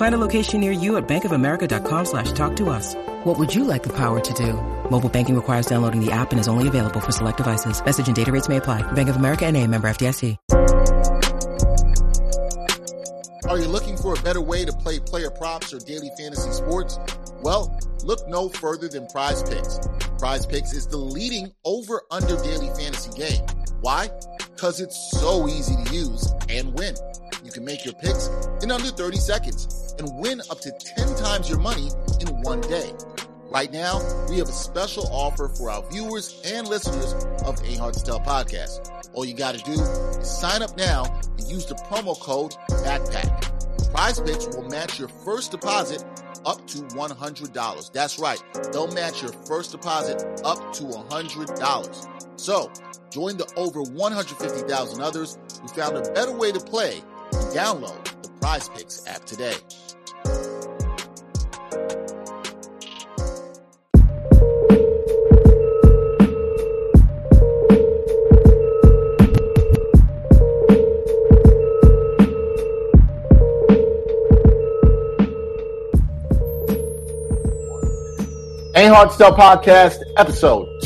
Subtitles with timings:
[0.00, 2.94] Find a location near you at bankofamerica.com slash talk to us.
[3.24, 4.54] What would you like the power to do?
[4.90, 7.84] Mobile banking requires downloading the app and is only available for select devices.
[7.84, 8.80] Message and data rates may apply.
[8.92, 10.38] Bank of America and a member FDIC.
[13.46, 16.98] Are you looking for a better way to play player props or daily fantasy sports?
[17.42, 19.80] Well, look no further than Prize Picks.
[20.18, 23.44] Prize Picks is the leading over under daily fantasy game.
[23.82, 24.08] Why?
[24.60, 26.94] Because it's so easy to use and win.
[27.42, 28.28] You can make your picks
[28.62, 31.88] in under 30 seconds and win up to 10 times your money
[32.20, 32.92] in one day.
[33.50, 37.14] Right now, we have a special offer for our viewers and listeners
[37.46, 38.90] of Ain't Hard to Tell podcast.
[39.14, 41.04] All you got to do is sign up now
[41.38, 43.94] and use the promo code BACKPACK.
[43.94, 46.04] Prize Picks will match your first deposit
[46.44, 47.92] up to $100.
[47.92, 48.42] That's right.
[48.74, 52.38] They'll match your first deposit up to $100.
[52.38, 52.70] So,
[53.10, 58.28] join the over 150,000 others who found a better way to play and download the
[58.40, 59.54] Prize Picks app today.
[78.76, 80.80] Ain't Hard Tell Podcast, episode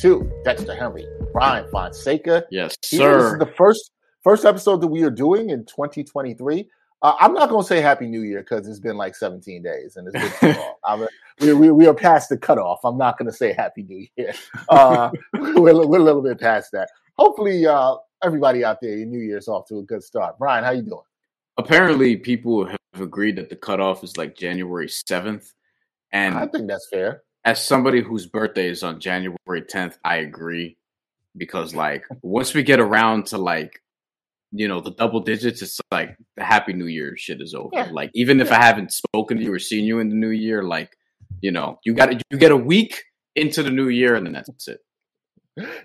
[0.00, 0.42] 232.
[0.44, 2.44] Dexter Henry, Brian Fonseca.
[2.50, 3.22] Yes, sir.
[3.22, 3.90] This is the first
[4.22, 6.68] first episode that we are doing in 2023.
[7.02, 9.96] Uh, I'm not going to say Happy New Year because it's been like 17 days
[9.96, 10.74] and it's been too long.
[10.84, 11.08] I'm,
[11.40, 12.80] we, we, we are past the cutoff.
[12.84, 14.34] I'm not going to say Happy New Year.
[14.68, 16.88] Uh, we're, we're a little bit past that.
[17.18, 20.38] Hopefully, uh, everybody out there, your New Year's off to a good start.
[20.38, 21.00] Brian, how you doing?
[21.56, 25.52] Apparently, people have agreed that the cutoff is like January 7th.
[26.12, 27.22] And I think that's fair.
[27.44, 30.76] As somebody whose birthday is on January 10th, I agree.
[31.36, 33.80] Because, like, once we get around to like,
[34.52, 37.70] you know, the double digits, it's like the Happy New Year shit is over.
[37.72, 37.88] Yeah.
[37.92, 40.64] Like, even if I haven't spoken to you or seen you in the new year,
[40.64, 40.96] like,
[41.40, 43.04] you know, you got you get a week
[43.36, 44.80] into the new year, and then that's it.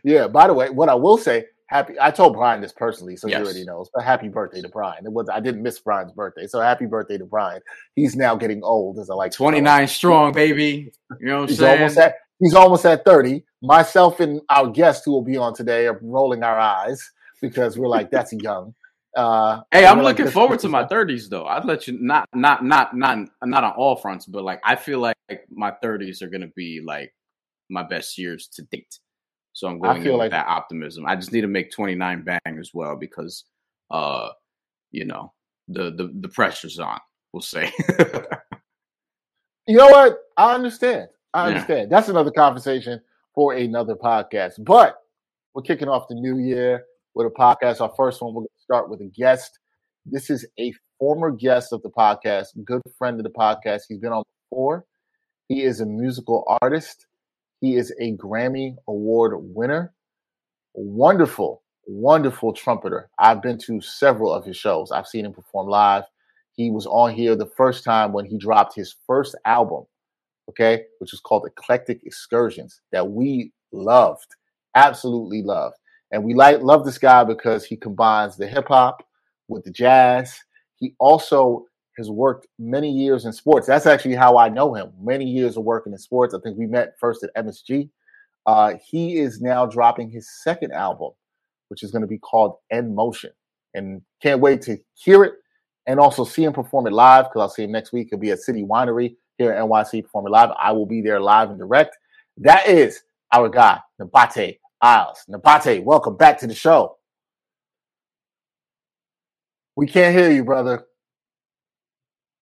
[0.03, 0.27] Yeah.
[0.27, 1.93] By the way, what I will say, happy.
[1.99, 3.37] I told Brian this personally, so Yes.
[3.39, 3.89] he already knows.
[3.93, 5.05] But happy birthday to Brian.
[5.05, 7.61] It was I didn't miss Brian's birthday, so happy birthday to Brian.
[7.95, 9.31] He's now getting old, as I like.
[9.31, 10.91] to tell 29 strong, baby.
[11.19, 11.81] You know what I'm He's saying?
[11.81, 13.43] almost at he's almost at thirty.
[13.61, 17.11] Myself and our guest who will be on today are rolling our eyes
[17.41, 18.75] because we're like, that's young.
[19.15, 21.45] Uh, Hey, I'm we're like, looking forward to my 30s though.
[21.45, 24.99] I'd let you not not not not not on all fronts, but like I feel
[24.99, 25.15] like
[25.49, 27.13] my 30s are gonna be like
[27.69, 28.99] my best years to date.
[29.55, 31.05] So I'm I going feel in like- with that optimism.
[31.07, 33.45] I just need to make 29 bang as well because
[33.89, 34.29] uh
[34.91, 35.31] you know
[35.69, 36.99] the the the pressure's on.
[37.33, 37.71] We'll say.
[39.67, 40.17] You know what?
[40.37, 41.07] I understand.
[41.33, 41.55] I Yeah.
[41.55, 41.91] understand.
[41.91, 43.01] That's another conversation
[43.33, 44.63] for another podcast.
[44.63, 44.97] But
[45.53, 46.85] we're kicking off the new year
[47.15, 47.81] with a podcast.
[47.81, 49.57] Our first one, we're going to start with a guest.
[50.05, 53.81] This is a former guest of the podcast, good friend of the podcast.
[53.89, 54.85] He's been on before.
[55.49, 57.07] He is a musical artist.
[57.65, 59.91] He is a Grammy Award winner.
[60.75, 63.09] Wonderful, wonderful trumpeter.
[63.17, 64.91] I've been to several of his shows.
[64.91, 66.03] I've seen him perform live.
[66.51, 69.85] He was on here the first time when he dropped his first album,
[70.47, 74.35] okay, which is called Eclectic Excursions, that we loved,
[74.75, 75.77] absolutely loved.
[76.11, 79.03] And we like love this guy because he combines the hip hop
[79.47, 80.37] with the jazz.
[80.75, 81.65] He also
[81.97, 83.67] has worked many years in sports.
[83.67, 84.91] That's actually how I know him.
[85.01, 86.33] Many years of working in sports.
[86.33, 87.89] I think we met first at MSG.
[88.45, 91.11] Uh, he is now dropping his second album,
[91.69, 93.31] which is going to be called En Motion.
[93.73, 95.33] And can't wait to hear it
[95.87, 98.07] and also see him perform it live because I'll see him next week.
[98.09, 100.51] He'll be at City Winery here at NYC performing live.
[100.57, 101.97] I will be there live and direct.
[102.37, 103.01] That is
[103.31, 105.23] our guy, Nabate Isles.
[105.29, 106.97] Nabate, welcome back to the show.
[109.75, 110.85] We can't hear you, brother.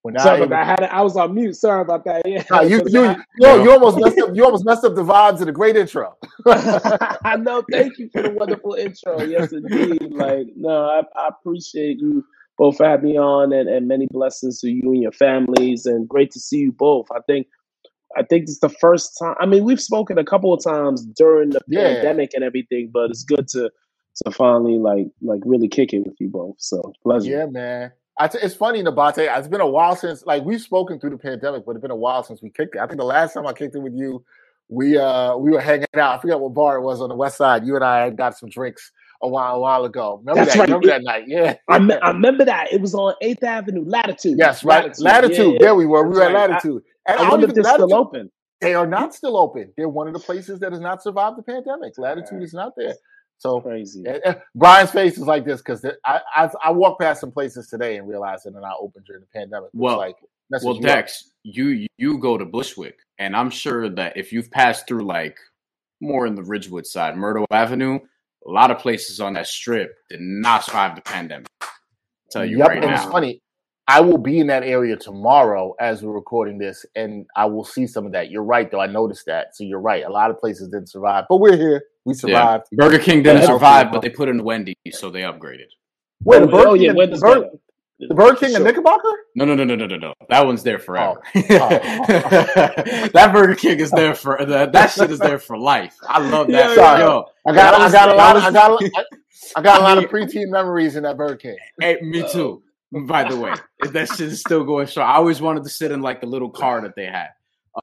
[0.03, 0.79] When Sorry I, about that.
[0.79, 1.55] I, had I was on mute.
[1.55, 2.23] Sorry about that.
[2.25, 2.43] Yeah.
[2.51, 4.35] Nah, you, you, you, you, almost messed up.
[4.35, 6.17] You almost messed up the vibes of the great intro.
[6.45, 7.63] I know.
[7.71, 9.21] Thank you for the wonderful intro.
[9.23, 10.11] Yes, indeed.
[10.11, 12.25] Like, no, I, I appreciate you
[12.57, 15.85] both for having me on, and, and many blessings to you and your families.
[15.85, 17.07] And great to see you both.
[17.09, 17.47] I think
[18.17, 19.35] I think it's the first time.
[19.39, 21.93] I mean, we've spoken a couple of times during the yeah.
[21.93, 23.71] pandemic and everything, but it's good to
[24.25, 26.55] to finally like like really kick it with you both.
[26.59, 27.29] So pleasure.
[27.29, 27.93] Yeah, man.
[28.21, 29.37] T- it's funny, Nabate.
[29.37, 31.95] It's been a while since, like, we've spoken through the pandemic, but it's been a
[31.95, 32.81] while since we kicked it.
[32.81, 34.23] I think the last time I kicked it with you,
[34.69, 36.17] we uh we were hanging out.
[36.17, 37.65] I forget what bar it was on the west side.
[37.65, 40.21] You and I got some drinks a while a while ago.
[40.25, 40.59] Remember That's that?
[40.59, 40.67] Right.
[40.67, 41.23] Remember that night?
[41.27, 42.71] Yeah, I, me- I remember that.
[42.71, 44.37] It was on Eighth Avenue, Latitude.
[44.37, 44.83] Yes, right.
[44.83, 45.03] Latitude.
[45.03, 45.53] Latitude.
[45.53, 46.07] Yeah, There we were.
[46.07, 46.83] We were at Latitude.
[47.07, 48.31] I, and I, I wonder if they're still open.
[48.61, 49.73] They are not still open.
[49.75, 51.97] They're one of the places that has not survived the pandemic.
[51.97, 52.95] Latitude is not there.
[53.43, 54.05] So crazy.
[54.07, 57.67] Eh, eh, Brian's face is like this because I, I I walked past some places
[57.67, 59.69] today and realized that they're not open during the pandemic.
[59.73, 60.15] Well, like
[60.61, 65.05] well, Dex, you you go to Bushwick, and I'm sure that if you've passed through
[65.05, 65.37] like
[65.99, 67.99] more in the Ridgewood side, Myrtle Avenue,
[68.47, 71.47] a lot of places on that strip did not survive the pandemic.
[71.61, 71.67] I'll
[72.31, 73.03] tell you yep, right and now.
[73.03, 73.41] It's funny.
[73.87, 77.85] I will be in that area tomorrow as we're recording this, and I will see
[77.85, 78.31] some of that.
[78.31, 78.79] You're right, though.
[78.79, 79.55] I noticed that.
[79.55, 80.05] So you're right.
[80.05, 81.83] A lot of places didn't survive, but we're here.
[82.05, 82.65] We survived.
[82.71, 82.85] Yeah.
[82.85, 85.67] Burger King didn't survive, but they put in Wendy, so they upgraded.
[86.23, 87.49] Wait, the Burger oh, King, yeah, the, Burger,
[87.99, 88.57] the Burger King sure.
[88.57, 89.09] and Knickerbocker?
[89.35, 90.13] No, no, no, no, no, no, no.
[90.29, 91.21] That one's there forever.
[91.35, 91.41] Oh.
[91.49, 91.57] Oh.
[91.59, 93.07] oh, oh.
[93.13, 94.71] that Burger King is there for that.
[94.71, 95.97] That shit is there for life.
[96.07, 96.69] I love that.
[96.69, 98.37] Yeah, Sorry, Yo, I got, I got a lot.
[98.37, 99.03] Of, I got, I,
[99.57, 101.57] I got a lot of preteen memories in that Burger King.
[101.79, 102.63] Hey, me too.
[102.93, 103.53] By the way,
[103.91, 105.09] that shit is still going strong.
[105.09, 107.29] I always wanted to sit in like the little car that they had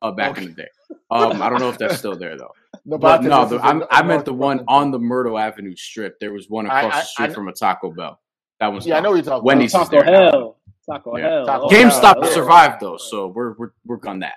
[0.00, 0.42] uh, back okay.
[0.42, 0.68] in the day.
[1.10, 2.52] Um, I don't know if that's still there though.
[2.86, 3.60] No, but no, the,
[3.90, 6.18] I meant the one on the Myrtle Avenue strip.
[6.18, 8.18] There was one across I, I, the street I, from a Taco Bell.
[8.58, 8.96] That was yeah.
[8.96, 9.44] I know you're talking.
[9.44, 9.90] Wendy's about.
[9.90, 10.56] Taco Hell.
[10.90, 11.28] Taco yeah.
[11.28, 11.46] Hell.
[11.46, 12.32] Taco GameStop Hell.
[12.32, 14.34] survived though, so we're we're we're on that.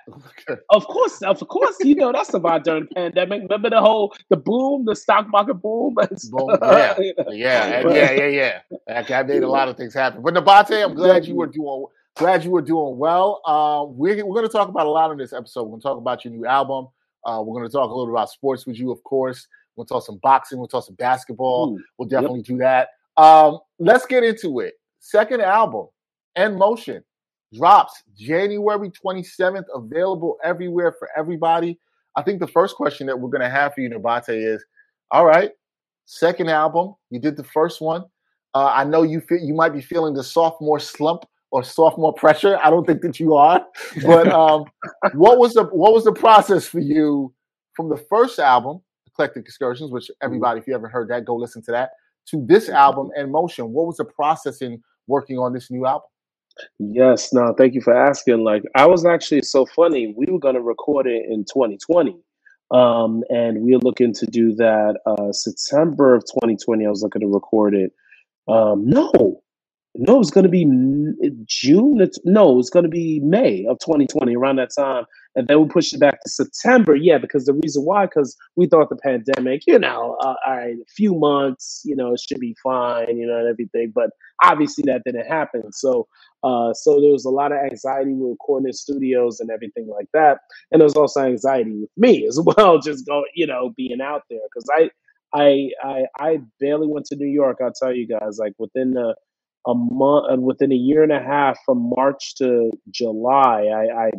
[0.70, 3.42] Of course, of course, you know that survived during the pandemic.
[3.42, 5.94] Remember the whole the boom, the stock market boom.
[5.94, 6.94] boom yeah,
[7.30, 9.18] yeah, yeah, yeah, yeah.
[9.18, 10.22] I made a lot of things happen.
[10.22, 11.86] But Nabate, I'm glad you were doing
[12.16, 13.40] glad you were doing well.
[13.44, 15.64] Uh, we're we're going to talk about a lot in this episode.
[15.64, 16.88] We're going to talk about your new album.
[17.24, 19.46] Uh, we're going to talk a little about sports with you, of course.
[19.76, 20.58] We'll talk some boxing.
[20.58, 21.74] We'll talk some basketball.
[21.74, 22.46] Ooh, we'll definitely yep.
[22.46, 22.88] do that.
[23.16, 24.74] Um, let's get into it.
[25.00, 25.88] Second album,
[26.36, 27.02] En Motion,
[27.52, 31.78] drops January 27th, available everywhere for everybody.
[32.16, 34.64] I think the first question that we're going to have for you, Nabate, is
[35.10, 35.50] all right,
[36.06, 38.04] second album, you did the first one.
[38.54, 42.58] Uh, I know you feel, you might be feeling the sophomore slump or sophomore pressure.
[42.62, 43.64] I don't think that you are.
[44.02, 44.64] But um,
[45.12, 47.32] what was the what was the process for you
[47.74, 50.24] from the first album, Eclectic Excursions, which mm-hmm.
[50.24, 51.90] everybody, if you haven't heard that, go listen to that,
[52.26, 53.72] to this album En Motion?
[53.72, 56.08] What was the process in working on this new album?
[56.78, 58.44] Yes, no, thank you for asking.
[58.44, 60.14] Like, I was actually so funny.
[60.16, 62.16] We were going to record it in 2020.
[62.70, 66.86] Um, and we are looking to do that uh, September of 2020.
[66.86, 67.92] I was looking to record it.
[68.48, 69.42] Um, no,
[69.96, 70.64] no, it's going to be
[71.46, 72.04] June.
[72.24, 75.04] No, it's going to be May of 2020, around that time.
[75.36, 76.96] And then we pushed it back to September.
[76.96, 80.74] Yeah, because the reason why, because we thought the pandemic, you know, uh, all right,
[80.74, 83.92] a few months, you know, it should be fine, you know, and everything.
[83.94, 84.10] But
[84.42, 85.72] obviously that didn't happen.
[85.72, 86.06] So,
[86.42, 88.14] uh, so there was a lot of anxiety.
[88.14, 90.38] Were recording in studios and everything like that.
[90.70, 94.22] And there was also anxiety with me as well, just going, you know, being out
[94.28, 94.40] there.
[94.52, 94.90] Because I,
[95.34, 97.58] I, I, I barely went to New York.
[97.62, 99.14] I'll tell you guys, like within the
[99.66, 104.10] a month uh, within a year and a half from March to July, I, I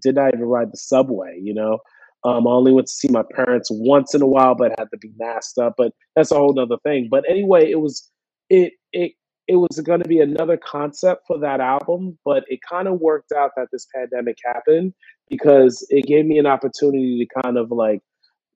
[0.00, 1.38] did not even ride the subway.
[1.40, 1.78] You know,
[2.24, 4.98] um, I only went to see my parents once in a while, but had to
[4.98, 5.74] be masked up.
[5.76, 7.08] But that's a whole other thing.
[7.10, 8.10] But anyway, it was
[8.48, 9.12] it it
[9.46, 13.32] it was going to be another concept for that album, but it kind of worked
[13.32, 14.94] out that this pandemic happened
[15.28, 18.00] because it gave me an opportunity to kind of like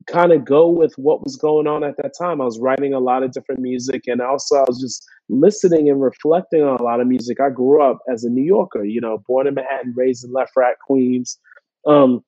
[0.06, 2.40] kind of go with what was going on at that time.
[2.40, 6.00] I was writing a lot of different music and also I was just listening and
[6.00, 7.40] reflecting on a lot of music.
[7.40, 10.74] I grew up as a New Yorker, you know, born in Manhattan, raised in LeFrak,
[10.86, 11.38] Queens.
[11.86, 12.22] Um,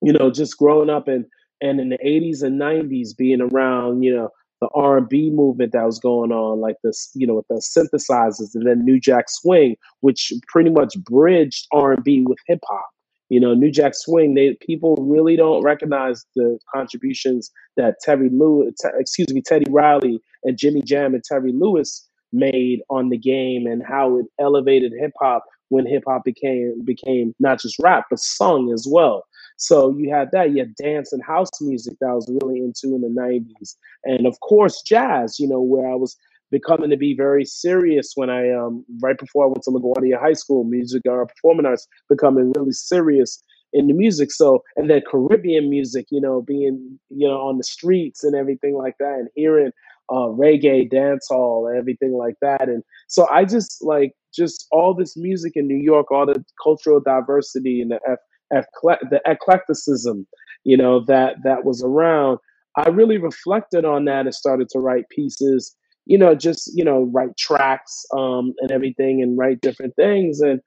[0.00, 1.24] you know, just growing up and
[1.60, 6.00] and in the 80s and 90s being around, you know, the R&B movement that was
[6.00, 10.32] going on like this, you know, with the synthesizers and then New Jack Swing, which
[10.48, 12.88] pretty much bridged R&B with hip hop
[13.32, 18.74] you know, New Jack Swing, they people really don't recognize the contributions that Terry Lewis,
[18.98, 23.82] excuse me, Teddy Riley and Jimmy Jam and Terry Lewis made on the game and
[23.82, 28.72] how it elevated hip hop when hip hop became became not just rap but sung
[28.72, 29.24] as well.
[29.56, 32.94] So you had that, you had dance and house music that I was really into
[32.94, 33.76] in the 90s.
[34.04, 36.16] And of course jazz, you know, where I was
[36.50, 40.34] becoming to be very serious when I um right before I went to LaGuardia High
[40.34, 44.30] School, music or uh, performing arts, becoming really serious in the music.
[44.30, 48.76] So and then Caribbean music, you know, being you know on the streets and everything
[48.76, 49.72] like that, and hearing
[50.12, 52.68] uh, reggae, dancehall, everything like that.
[52.68, 57.00] And so I just like just all this music in New York, all the cultural
[57.00, 58.18] diversity and the
[58.50, 60.26] the eclecticism,
[60.64, 62.38] you know, that that was around.
[62.76, 65.74] I really reflected on that and started to write pieces,
[66.06, 70.60] you know, just you know, write tracks um, and everything, and write different things and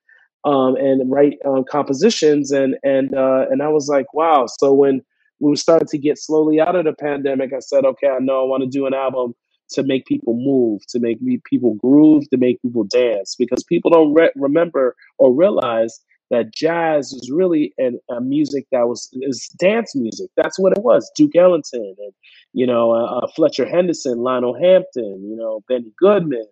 [0.44, 4.46] um, and write um, compositions and and uh, and I was like, wow.
[4.60, 5.02] So when
[5.40, 8.48] we started to get slowly out of the pandemic, I said, okay, I know I
[8.48, 9.34] want to do an album
[9.72, 14.14] to make people move, to make people groove, to make people dance, because people don't
[14.14, 16.00] re- remember or realize
[16.32, 20.30] that jazz is really an, a music that was is dance music.
[20.36, 21.10] That's what it was.
[21.16, 22.14] Duke Ellington and
[22.54, 26.48] you know uh, uh, Fletcher Henderson, Lionel Hampton, you know Benny Goodman,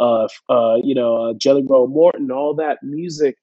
[0.00, 2.30] uh, uh, you know uh, Jelly Roll Morton.
[2.30, 3.36] All that music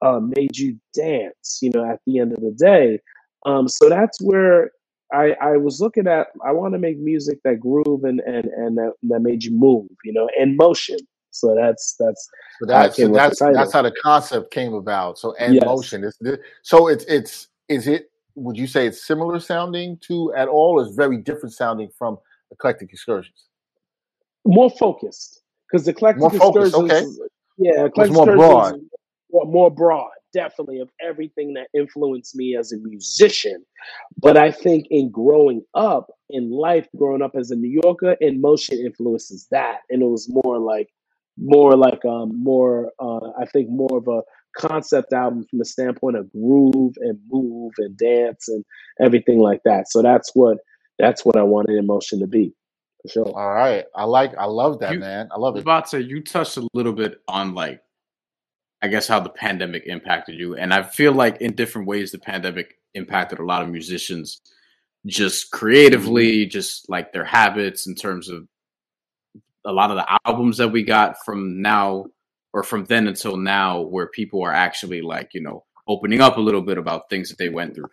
[0.00, 1.58] uh, made you dance.
[1.60, 3.00] You know, at the end of the day.
[3.44, 4.70] Um, so that's where
[5.12, 6.28] I, I was looking at.
[6.44, 9.88] I want to make music that groove and and and that, that made you move.
[10.04, 10.98] You know, and motion.
[11.30, 12.28] So that's that's
[12.60, 15.18] so that's so that's that's how the concept came about.
[15.18, 15.64] So and yes.
[15.64, 16.04] motion.
[16.04, 16.18] It's,
[16.62, 18.10] so it's it's is it?
[18.34, 20.80] Would you say it's similar sounding to at all?
[20.80, 22.18] Or is very different sounding from
[22.50, 23.44] eclectic excursions?
[24.44, 27.18] More focused because eclectic more focused, excursions.
[27.18, 27.28] Okay.
[27.58, 28.80] Yeah, eclectic more broad.
[29.30, 33.64] More, more broad, definitely of everything that influenced me as a musician.
[34.18, 38.40] But I think in growing up in life, growing up as a New Yorker, in
[38.40, 40.88] motion influences that, and it was more like
[41.38, 44.22] more like um more uh I think more of a
[44.56, 48.64] concept album from the standpoint of groove and move and dance and
[49.00, 49.90] everything like that.
[49.90, 50.58] So that's what
[50.98, 52.54] that's what I wanted En Motion to be.
[53.02, 53.26] For sure.
[53.34, 53.84] All right.
[53.94, 55.28] I like I love that, you, man.
[55.32, 55.60] I love it.
[55.60, 57.80] About to you touched a little bit on like
[58.82, 60.56] I guess how the pandemic impacted you.
[60.56, 64.40] And I feel like in different ways the pandemic impacted a lot of musicians
[65.06, 66.50] just creatively, mm-hmm.
[66.50, 68.46] just like their habits in terms of
[69.64, 72.06] a lot of the albums that we got from now
[72.52, 76.40] or from then until now where people are actually like you know opening up a
[76.40, 77.88] little bit about things that they went through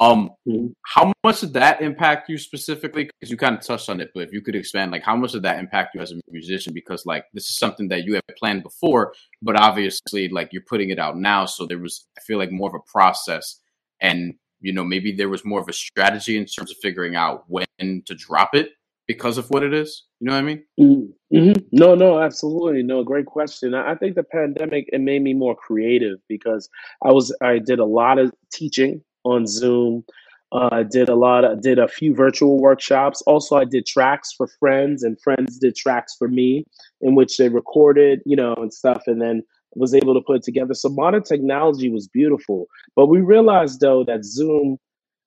[0.00, 0.68] um mm-hmm.
[0.86, 4.22] how much did that impact you specifically because you kind of touched on it but
[4.22, 7.04] if you could expand like how much did that impact you as a musician because
[7.06, 10.98] like this is something that you had planned before but obviously like you're putting it
[10.98, 13.60] out now so there was i feel like more of a process
[14.00, 17.44] and you know maybe there was more of a strategy in terms of figuring out
[17.48, 17.66] when
[18.06, 18.70] to drop it
[19.10, 20.04] because of what it is?
[20.20, 20.64] You know what I mean?
[20.78, 21.36] Mm-hmm.
[21.36, 21.60] mm-hmm.
[21.72, 22.84] No, no, absolutely.
[22.84, 23.74] No, great question.
[23.74, 26.68] I think the pandemic it made me more creative because
[27.04, 30.04] I was I did a lot of teaching on Zoom.
[30.52, 31.44] Uh, I did a lot.
[31.44, 33.22] Of, did a few virtual workshops.
[33.22, 36.64] Also, I did tracks for friends, and friends did tracks for me,
[37.00, 39.42] in which they recorded, you know, and stuff, and then
[39.76, 40.74] was able to put it together.
[40.74, 44.78] So modern technology was beautiful, but we realized though that Zoom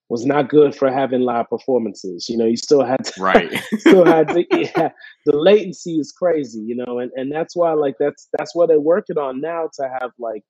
[0.10, 2.28] was not good for having live performances.
[2.30, 3.52] You know, you still had to, right.
[3.78, 4.90] still had to, yeah,
[5.26, 6.60] the latency is crazy.
[6.60, 9.90] You know, and and that's why like that's that's what they're working on now to
[10.02, 10.44] have like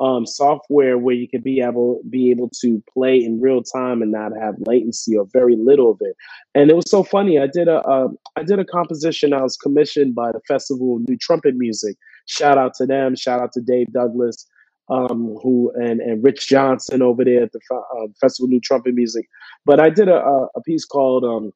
[0.00, 4.12] um, software where you can be able be able to play in real time and
[4.12, 6.16] not have latency or very little of it.
[6.54, 7.38] And it was so funny.
[7.38, 9.32] I did a uh, I did a composition.
[9.32, 11.96] I was commissioned by the Festival of New Trumpet Music.
[12.26, 13.14] Shout out to them.
[13.14, 14.46] Shout out to Dave Douglas
[14.90, 18.94] um, who and and Rich Johnson over there at the uh, Festival of New Trumpet
[18.94, 19.26] Music.
[19.64, 20.20] But I did a,
[20.54, 21.52] a piece called um,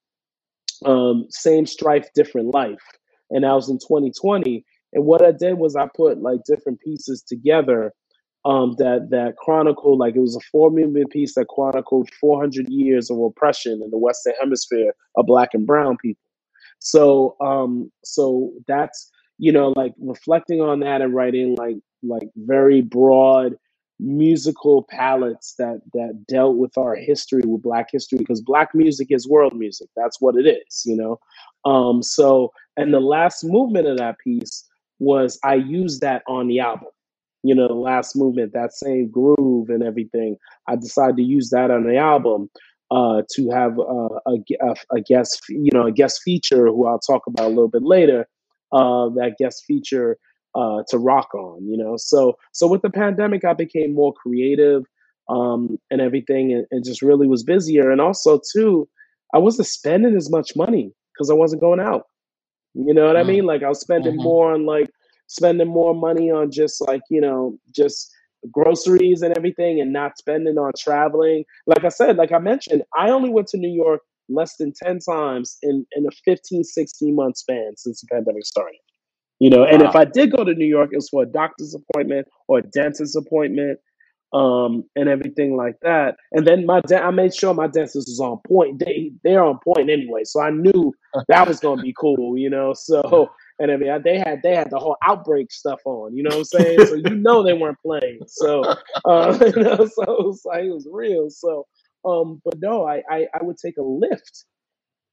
[0.90, 2.84] um, "Same Strife, Different Life,"
[3.30, 4.64] and that was in 2020.
[4.92, 7.92] And what I did was I put like different pieces together
[8.44, 13.10] um, that that chronicle like it was a four movement piece that chronicled 400 years
[13.10, 16.20] of oppression in the Western Hemisphere of Black and Brown people.
[16.78, 22.82] So um, so that's you know like reflecting on that and writing like like very
[22.82, 23.56] broad
[24.00, 29.28] musical palettes that that dealt with our history with black history because black music is
[29.28, 29.88] world music.
[29.96, 31.18] That's what it is you know?
[31.64, 34.68] Um so and the last movement of that piece
[35.00, 36.88] was i used that on the album
[37.44, 40.36] you know the last movement that same groove and everything
[40.68, 42.50] i decided to use that on the album
[42.90, 46.98] uh to have uh, a, a, a guest you know a guest feature who i'll
[46.98, 48.26] talk about a little bit later
[48.72, 50.18] uh that guest feature
[50.54, 51.96] uh, to rock on, you know.
[51.96, 54.84] So so with the pandemic, I became more creative
[55.28, 57.90] um, and everything, and, and just really was busier.
[57.90, 58.88] And also too,
[59.34, 62.04] I wasn't spending as much money because I wasn't going out.
[62.74, 63.28] You know what mm-hmm.
[63.28, 63.44] I mean?
[63.44, 64.22] Like I was spending mm-hmm.
[64.22, 64.90] more on like
[65.26, 68.12] spending more money on just like you know just
[68.50, 71.44] groceries and everything, and not spending on traveling.
[71.66, 75.00] Like I said, like I mentioned, I only went to New York less than 10
[75.00, 78.78] times in, in a 15, 16 month span since the pandemic started.
[79.40, 79.88] You know, and wow.
[79.88, 82.62] if I did go to New York, it was for a doctor's appointment or a
[82.62, 83.78] dentist appointment
[84.32, 86.16] um, and everything like that.
[86.32, 88.78] And then my de- I made sure my dentist was on point.
[88.78, 90.94] They they're on point anyway, so I knew
[91.28, 92.74] that was gonna be cool, you know.
[92.74, 96.30] So and I mean they had they had the whole outbreak stuff on, you know
[96.30, 96.86] what I'm saying?
[96.86, 98.20] so you know they weren't playing.
[98.26, 98.62] So
[99.04, 101.30] uh, you know, so it was like it was real.
[101.30, 101.66] So
[102.04, 104.44] um, but no, I, I I would take a lift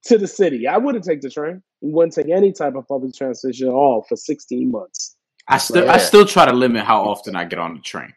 [0.04, 0.66] to the city.
[0.66, 1.62] I wouldn't take the train.
[1.80, 5.16] Wouldn't take any type of public transportation at all for 16 months.
[5.48, 8.12] I still I still try to limit how often I get on the train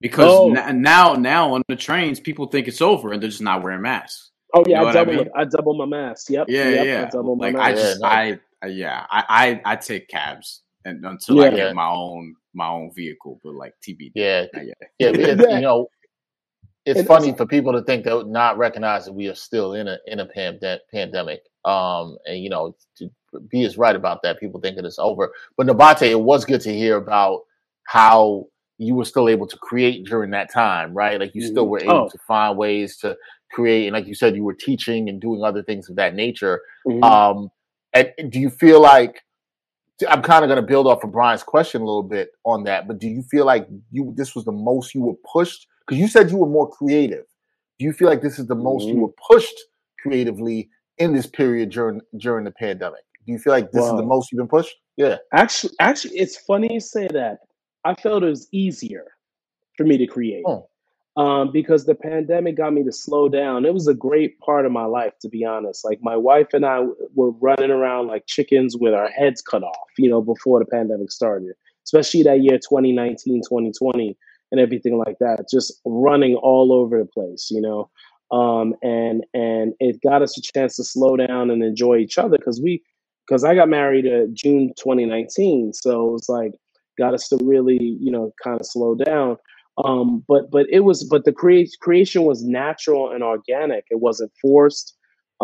[0.00, 0.54] because oh.
[0.54, 3.82] n- now now on the trains people think it's over and they're just not wearing
[3.82, 4.30] masks.
[4.54, 5.28] Oh yeah, you know I double I mean?
[5.36, 6.30] I double my mask.
[6.30, 6.46] Yep.
[6.48, 7.06] Yeah, yep, yeah.
[7.06, 11.36] I double like I just I, I yeah I, I I take cabs and until
[11.36, 11.44] yeah.
[11.44, 14.12] I get my own my own vehicle, but like TBD.
[14.14, 15.10] Yeah, yeah, yeah.
[15.10, 15.88] you know,
[16.84, 19.88] it's and funny for people to think that not recognize that we are still in
[19.88, 21.42] a in a pand- pandemic.
[21.64, 23.10] Um, and you know, to
[23.48, 24.40] be is right about that.
[24.40, 27.42] People thinking it's over, but Nabate, it was good to hear about
[27.84, 28.46] how
[28.78, 31.20] you were still able to create during that time, right?
[31.20, 31.70] Like you still mm-hmm.
[31.70, 32.08] were able oh.
[32.08, 33.16] to find ways to
[33.52, 36.62] create, and like you said, you were teaching and doing other things of that nature.
[36.86, 37.04] Mm-hmm.
[37.04, 37.50] Um,
[37.94, 39.22] and do you feel like
[40.08, 42.88] I'm kind of going to build off of Brian's question a little bit on that,
[42.88, 46.06] but do you feel like you this was the most you were pushed because you
[46.06, 47.24] said you were more creative.
[47.78, 48.96] Do you feel like this is the most mm-hmm.
[48.96, 49.54] you were pushed
[50.00, 53.00] creatively in this period during during the pandemic?
[53.26, 53.90] Do you feel like this wow.
[53.90, 54.76] is the most you've been pushed?
[54.96, 55.16] Yeah.
[55.32, 57.38] Actually, actually, it's funny you say that.
[57.84, 59.06] I felt it was easier
[59.76, 60.44] for me to create.
[60.46, 60.68] Oh.
[61.16, 63.64] Um, because the pandemic got me to slow down.
[63.64, 65.84] It was a great part of my life, to be honest.
[65.84, 69.88] Like my wife and I were running around like chickens with our heads cut off,
[69.98, 71.52] you know, before the pandemic started,
[71.84, 74.16] especially that year 2019, 2020
[74.52, 77.90] and everything like that, just running all over the place, you know.
[78.30, 82.38] Um, and and it got us a chance to slow down and enjoy each other
[82.38, 82.82] because we
[83.26, 86.52] because I got married in June 2019, so it was like
[86.96, 89.36] got us to really you know kind of slow down.
[89.84, 93.84] Um, but but it was but the create creation was natural and organic.
[93.90, 94.96] It wasn't forced.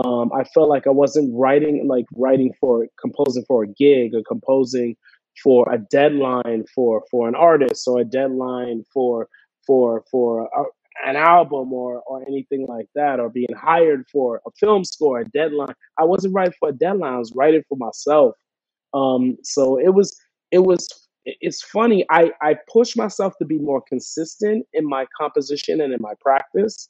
[0.04, 4.22] Um, I felt like I wasn't writing like writing for composing for a gig or
[4.28, 4.96] composing
[5.42, 9.28] for a deadline for for an artist or a deadline for
[9.66, 14.50] for for a, an album or or anything like that or being hired for a
[14.58, 18.34] film score a deadline i wasn't writing for a deadline i was writing for myself
[18.94, 20.16] um so it was
[20.50, 21.05] it was
[21.40, 26.00] it's funny i i pushed myself to be more consistent in my composition and in
[26.00, 26.88] my practice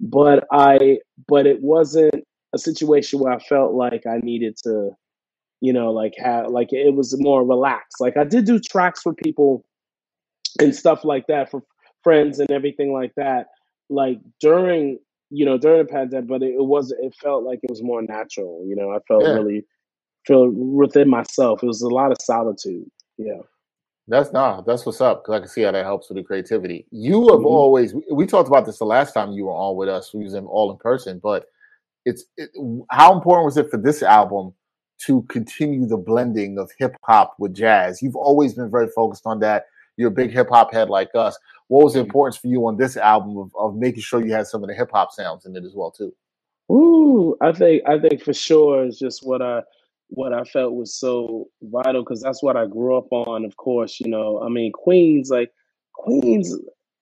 [0.00, 4.90] but i but it wasn't a situation where i felt like i needed to
[5.64, 7.98] you know, like how like it was more relaxed.
[7.98, 9.64] Like I did do tracks for people
[10.60, 11.62] and stuff like that for
[12.02, 13.46] friends and everything like that.
[13.88, 14.98] Like during
[15.30, 18.02] you know during the pandemic, but it, it was it felt like it was more
[18.02, 18.62] natural.
[18.66, 19.32] You know, I felt yeah.
[19.32, 19.64] really
[20.26, 21.62] feel within myself.
[21.62, 22.84] It was a lot of solitude.
[23.16, 23.40] Yeah.
[24.06, 26.86] That's nah, that's what's up because I can see how that helps with the creativity.
[26.90, 27.46] You have mm-hmm.
[27.46, 30.12] always we talked about this the last time you were on with us.
[30.12, 31.46] We was in all in person, but
[32.04, 32.50] it's it,
[32.90, 34.52] how important was it for this album
[35.06, 38.02] to continue the blending of hip hop with jazz.
[38.02, 39.66] You've always been very focused on that.
[39.96, 41.38] You're a big hip hop head like us.
[41.68, 42.06] What was the mm-hmm.
[42.06, 44.74] importance for you on this album of, of making sure you had some of the
[44.74, 46.14] hip hop sounds in it as well too?
[46.70, 49.62] Ooh, I think I think for sure is just what I
[50.14, 53.44] what I felt was so vital because that's what I grew up on.
[53.44, 55.50] Of course, you know, I mean Queens, like
[55.94, 56.54] Queens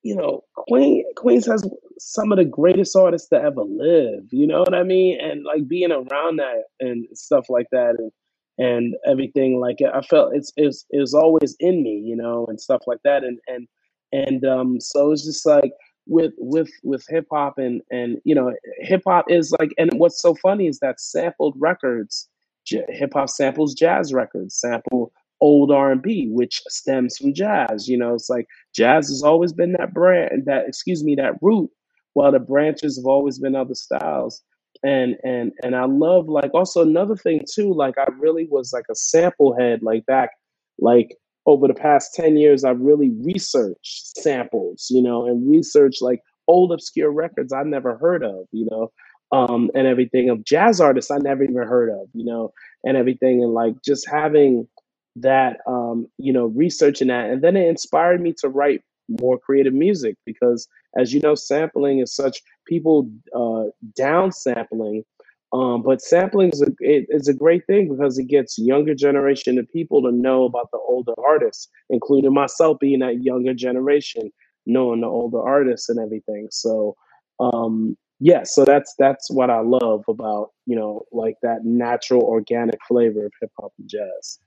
[0.03, 4.25] you know, Queen Queens has some of the greatest artists to ever live.
[4.31, 5.20] You know what I mean?
[5.20, 8.11] And like being around that and stuff like that, and
[8.59, 12.83] and everything like I felt it's it's it's always in me, you know, and stuff
[12.87, 13.22] like that.
[13.25, 13.68] And and
[14.12, 15.72] and um, so it's just like
[16.07, 20.20] with with with hip hop and and you know, hip hop is like, and what's
[20.20, 22.29] so funny is that sampled records,
[22.66, 27.88] hip hop samples jazz records, sample old R&B, which stems from jazz.
[27.88, 31.68] You know, it's like jazz has always been that brand, that excuse me, that root,
[32.14, 34.42] while the branches have always been other styles.
[34.85, 38.87] And and and I love like also another thing too, like I really was like
[38.90, 40.31] a sample head, like back
[40.79, 46.20] like over the past 10 years, I've really researched samples, you know, and researched like
[46.48, 48.92] old obscure records I've never heard of, you know,
[49.33, 52.53] um, and everything of jazz artists I never even heard of, you know,
[52.85, 53.42] and everything.
[53.42, 54.68] And like just having
[55.16, 58.83] that um, you know researching that and then it inspired me to write
[59.21, 60.68] more creative music because
[60.99, 63.64] as you know sampling is such people uh,
[63.97, 65.05] down sampling
[65.53, 69.59] um, but sampling is a, it, is a great thing because it gets younger generation
[69.59, 74.31] of people to know about the older artists including myself being that younger generation
[74.64, 76.97] knowing the older artists and everything so
[77.40, 82.78] um, yeah, so that's that's what I love about you know like that natural organic
[82.87, 84.38] flavor of hip hop and jazz.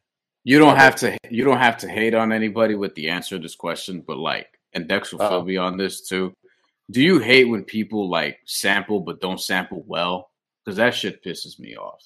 [0.46, 3.42] You don't have to you don't have to hate on anybody with the answer to
[3.42, 6.32] this question, but like, and Dex will fill me on this too.
[6.90, 10.30] Do you hate when people like sample but don't sample well?
[10.64, 12.02] Because that shit pisses me off.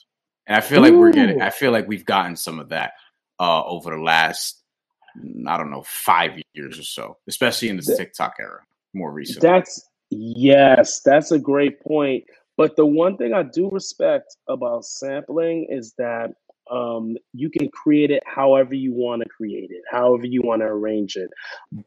[0.47, 0.99] And I feel like Ooh.
[0.99, 2.93] we're getting I feel like we've gotten some of that
[3.39, 4.63] uh over the last
[5.47, 8.61] I don't know, five years or so, especially in the TikTok era,
[8.93, 9.47] more recently.
[9.47, 12.23] That's yes, that's a great point.
[12.57, 16.31] But the one thing I do respect about sampling is that
[16.69, 20.67] um, you can create it however you want to create it, however you want to
[20.67, 21.29] arrange it.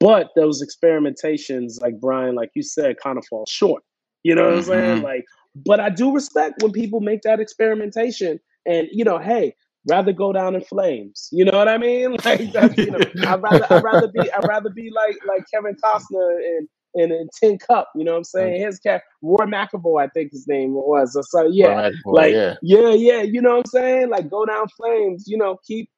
[0.01, 3.83] But those experimentations, like Brian, like you said, kind of fall short.
[4.23, 4.59] You know what mm-hmm.
[4.59, 4.97] I'm saying?
[4.97, 5.05] Mm-hmm.
[5.05, 8.41] Like, but I do respect when people make that experimentation.
[8.65, 9.55] And you know, hey,
[9.89, 11.29] rather go down in flames.
[11.33, 12.17] You know what I mean?
[12.25, 15.77] Like, that's, you know, I'd rather I'd rather be I'd rather be like like Kevin
[15.83, 17.91] Costner and in a tin cup.
[17.95, 18.63] You know what I'm saying?
[18.63, 21.15] His cat, Roy McAvoy, I think his name was.
[21.15, 22.57] So, so yeah, like yeah.
[22.63, 23.23] yeah, yeah.
[23.23, 24.11] You know what I'm saying?
[24.11, 25.25] Like go down flames.
[25.27, 25.89] You know, keep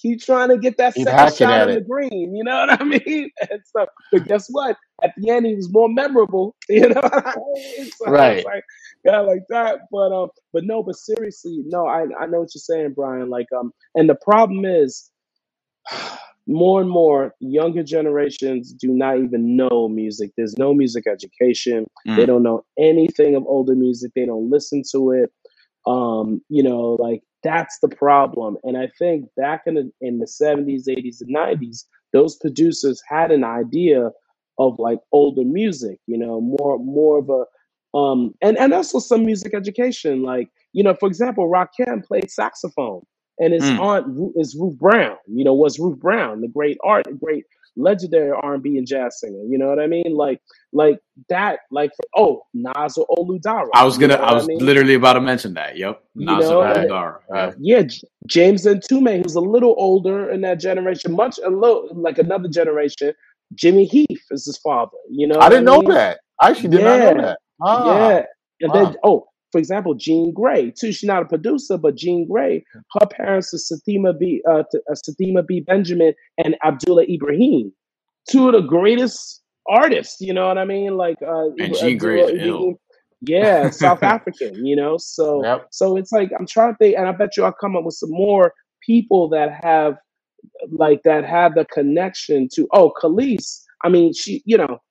[0.00, 2.34] keep trying to get that keep second shot in the green.
[2.34, 3.30] You know what I mean?
[3.50, 4.76] And so, but guess what?
[5.02, 6.54] At the end, he was more memorable.
[6.68, 7.00] You know,
[7.96, 8.44] so right?
[8.44, 8.64] Like,
[9.04, 9.80] yeah, like that.
[9.92, 11.86] But um, but no, but seriously, no.
[11.86, 13.30] I I know what you're saying, Brian.
[13.30, 15.10] Like um, and the problem is
[16.46, 20.30] more and more younger generations do not even know music.
[20.36, 21.86] There's no music education.
[22.06, 22.16] Mm.
[22.16, 24.12] They don't know anything of older music.
[24.14, 25.32] They don't listen to it.
[25.86, 28.56] Um, you know, like that's the problem.
[28.62, 33.30] And I think back in the in the 70s, 80s, and 90s, those producers had
[33.30, 34.10] an idea
[34.58, 37.44] of like older music, you know, more more of a
[37.96, 40.22] um and, and also some music education.
[40.22, 43.02] Like, you know, for example, Rakim played saxophone
[43.38, 43.78] and his mm.
[43.80, 45.16] aunt is Ruth Brown.
[45.26, 47.44] You know, was Ruth Brown, the great art, great
[47.76, 49.42] legendary R and B and jazz singer.
[49.48, 50.14] You know what I mean?
[50.14, 50.40] Like,
[50.72, 51.60] like that.
[51.70, 53.68] Like, oh, Nas or Olu Dara.
[53.74, 54.14] I was gonna.
[54.14, 54.58] You know I was I mean?
[54.58, 55.76] literally about to mention that.
[55.76, 57.20] Yep, Nas you know, or Olu Dara.
[57.28, 57.54] Right.
[57.58, 57.82] Yeah,
[58.26, 63.12] James Mtume, who's a little older in that generation, much a little like another generation.
[63.54, 64.96] Jimmy Heath is his father.
[65.10, 65.84] You know, I didn't I mean?
[65.84, 66.18] know that.
[66.40, 66.98] I actually did yeah.
[66.98, 67.38] not know that.
[67.62, 68.22] Ah, yeah,
[68.60, 68.84] and wow.
[68.84, 70.92] then oh, for example, Jean Grae, too.
[70.92, 75.46] She's not a producer, but Jean Grae, her parents are Sathima Bea, uh, uh, Sathima
[75.46, 77.72] Bea Benjamin and Abdullah Ibrahim,
[78.28, 80.20] two of the greatest artists.
[80.20, 80.98] You know what I mean?
[80.98, 82.74] Like, uh, and Jean Grae.
[83.22, 84.66] Yeah, South African.
[84.66, 85.68] You know, so yep.
[85.70, 87.94] so it's like I'm trying to think, and I bet you I'll come up with
[87.94, 89.96] some more people that have
[90.70, 92.68] like that have the connection to.
[92.74, 93.62] Oh, Kelis.
[93.82, 94.82] I mean, she, you know,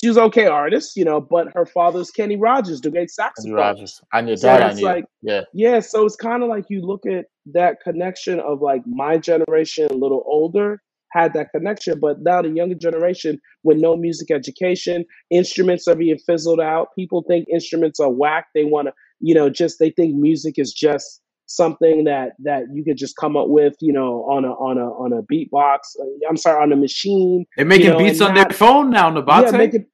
[0.00, 3.52] she was okay artist, you know, but her father's Kenny Rogers, the great saxophone.
[3.52, 4.00] Kenny Rogers.
[4.12, 4.62] I knew so that.
[4.62, 4.84] I knew.
[4.84, 5.42] Like, yeah.
[5.52, 5.80] Yeah.
[5.80, 9.94] So it's kind of like you look at that connection of like my generation, a
[9.94, 10.80] little older,
[11.12, 16.18] had that connection, but now the younger generation with no music education, instruments are being
[16.18, 16.88] fizzled out.
[16.98, 18.46] People think instruments are whack.
[18.52, 22.84] They want to, you know, just they think music is just something that that you
[22.84, 25.78] could just come up with, you know, on a on a on a beatbox.
[26.00, 27.46] Uh, I'm sorry, on a machine.
[27.56, 29.52] They're making you know, beats on not, their phone now, Nabate.
[29.52, 29.86] Yeah, making,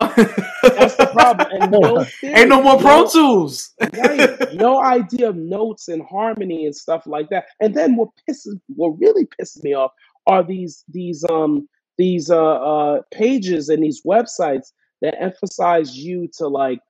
[0.00, 1.48] that's the problem.
[1.52, 3.74] And no Ain't no more Pro Tools.
[3.80, 4.36] right.
[4.54, 7.44] No idea of notes and harmony and stuff like that.
[7.60, 9.92] And then what pisses what really pisses me off
[10.26, 16.48] are these these um these uh uh pages and these websites that emphasize you to
[16.48, 16.80] like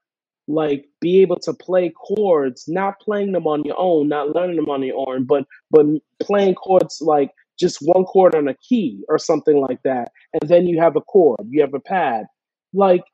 [0.49, 4.71] like be able to play chords, not playing them on your own, not learning them
[4.71, 5.87] on your own, but but
[6.21, 10.13] playing chords like just one chord on a key or something like that.
[10.35, 12.27] And then you have a chord, you have a pad.
[12.75, 13.05] Like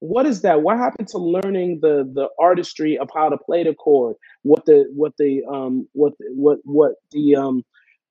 [0.00, 0.62] what is that?
[0.62, 4.16] What happened to learning the the artistry of how to play the chord?
[4.42, 7.64] What the what the um what what what the um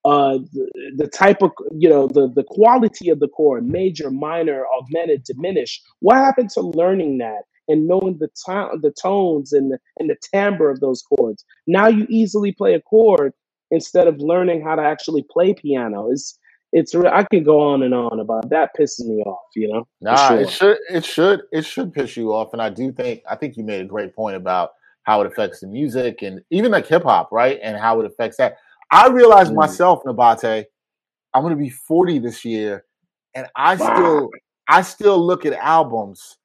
[0.05, 4.65] uh the, the type of you know the the quality of the chord major minor
[4.77, 9.79] augmented diminished what happened to learning that and knowing the to- the tones and the,
[9.99, 11.45] and the timbre of those chords.
[11.67, 13.33] Now you easily play a chord
[13.71, 16.09] instead of learning how to actually play piano.
[16.11, 16.37] It's
[16.75, 18.71] it's I could go on and on about that.
[18.77, 19.87] Pisses me off, you know.
[20.01, 20.39] Nah, sure.
[20.39, 23.55] it should it should it should piss you off, and I do think I think
[23.57, 24.71] you made a great point about
[25.03, 27.59] how it affects the music and even like hip hop, right?
[27.61, 28.55] And how it affects that.
[28.89, 29.55] I realized mm.
[29.55, 30.65] myself, Nabate,
[31.33, 32.85] I'm going to be 40 this year,
[33.35, 33.93] and I wow.
[33.95, 34.29] still
[34.67, 36.37] I still look at albums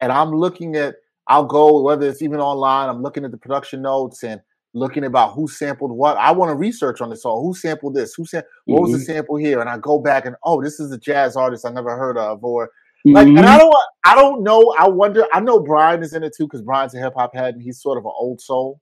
[0.00, 2.88] and I'm looking at I'll go whether it's even online.
[2.88, 4.40] I'm looking at the production notes and
[4.74, 6.16] looking about who sampled what.
[6.18, 7.42] I want to research on this song.
[7.42, 8.14] Who sampled this?
[8.14, 8.82] Who sam- What mm-hmm.
[8.82, 9.18] was the mm-hmm.
[9.18, 9.60] sample here?
[9.60, 12.44] And I go back and oh, this is a jazz artist I never heard of,
[12.44, 12.70] or
[13.04, 13.26] like.
[13.26, 13.38] Mm-hmm.
[13.38, 14.74] And I don't, I don't know.
[14.78, 15.26] I wonder.
[15.32, 17.80] I know Brian is in it too because Brian's a hip hop head and he's
[17.80, 18.80] sort of an old soul.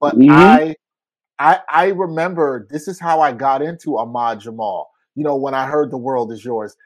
[0.00, 0.30] But mm-hmm.
[0.30, 0.76] I,
[1.38, 4.90] I, I remember this is how I got into Ahmad Jamal.
[5.14, 6.76] You know, when I heard "The World Is Yours,"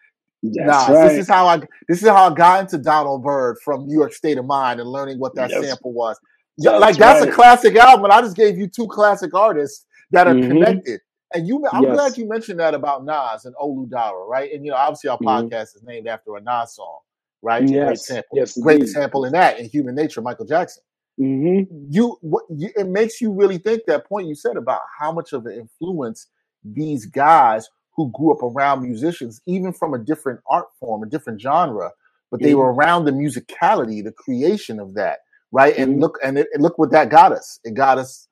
[0.54, 1.08] That's right.
[1.08, 4.12] This is how I this is how I got into Donald Byrd from New York
[4.12, 5.66] State of Mind and learning what that yes.
[5.66, 6.18] sample was.
[6.58, 7.28] That's like that's right.
[7.28, 8.04] a classic album.
[8.04, 10.48] And I just gave you two classic artists that are mm-hmm.
[10.48, 11.00] connected.
[11.34, 11.94] And you, I'm yes.
[11.94, 14.50] glad you mentioned that about Nas and Olu Dara, right?
[14.52, 15.46] And you know, obviously our mm-hmm.
[15.46, 17.00] podcast is named after a Nas song,
[17.42, 17.68] right?
[17.68, 17.86] Yes.
[17.86, 18.92] Great sample, yes, great indeed.
[18.92, 20.82] sample in that in Human Nature, Michael Jackson.
[21.20, 21.88] Mm-hmm.
[21.90, 25.32] You, what, you, it makes you really think that point you said about how much
[25.32, 26.28] of an influence
[26.64, 31.40] these guys who grew up around musicians, even from a different art form, a different
[31.40, 31.90] genre,
[32.30, 32.58] but they mm-hmm.
[32.58, 35.20] were around the musicality, the creation of that,
[35.52, 35.74] right?
[35.74, 35.82] Mm-hmm.
[35.82, 37.58] And look, and, it, and look what that got us.
[37.64, 38.28] It got us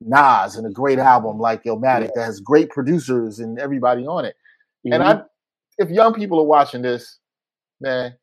[0.00, 2.10] Nas and a great album like Illmatic yeah.
[2.16, 4.36] that has great producers and everybody on it.
[4.86, 4.92] Mm-hmm.
[4.94, 5.22] And I,
[5.78, 7.18] if young people are watching this,
[7.80, 8.14] man,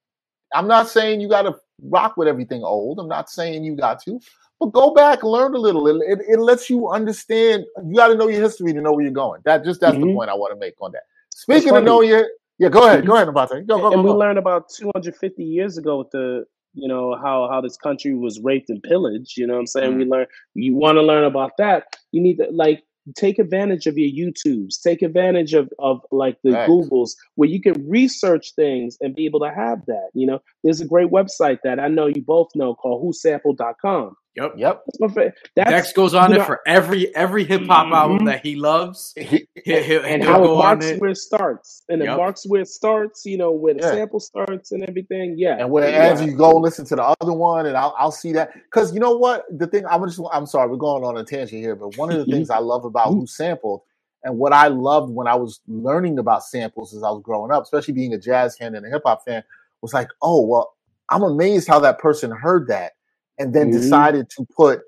[0.54, 3.00] I'm not saying you got to rock with everything old.
[3.00, 4.20] I'm not saying you got to,
[4.62, 5.88] but go back, learn a little.
[5.88, 7.66] It, it, it lets you understand.
[7.84, 9.42] You got to know your history to know where you're going.
[9.44, 10.10] That just that's mm-hmm.
[10.10, 11.02] the point I want to make on that.
[11.34, 12.28] Speaking of knowing your,
[12.60, 13.66] yeah, go ahead, go ahead, about that.
[13.66, 16.46] Go, go, and go, we learned about 250 years ago with the
[16.76, 19.96] you know how how this country was raped and pillaged you know what i'm saying
[19.96, 19.98] mm.
[19.98, 22.82] we learn you want to learn about that you need to like
[23.18, 26.70] take advantage of your youtubes take advantage of of like the right.
[26.70, 30.80] googles where you can research things and be able to have that you know there's
[30.80, 34.54] a great website that i know you both know called whosampled.com Yep.
[34.58, 34.84] Yep.
[34.86, 37.94] That's my That's, Dex goes on it know, for every every hip hop mm-hmm.
[37.94, 39.14] album that he loves.
[39.18, 41.02] He, he, he, and how it marks it.
[41.02, 41.84] where it starts.
[41.90, 42.14] And yep.
[42.14, 43.92] it marks where it starts, you know, where the yeah.
[43.92, 45.36] sample starts and everything.
[45.38, 45.58] Yeah.
[45.60, 45.98] And where yeah.
[45.98, 48.54] as you go listen to the other one and I'll I'll see that.
[48.54, 49.44] Because you know what?
[49.52, 52.18] The thing I'm just I'm sorry, we're going on a tangent here, but one of
[52.18, 53.20] the things I love about mm-hmm.
[53.20, 53.82] who sampled
[54.24, 57.64] and what I loved when I was learning about samples as I was growing up,
[57.64, 59.44] especially being a jazz fan and a hip hop fan,
[59.82, 60.74] was like, oh well,
[61.10, 62.94] I'm amazed how that person heard that
[63.38, 63.80] and then mm-hmm.
[63.80, 64.82] decided to put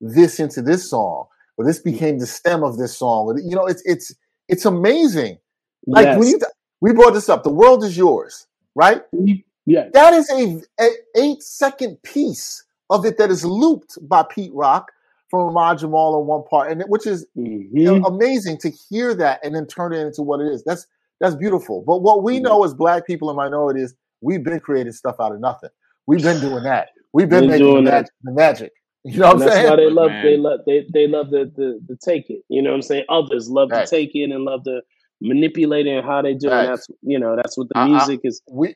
[0.00, 3.38] this into this song, or this became the stem of this song.
[3.44, 4.14] You know, it's it's
[4.48, 5.38] it's amazing.
[5.86, 6.28] Like yes.
[6.28, 6.40] you
[6.80, 9.02] we brought this up, the world is yours, right?
[9.66, 14.52] Yeah, that is a, a eight second piece of it that is looped by Pete
[14.52, 14.90] Rock
[15.30, 18.04] from Ahmad Jamal on one part, and which is mm-hmm.
[18.04, 20.64] amazing to hear that and then turn it into what it is.
[20.64, 20.86] That's
[21.20, 21.84] that's beautiful.
[21.86, 22.44] But what we mm-hmm.
[22.44, 25.70] know as Black people and minorities, we've been creating stuff out of nothing.
[26.06, 26.88] We've been doing that.
[27.12, 28.72] We've been making the magic, the magic.
[29.02, 29.64] You know what I'm that's saying?
[29.64, 30.24] That's why they love Man.
[30.26, 32.42] they love they they love to, to, to take it.
[32.50, 33.04] You know what I'm saying?
[33.08, 33.86] Others love right.
[33.86, 34.82] to take it and love to
[35.22, 36.50] manipulate it and how they do it.
[36.50, 36.66] Right.
[36.66, 38.42] That's you know that's what the music is.
[38.50, 38.74] We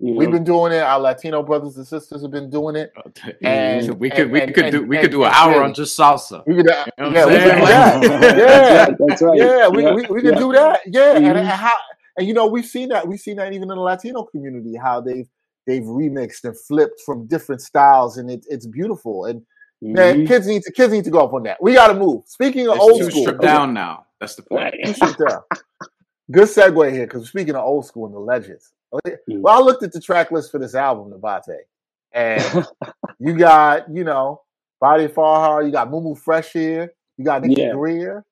[0.00, 0.82] you We've been doing it.
[0.82, 3.10] Our Latino brothers and sisters have been doing it, oh,
[3.42, 5.72] and we could and, we and, could and, do we could do an hour on
[5.72, 6.44] just salsa.
[6.46, 8.02] We could, uh, you know yeah, we could do that.
[8.36, 9.38] yeah, that's right.
[9.38, 9.94] Yeah, we yeah.
[9.94, 10.38] we, we could yeah.
[10.38, 10.80] do that.
[10.86, 11.36] Yeah, mm-hmm.
[11.36, 11.70] and, how
[12.18, 15.00] and you know we've seen that we've seen that even in the Latino community how
[15.00, 15.28] they've
[15.66, 19.26] they've remixed and flipped from different styles, and it, it's beautiful.
[19.26, 19.40] And
[19.82, 19.92] mm-hmm.
[19.92, 21.62] man, kids need to kids need to go up on that.
[21.62, 22.24] We got to move.
[22.26, 24.06] Speaking of it's old school, stripped down now.
[24.20, 24.74] That's the point.
[25.28, 25.42] down.
[26.30, 28.72] Good segue here because speaking of old school and the legends.
[28.94, 29.42] Mm-hmm.
[29.42, 31.58] Well, I looked at the track list for this album, Nabate,
[32.12, 32.66] and
[33.18, 34.42] you got you know
[34.80, 37.72] Body Farhar, you got Mumu Fresh here, you got Nicky yeah.
[37.72, 38.24] Greer.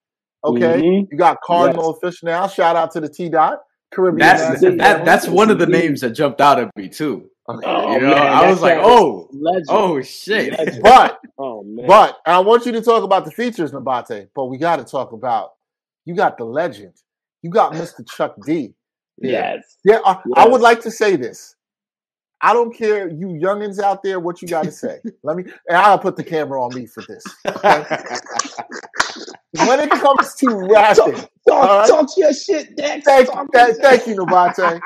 [0.44, 1.12] Okay, mm-hmm.
[1.12, 2.14] you got Kardinal yes.
[2.14, 2.48] Fish now.
[2.48, 3.60] Shout out to the T Dot.
[3.92, 4.18] Caribbean.
[4.18, 7.28] That's that, that's one of the names that jumped out at me too.
[7.48, 7.66] Okay.
[7.66, 9.66] Oh, you know, man, I was like, oh, legend.
[9.68, 10.56] oh shit.
[10.56, 10.82] Legend.
[10.82, 11.86] But oh man.
[11.86, 14.28] But I want you to talk about the features, Nabate.
[14.34, 15.52] But we got to talk about
[16.04, 16.94] you got the legend.
[17.42, 18.08] You got Mr.
[18.08, 18.74] Chuck D.
[19.18, 19.76] Yes.
[19.84, 19.98] Yeah.
[20.04, 20.34] I, yes.
[20.36, 21.56] I would like to say this.
[22.44, 24.98] I don't care, you youngins out there, what you got to say.
[25.22, 27.22] Let me, and I'll put the camera on me for this.
[27.46, 27.84] Okay?
[29.52, 31.88] when it comes to rapping, talk, talk, right?
[31.88, 33.04] talk your shit, Dex.
[33.04, 34.80] Thank, thank, thank you, Nabate.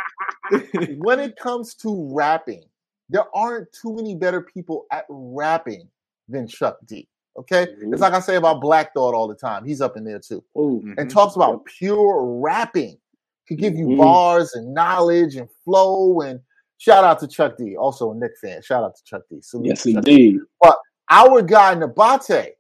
[0.99, 2.65] when it comes to rapping,
[3.09, 5.89] there aren't too many better people at rapping
[6.29, 7.09] than Chuck D.
[7.39, 7.93] Okay, mm-hmm.
[7.93, 9.65] it's like I say about Black Thought all the time.
[9.65, 10.95] He's up in there too, mm-hmm.
[10.99, 12.99] and talks about pure rapping.
[13.47, 13.99] Could give you mm-hmm.
[13.99, 16.41] bars and knowledge and flow and
[16.79, 18.61] Shout out to Chuck D, also a Knick fan.
[18.63, 19.39] Shout out to Chuck D.
[19.41, 20.33] Salute yes, Chuck indeed.
[20.33, 20.41] D.
[20.61, 20.79] But
[21.11, 22.51] our guy Nabate,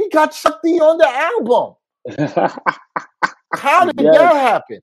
[0.00, 1.74] he got Chuck D on the album.
[3.54, 4.16] How did yes.
[4.16, 4.80] that happen?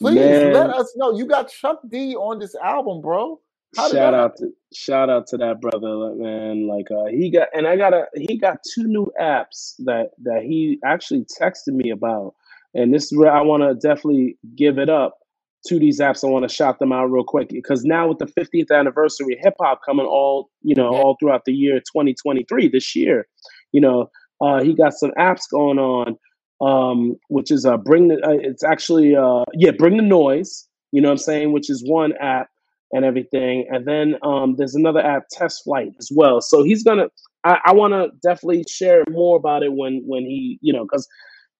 [0.00, 0.52] Please Man.
[0.52, 1.16] let us know.
[1.16, 3.40] You got Chuck D on this album, bro.
[3.76, 6.66] shout out to shout out to that brother, man.
[6.66, 10.42] Like uh, he got, and I got a he got two new apps that that
[10.42, 12.34] he actually texted me about,
[12.74, 15.18] and this is where I want to definitely give it up
[15.66, 16.24] to these apps.
[16.24, 19.54] I want to shout them out real quick because now with the 50th anniversary hip
[19.60, 23.26] hop coming all you know all throughout the year 2023 this year,
[23.72, 26.16] you know uh, he got some apps going on,
[26.60, 30.66] um, which is uh, bring the uh, it's actually uh, yeah bring the noise.
[30.92, 32.48] You know what I'm saying, which is one app
[32.92, 36.40] and everything, and then um, there's another app Test Flight as well.
[36.40, 37.08] So he's gonna.
[37.44, 41.06] I, I want to definitely share more about it when when he you know because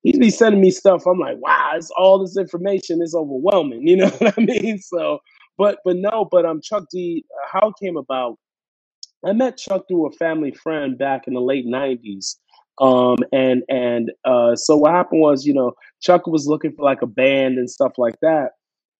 [0.02, 1.06] he'd be sending me stuff.
[1.06, 3.82] I'm like, wow, it's all this information is overwhelming.
[3.86, 4.78] You know what I mean?
[4.78, 5.18] So,
[5.58, 8.36] but but no, but um, Chuck D, how it came about.
[9.24, 12.36] I met Chuck through a family friend back in the late '90s.
[12.80, 17.02] Um, and and uh, so what happened was, you know, Chuck was looking for like
[17.02, 18.52] a band and stuff like that,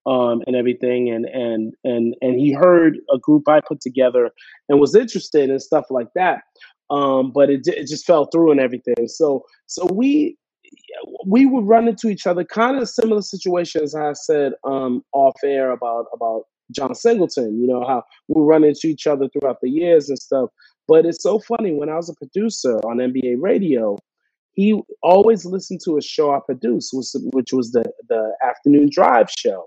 [0.07, 4.31] um, and everything, and and and and he heard a group I put together
[4.69, 6.43] and was interested in stuff like that.
[6.91, 9.09] Um, but it it just fell through and everything.
[9.09, 10.37] So so we
[11.27, 13.95] we would run into each other, kind of similar situations.
[13.95, 17.61] I said um, off air about about John Singleton.
[17.61, 20.51] You know how we run into each other throughout the years and stuff.
[20.91, 23.97] But it's so funny when I was a producer on NBA radio,
[24.55, 29.67] he always listened to a show I produced, which was the the afternoon drive show,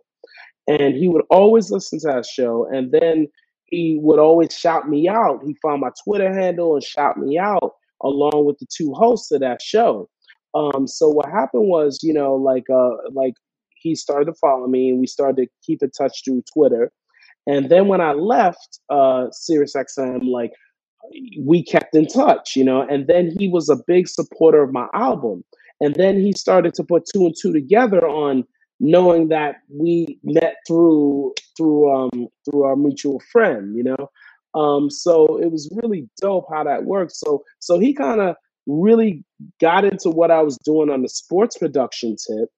[0.68, 3.28] and he would always listen to that show, and then
[3.68, 5.40] he would always shout me out.
[5.46, 9.40] He found my Twitter handle and shout me out along with the two hosts of
[9.40, 10.10] that show.
[10.54, 13.36] Um, so what happened was, you know, like uh, like
[13.78, 16.92] he started to follow me, and we started to keep in touch through Twitter.
[17.48, 20.52] And then when I left uh, SiriusXM, like
[21.39, 22.82] we kept in touch, you know.
[22.82, 25.44] And then he was a big supporter of my album.
[25.82, 28.46] And then he started to put two and two together on
[28.80, 34.10] knowing that we met through through um through our mutual friend, you know.
[34.56, 37.13] Um, so it was really dope how that worked.
[37.13, 38.36] So so he kind of
[38.66, 39.24] really
[39.60, 42.50] got into what I was doing on the sports production tip.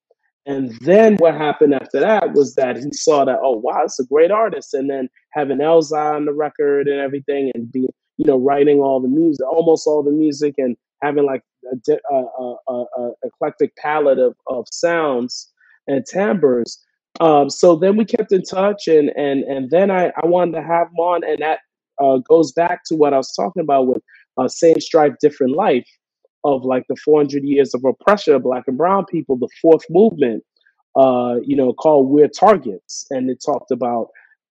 [0.45, 4.05] And then what happened after that was that he saw that, oh wow, it's a
[4.05, 4.75] great artist.
[4.75, 9.01] And then having Elzhi on the record and everything and being, you know, writing all
[9.01, 14.19] the music, almost all the music and having like a, a, a, a eclectic palette
[14.19, 15.51] of, of sounds
[15.87, 16.79] and timbres.
[17.19, 20.63] Um, so then we kept in touch and and and then I, I wanted to
[20.63, 21.59] have him on and that
[22.01, 24.01] uh, goes back to what I was talking about with
[24.37, 25.87] uh, same stripe, different life
[26.43, 30.43] of like the 400 years of oppression of black and brown people, the fourth movement,
[30.95, 33.07] uh, you know, called We're Targets.
[33.09, 34.09] And it talked about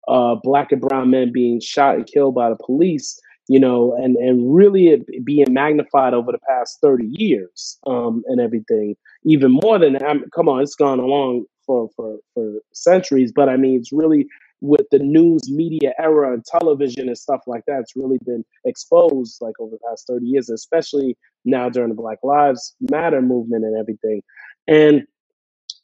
[0.09, 4.17] uh, black and brown men being shot and killed by the police, you know, and,
[4.17, 8.97] and really it being magnified over the past 30 years um, and everything.
[9.25, 13.49] Even more than I mean, come on, it's gone along for, for, for centuries, but
[13.49, 14.27] I mean, it's really
[14.61, 19.39] with the news media era and television and stuff like that, it's really been exposed
[19.41, 23.77] like over the past 30 years, especially now during the Black Lives Matter movement and
[23.77, 24.23] everything.
[24.69, 25.05] And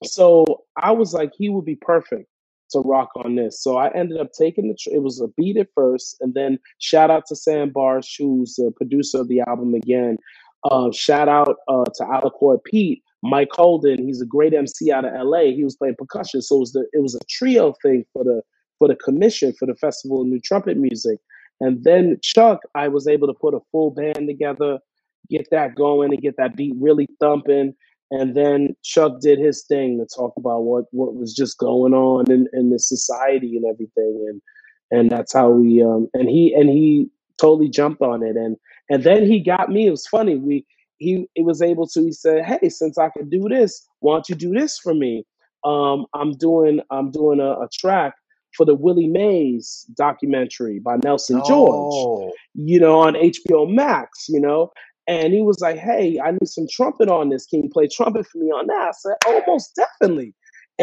[0.04, 0.44] so
[0.80, 2.28] I was like, he would be perfect
[2.70, 3.62] to rock on this.
[3.62, 6.58] So I ended up taking the, tr- it was a beat at first, and then
[6.78, 10.18] shout out to Sam Barsh, who's the producer of the album again.
[10.64, 14.04] Uh, shout out uh, to Aliquot Pete, Mike Holden.
[14.06, 15.52] He's a great MC out of LA.
[15.52, 18.42] He was playing percussion, so it was the it was a trio thing for the
[18.78, 21.18] for the commission for the Festival of New Trumpet Music.
[21.60, 24.78] And then Chuck, I was able to put a full band together,
[25.28, 27.74] get that going, and get that beat really thumping.
[28.10, 32.30] And then Chuck did his thing to talk about what, what was just going on
[32.30, 34.26] in, in the society and everything.
[34.28, 34.40] And
[34.90, 38.36] and that's how we um and he and he totally jumped on it.
[38.36, 38.56] And
[38.90, 39.86] and then he got me.
[39.86, 40.36] It was funny.
[40.36, 40.64] We
[40.98, 44.28] he, he was able to, he said, Hey, since I can do this, why don't
[44.28, 45.24] you do this for me?
[45.64, 48.14] Um, I'm doing I'm doing a, a track
[48.56, 52.32] for the Willie Mays documentary by Nelson George, oh.
[52.54, 54.70] you know, on HBO Max, you know.
[55.08, 57.46] And he was like, Hey, I need some trumpet on this.
[57.46, 58.88] Can you play trumpet for me on that?
[58.88, 60.34] I said, Almost definitely.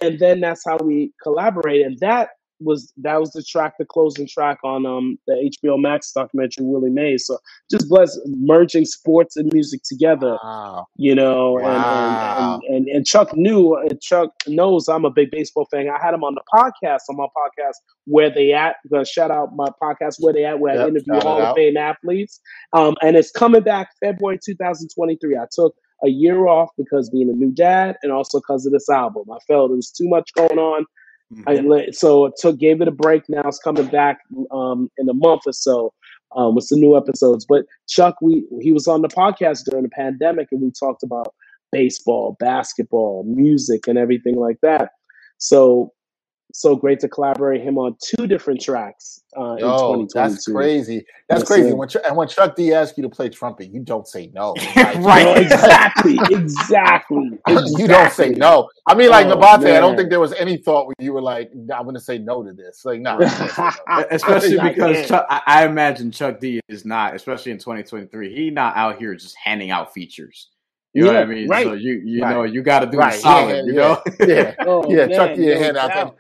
[0.02, 1.86] And then that's how we collaborated.
[1.86, 6.12] And that was that was the track, the closing track on um the HBO Max
[6.12, 7.26] documentary Willie Mays.
[7.26, 7.38] So
[7.70, 10.38] just bless merging sports and music together.
[10.44, 10.88] Wow.
[10.96, 12.60] You know, wow.
[12.64, 15.90] and, and, and and Chuck knew and Chuck knows I'm a big baseball fan.
[15.90, 18.78] I had him on the podcast on my podcast where they at.
[18.84, 21.78] Because shout out my podcast where they at where yep, I interview Hall of Fame
[21.78, 22.40] athletes.
[22.74, 25.38] Um and it's coming back February 2023.
[25.38, 28.90] I took a year off because being a new dad and also because of this
[28.90, 29.24] album.
[29.32, 30.86] I felt it was too much going on.
[31.34, 31.72] Mm-hmm.
[31.74, 33.24] I so took gave it a break.
[33.30, 34.20] Now it's coming back
[34.52, 35.94] um, in a month or so
[36.36, 37.46] um, with some new episodes.
[37.48, 41.34] But Chuck, we he was on the podcast during the pandemic, and we talked about
[41.72, 44.92] baseball, basketball, music, and everything like that.
[45.38, 45.92] So
[46.54, 51.06] so great to collaborate him on two different tracks uh, Yo, That's crazy.
[51.28, 51.74] That's yes, crazy.
[51.74, 54.56] When, and when Chuck D asks you to play trumpet, you don't say no.
[54.76, 55.38] Like, right?
[55.38, 56.18] exactly.
[56.32, 57.40] Exactly.
[57.48, 58.70] you don't say no.
[58.88, 61.22] I mean, like oh, Nabate, I don't think there was any thought where you were
[61.22, 63.18] like, "I'm going to say no to this." Like, no.
[63.18, 63.26] no.
[64.12, 68.98] especially because Chuck, I imagine Chuck D is not, especially in 2023, he not out
[68.98, 70.50] here just handing out features.
[70.94, 71.48] You know yeah, what I mean?
[71.50, 71.66] Right.
[71.66, 72.32] So you you right.
[72.32, 73.14] know you got to do right.
[73.20, 73.66] solid.
[73.68, 74.02] Yeah, you know?
[74.26, 75.08] yeah, oh, yeah.
[75.08, 76.16] Chuck D hand out.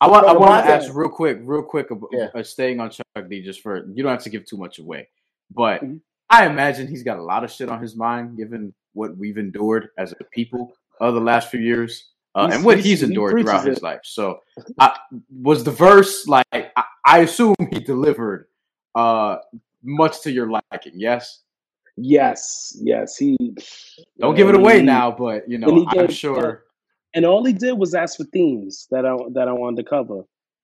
[0.00, 2.28] I want I want to ask real quick, real quick, yeah.
[2.34, 3.42] uh, staying on Chuck D.
[3.42, 5.08] Just for you don't have to give too much away,
[5.50, 5.96] but mm-hmm.
[6.30, 9.88] I imagine he's got a lot of shit on his mind, given what we've endured
[9.98, 13.66] as a people of the last few years uh, and what he's endured he throughout
[13.66, 14.00] his life.
[14.04, 14.40] So,
[14.78, 14.96] I,
[15.42, 18.46] was the verse like I, I assume he delivered
[18.94, 19.38] uh,
[19.82, 20.92] much to your liking?
[20.94, 21.40] Yes.
[22.00, 23.16] Yes, yes.
[23.16, 23.36] He
[24.20, 26.64] don't give it away he, now, but you know, I'm sure.
[27.14, 30.22] And all he did was ask for themes that I that I wanted to cover.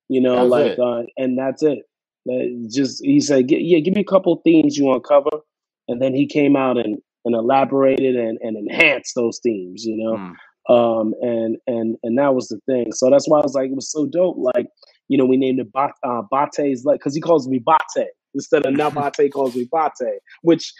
[0.09, 1.79] You know, that's like, uh, and that's it.
[2.25, 5.43] That just he said, "Yeah, give me a couple themes you want to cover,"
[5.87, 9.83] and then he came out and and elaborated and, and enhanced those themes.
[9.83, 10.35] You know, mm.
[10.67, 12.91] Um, and and and that was the thing.
[12.91, 14.37] So that's why I was like, it was so dope.
[14.37, 14.67] Like,
[15.07, 18.65] you know, we named it Bat, uh, Bate's like because he calls me Bate instead
[18.65, 20.73] of now Bate calls me Bate, which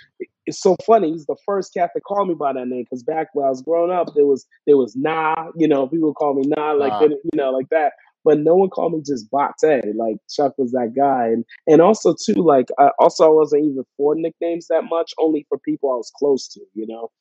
[0.47, 1.11] is so funny.
[1.11, 3.61] He's the first cat to call me by that name because back when I was
[3.61, 7.19] growing up, there was there was Nah, you know, people call me Nah, like you
[7.35, 7.93] know, like that
[8.25, 9.95] but no one called me just Bate.
[9.95, 13.83] Like Chuck was that guy, and and also too, like I, also I wasn't even
[13.95, 17.11] for nicknames that much, only for people I was close to, you know.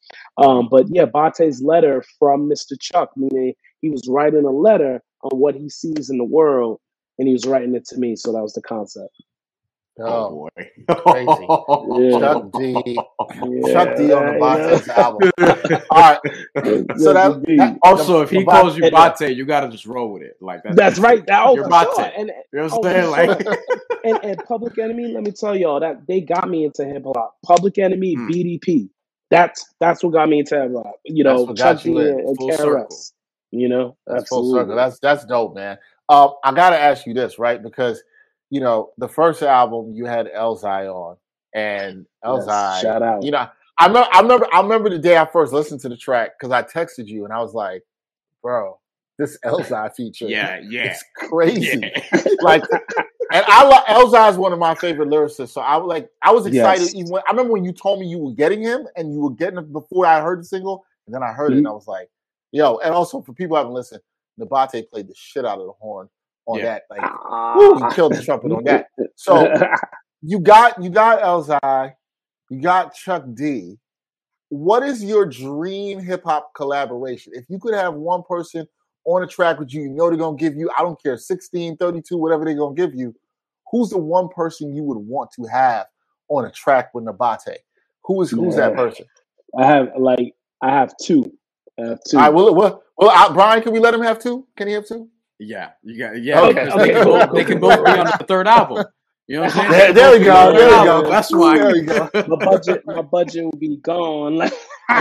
[0.43, 2.81] Um, but yeah, Bate's letter from Mr.
[2.81, 3.53] Chuck, meaning
[3.83, 6.81] he was writing a letter on what he sees in the world,
[7.19, 8.17] and he was writing it to me.
[8.17, 9.15] So that was the concept.
[9.97, 10.71] Oh, oh boy,
[11.07, 11.47] crazy!
[12.03, 12.19] yeah.
[12.19, 12.97] Chuck D,
[13.63, 15.31] yeah, Chuck D on the Bate's album.
[15.89, 16.21] All right,
[16.99, 20.23] so that, that also if he calls you Bate, you got to just roll with
[20.23, 20.37] it.
[20.41, 21.25] Like that's, that's right.
[21.27, 21.87] That, oh, you're Bate.
[21.95, 22.11] Sure.
[22.17, 23.11] And, you know what I'm oh, saying?
[23.11, 23.57] Like, sure.
[24.05, 25.13] and, and Public Enemy.
[25.13, 27.37] Let me tell y'all that they got me into hip hop.
[27.47, 28.31] Public Enemy, mm.
[28.31, 28.89] BDP.
[29.31, 30.97] That's that's what got me into hip hop.
[31.05, 33.13] You know, Chuck D and, and KRS.
[33.53, 34.51] You know, that's absolutely.
[34.51, 34.75] full circle.
[34.75, 35.79] That's that's dope, man.
[36.09, 37.63] Um, I got to ask you this, right?
[37.63, 38.03] Because
[38.51, 41.17] you know, the first album you had Elzhi on,
[41.55, 43.23] and Elzhi, yes, shout out.
[43.23, 45.97] You know, I remember, I remember, I remember the day I first listened to the
[45.97, 47.83] track because I texted you and I was like,
[48.43, 48.79] "Bro,
[49.19, 52.25] this Elzhi feature, yeah, yeah, it's crazy." Yeah.
[52.43, 52.63] like,
[53.33, 56.31] and I love Elzhi is one of my favorite lyricists, so I was like, I
[56.31, 56.83] was excited.
[56.83, 56.95] Yes.
[56.95, 59.31] Even when, I remember when you told me you were getting him and you were
[59.31, 61.57] getting it before I heard the single, and then I heard mm-hmm.
[61.57, 62.09] it and I was like,
[62.53, 64.03] "Yo!" And also for people who haven't listened,
[64.39, 66.09] Nabate played the shit out of the horn
[66.47, 66.65] on yeah.
[66.65, 66.83] that.
[66.91, 68.87] Like uh, he killed the trumpet on that.
[69.17, 69.53] So
[70.23, 71.93] you got you got Elzhi,
[72.51, 73.79] you got Chuck D.
[74.49, 77.33] What is your dream hip hop collaboration?
[77.35, 78.67] If you could have one person
[79.05, 81.77] on a track with you, you know they're gonna give you, I don't care, 16,
[81.77, 83.15] 32, whatever they're gonna give you.
[83.71, 85.87] Who's the one person you would want to have
[86.29, 87.57] on a track with Nabate?
[88.05, 88.69] Who is who's yeah.
[88.69, 89.07] that person?
[89.59, 91.33] I have like I have two.
[91.79, 92.17] I have two.
[92.17, 94.47] All right, well, well, well uh, Brian, can we let him have two?
[94.57, 95.09] Can he have two?
[95.39, 96.41] Yeah, you got yeah.
[96.43, 96.65] Okay.
[96.77, 98.85] They, can both, they can both be on the third album.
[99.27, 99.71] You know what I'm saying?
[99.71, 100.53] There, there we go.
[100.53, 101.09] There we go.
[101.09, 101.59] That's why.
[101.59, 102.11] There we go.
[102.15, 104.37] my budget, my budget will be gone.
[104.37, 104.53] Like,
[104.91, 104.97] you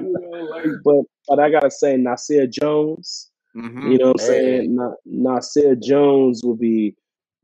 [0.00, 3.30] know, like, but but I gotta say, Nasir Jones.
[3.56, 3.92] Mm-hmm.
[3.92, 4.40] You know what I'm hey.
[4.40, 4.76] saying?
[4.76, 6.96] Na- Nasir Jones will be.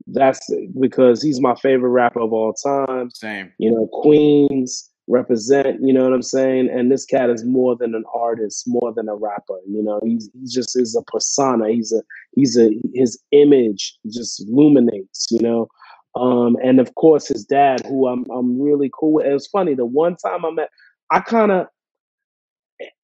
[0.07, 0.49] That's
[0.79, 3.11] because he's my favorite rapper of all time.
[3.11, 3.53] Same.
[3.59, 6.69] You know, Queens represent, you know what I'm saying?
[6.69, 9.99] And this cat is more than an artist, more than a rapper, you know.
[10.03, 11.69] He's he just is a persona.
[11.69, 12.01] He's a
[12.35, 15.67] he's a his image just illuminates, you know.
[16.15, 19.25] Um and of course his dad who I'm I'm really cool with.
[19.25, 20.69] It was funny, the one time I met
[21.11, 21.67] I kind of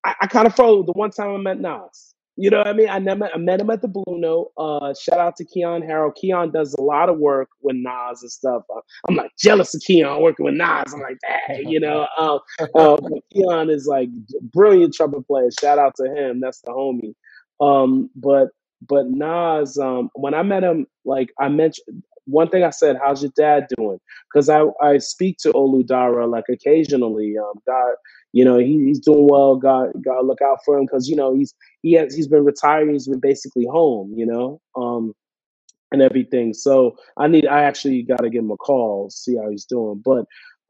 [0.05, 2.14] I, I kind of followed the one time I met Nas.
[2.37, 2.89] You know what I mean?
[2.89, 4.51] I never I met him at the Blue Note.
[4.57, 6.17] Uh, shout out to Keyon Harrold.
[6.21, 8.63] Keyon does a lot of work with Nas and stuff.
[8.75, 10.93] Uh, I'm like jealous of Keyon working with Nas.
[10.93, 11.17] I'm like,
[11.47, 12.07] hey, you know.
[12.19, 12.39] Um,
[12.75, 12.97] uh,
[13.33, 14.09] Keyon is like
[14.53, 15.49] brilliant trumpet player.
[15.59, 16.39] Shout out to him.
[16.39, 17.13] That's the homie.
[17.59, 18.49] Um, but
[18.87, 23.23] but Nas, um, when I met him, like I mentioned, one thing I said, "How's
[23.23, 23.99] your dad doing?"
[24.33, 27.35] Because I I speak to Olu Dara like occasionally.
[27.37, 27.93] Um, God,
[28.33, 29.55] you know, he, he's doing well.
[29.57, 32.89] God, God, look out for him because you know he's he has he's been retired.
[32.91, 34.13] He's been basically home.
[34.15, 35.13] You know, um,
[35.91, 36.53] and everything.
[36.53, 40.01] So I need I actually got to give him a call, see how he's doing.
[40.03, 40.25] But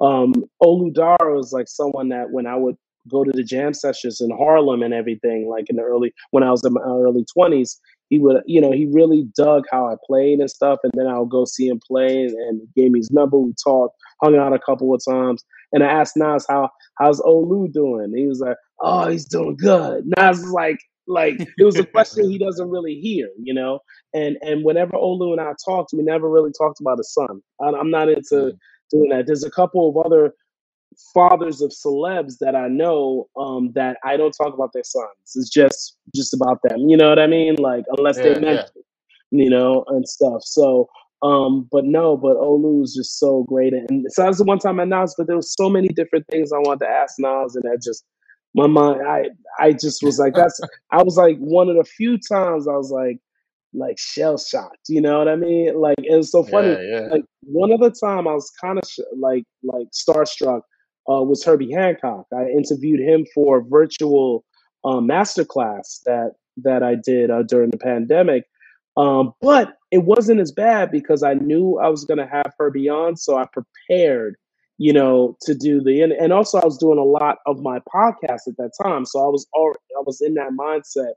[0.05, 0.33] um,
[0.63, 2.77] Olu Dara is like someone that when I would
[3.09, 6.51] go to the jam sessions in Harlem and everything, like in the early when I
[6.51, 7.79] was in my early twenties,
[8.09, 10.79] he would, you know, he really dug how I played and stuff.
[10.83, 13.37] And then I would go see him play and, and gave me his number.
[13.37, 15.43] We talked, hung out a couple of times.
[15.71, 18.13] And I asked Nas how how's Olu doing?
[18.15, 20.05] he was like, Oh, he's doing good.
[20.17, 20.77] Nas is like,
[21.07, 23.79] like it was a question he doesn't really hear, you know.
[24.13, 27.41] And and whenever Olu and I talked, we never really talked about his son.
[27.61, 28.57] I, I'm not into mm.
[28.91, 29.25] doing that.
[29.25, 30.33] There's a couple of other
[31.13, 35.07] fathers of celebs that I know um, that I don't talk about their sons.
[35.35, 36.89] It's just just about them.
[36.89, 37.55] You know what I mean?
[37.55, 39.43] Like unless yeah, they mention, yeah.
[39.43, 40.43] you know, and stuff.
[40.43, 40.87] So,
[41.21, 43.73] um, but no, but Olu is just so great.
[43.73, 46.25] And so that was the one time I announced, but there was so many different
[46.31, 48.05] things I wanted to ask Nas, and that just
[48.53, 49.01] my mind.
[49.07, 49.29] I
[49.59, 50.59] I just was like, that's.
[50.91, 53.19] I was like one of the few times I was like.
[53.77, 55.77] Like shell shocked, you know what I mean?
[55.77, 56.77] Like it was so funny.
[56.81, 60.61] Yeah, like one other time, I was kind of sh- like like starstruck
[61.09, 62.25] uh, was Herbie Hancock.
[62.35, 64.43] I interviewed him for a virtual
[64.83, 68.45] um, masterclass that that I did uh, during the pandemic.
[68.97, 72.87] Um, but it wasn't as bad because I knew I was going to have Herbie
[72.87, 74.35] on, so I prepared,
[74.77, 77.79] you know, to do the and, and also I was doing a lot of my
[77.79, 81.13] podcast at that time, so I was already I was in that mindset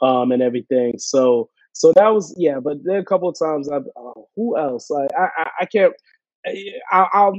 [0.00, 0.94] um, and everything.
[0.98, 2.58] So so that was yeah.
[2.58, 5.92] But there a couple of times I've uh, who else I I, I can't
[6.46, 7.34] I, I'll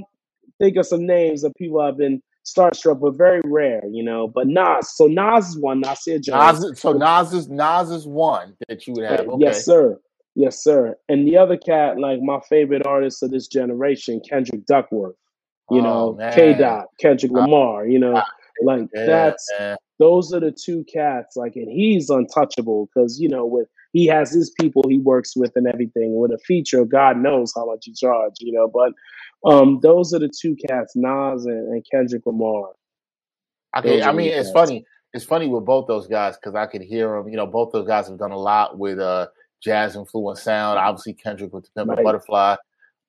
[0.61, 4.27] think of some names of people I've been starstruck, but very rare, you know.
[4.27, 5.81] But Nas, so Nas is one.
[5.81, 6.61] Nasir Jones.
[6.61, 9.21] Nas, so Nas is Nas is one that you would have.
[9.21, 9.45] Okay.
[9.45, 9.99] Yes, sir.
[10.35, 10.95] Yes, sir.
[11.09, 15.15] And the other cat, like my favorite artist of this generation, Kendrick Duckworth.
[15.69, 16.53] You oh, know, K.
[16.53, 17.87] Dot, Kendrick uh, Lamar.
[17.87, 18.21] You know,
[18.63, 19.75] like yeah, that's yeah.
[19.99, 21.35] those are the two cats.
[21.35, 25.51] Like, and he's untouchable because you know with he has his people he works with
[25.55, 26.19] and everything.
[26.19, 28.33] With a feature, God knows how much he charge.
[28.39, 28.93] You know, but
[29.45, 32.71] um, those are the two cats, Nas and, and Kendrick Lamar.
[33.77, 34.53] Okay, I mean, it's cats.
[34.53, 34.85] funny.
[35.13, 37.27] It's funny with both those guys because I could hear them.
[37.27, 39.27] You know, both those guys have done a lot with uh,
[39.61, 40.79] jazz influence sound.
[40.79, 42.03] Obviously, Kendrick with the Pimp right.
[42.03, 42.55] Butterfly.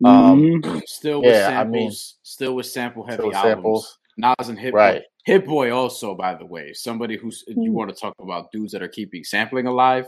[0.05, 0.79] Um, mm-hmm.
[0.87, 1.77] Still with yeah, samples.
[1.77, 3.43] I mean, still with sample heavy albums.
[3.43, 3.99] Samples.
[4.19, 5.01] Nas and Hit right.
[5.01, 5.07] Boy.
[5.25, 7.73] Hit Boy also, by the way, somebody who's you mm.
[7.73, 10.07] want to talk about dudes that are keeping sampling alive.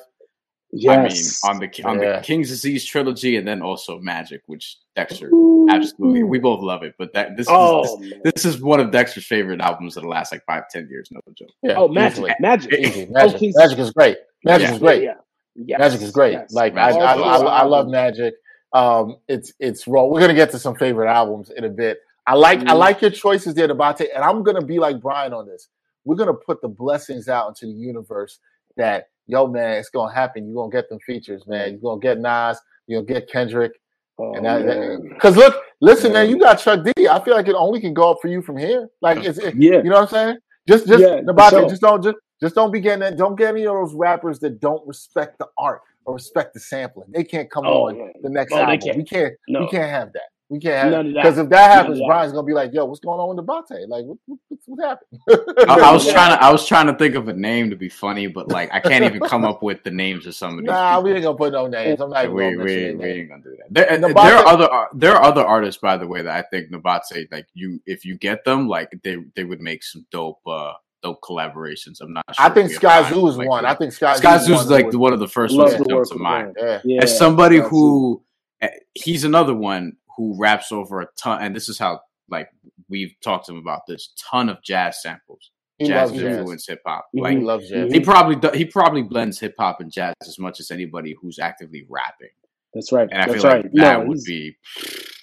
[0.73, 1.41] Yes.
[1.45, 2.17] I mean, on the on yeah.
[2.17, 5.69] the King's Disease trilogy, and then also Magic, which Dexter Ooh.
[5.71, 6.95] absolutely we both love it.
[6.99, 10.09] But that this oh, is this, this, is one of Dexter's favorite albums of the
[10.09, 11.09] last like five ten years.
[11.13, 11.49] No joke.
[11.63, 14.19] Yeah, oh, Magic, Magic, Magic, Magic, oh, Magic is great.
[14.45, 14.75] Magic yeah.
[14.75, 15.03] is great.
[15.05, 15.15] Yeah.
[15.55, 15.79] Yes.
[15.79, 16.33] Magic is great.
[16.33, 16.53] Yes.
[16.53, 18.35] Like I, I, I, I, love Magic.
[18.73, 20.05] Um, it's it's raw.
[20.07, 21.99] We're gonna get to some favorite albums in a bit.
[22.27, 22.69] I like mm.
[22.69, 25.69] I like your choices there, Debate, and I'm gonna be like Brian on this.
[26.05, 28.41] We're gonna put the blessings out into the universe
[28.77, 30.47] that yo, man, it's gonna happen.
[30.47, 31.73] You're gonna get them features, man.
[31.73, 33.73] You're gonna get Nas, you're gonna get Kendrick.
[34.19, 36.27] Oh, and because look, listen, man.
[36.27, 37.09] man, you got Chuck D.
[37.09, 38.89] I feel like it only can go up for you from here.
[39.01, 40.37] Like it's it, yeah, you know what I'm saying?
[40.69, 41.69] Just just yeah, about sure.
[41.69, 43.17] just don't just just don't be getting that.
[43.17, 47.09] Don't get any of those rappers that don't respect the art or respect the sampling.
[47.11, 48.79] They can't come oh, on the next oh, album.
[48.79, 48.97] Can't.
[48.97, 49.35] We can't.
[49.49, 49.61] No.
[49.61, 50.29] We can't have that.
[50.51, 53.35] We can't have because if that happens, Brian's gonna be like, "Yo, what's going on
[53.35, 53.89] with the Bate?
[53.89, 57.15] Like, what, what, what happened?" I, I, was trying to, I was trying to think
[57.15, 59.91] of a name to be funny, but like, I can't even come up with the
[59.91, 60.67] names of some of these.
[60.67, 61.03] Nah, people.
[61.03, 61.99] we ain't gonna put no names.
[61.99, 62.31] I'm not.
[62.31, 64.01] We, we, we ain't gonna do that.
[64.01, 67.33] There, there are other there are other artists, by the way, that I think Nabate
[67.33, 70.47] like you if you get them, like they they would make some dope.
[70.47, 72.01] uh dope collaborations.
[72.01, 72.47] I'm not sure.
[72.47, 73.67] I think Skyzoo is like, one.
[73.67, 76.57] I think Sky Skyzoo is like one of the first ones that jump to mind.
[76.59, 76.81] Yeah.
[76.83, 78.23] Yeah, As somebody who
[78.63, 82.49] eh, he's another one who raps over a ton, and this is how like
[82.89, 85.51] we've talked to him about this ton of jazz samples.
[85.79, 87.07] He jazz influence hip hop.
[87.13, 87.93] Like he loves jazz.
[87.93, 91.85] He probably he probably blends hip hop and jazz as much as anybody who's actively
[91.89, 92.31] rapping.
[92.73, 93.09] That's right.
[93.11, 93.63] And I That's feel right.
[93.65, 94.57] like that no, would be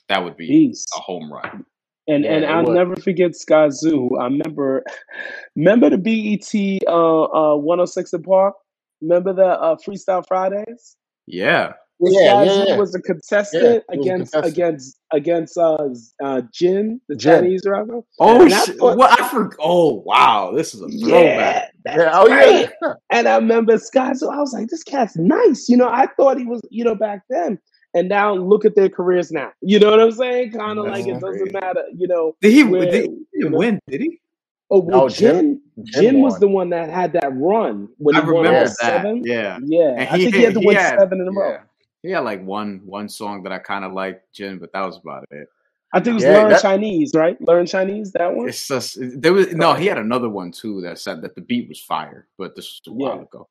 [0.10, 1.66] that would be a home run.
[2.08, 2.76] And yeah, and I'll would.
[2.76, 4.20] never forget Skyzoo.
[4.20, 4.84] I remember
[5.56, 8.56] remember the BET uh uh 106 & Park?
[9.02, 10.98] Remember the uh Freestyle Fridays?
[11.28, 15.90] Yeah yeah, yeah, yeah, was a contestant yeah, against a against against uh
[16.24, 17.44] uh Jin, the Jin.
[17.44, 18.02] Chinese rapper.
[18.20, 18.80] Oh shit!
[18.82, 19.58] What I forgot.
[19.60, 21.72] Oh wow, this is a throwback.
[21.86, 22.94] Yeah, oh yeah.
[23.12, 24.18] and I remember Scott.
[24.18, 25.70] So I was like, this cat's nice.
[25.70, 26.62] You know, I thought he was.
[26.70, 27.60] You know, back then.
[27.94, 29.52] And now look at their careers now.
[29.60, 30.54] You know what I'm saying?
[30.54, 31.84] Kind of like it doesn't matter.
[31.94, 33.82] You know, did he, where, did he you know, win?
[33.90, 34.22] Did he?
[34.70, 38.22] Oh, well, no, Jin, Jin, Jin was the one that had that run when he
[38.22, 38.70] I won that.
[38.70, 39.22] seven.
[39.26, 40.08] Yeah, yeah.
[40.10, 41.58] I think he had to win had, seven in a row.
[42.04, 44.98] He had like one one song that I kind of liked, Jin, but that was
[44.98, 45.48] about it.
[45.94, 47.38] I think it was yeah, Learn that, Chinese, right?
[47.42, 48.48] Learn Chinese, that one.
[48.48, 49.74] It's just there was no.
[49.74, 52.82] He had another one too that said that the beat was fire, but this was
[52.88, 53.22] a while yeah.
[53.22, 53.50] ago.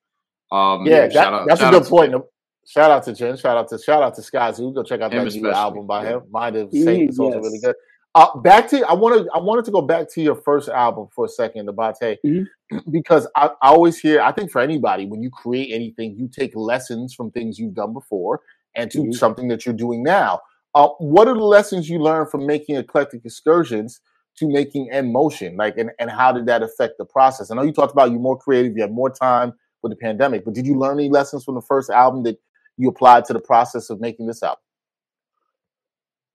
[0.51, 2.13] Um, yeah, that, out, that's a good point.
[2.13, 2.25] To,
[2.67, 3.37] shout out to Jin.
[3.37, 4.75] Shout out to shout out to Skyzoo.
[4.75, 6.11] Go check out that new album by yeah.
[6.11, 6.23] him.
[6.31, 7.45] Mind of Saint is also yes.
[7.45, 7.77] really good.
[8.17, 11.27] Uh, back to I wanted I wanted to go back to your first album for
[11.27, 12.79] a second, the Bate, mm-hmm.
[12.91, 16.57] because I, I, always hear I think for anybody when you create anything, you take
[16.57, 18.41] lessons from things you've done before
[18.75, 19.13] and to mm-hmm.
[19.13, 20.41] something that you're doing now.
[20.75, 24.01] Uh, what are the lessons you learned from making eclectic excursions
[24.37, 25.57] to making En Motion?
[25.57, 27.51] Like, and, and how did that affect the process?
[27.51, 29.53] I know you talked about you're more creative, you had more time
[29.83, 32.39] with the pandemic, but did you learn any lessons from the first album that
[32.77, 34.61] you applied to the process of making this album?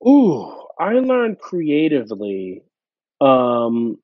[0.08, 2.64] Ooh, I learned creatively.
[3.22, 3.98] Um,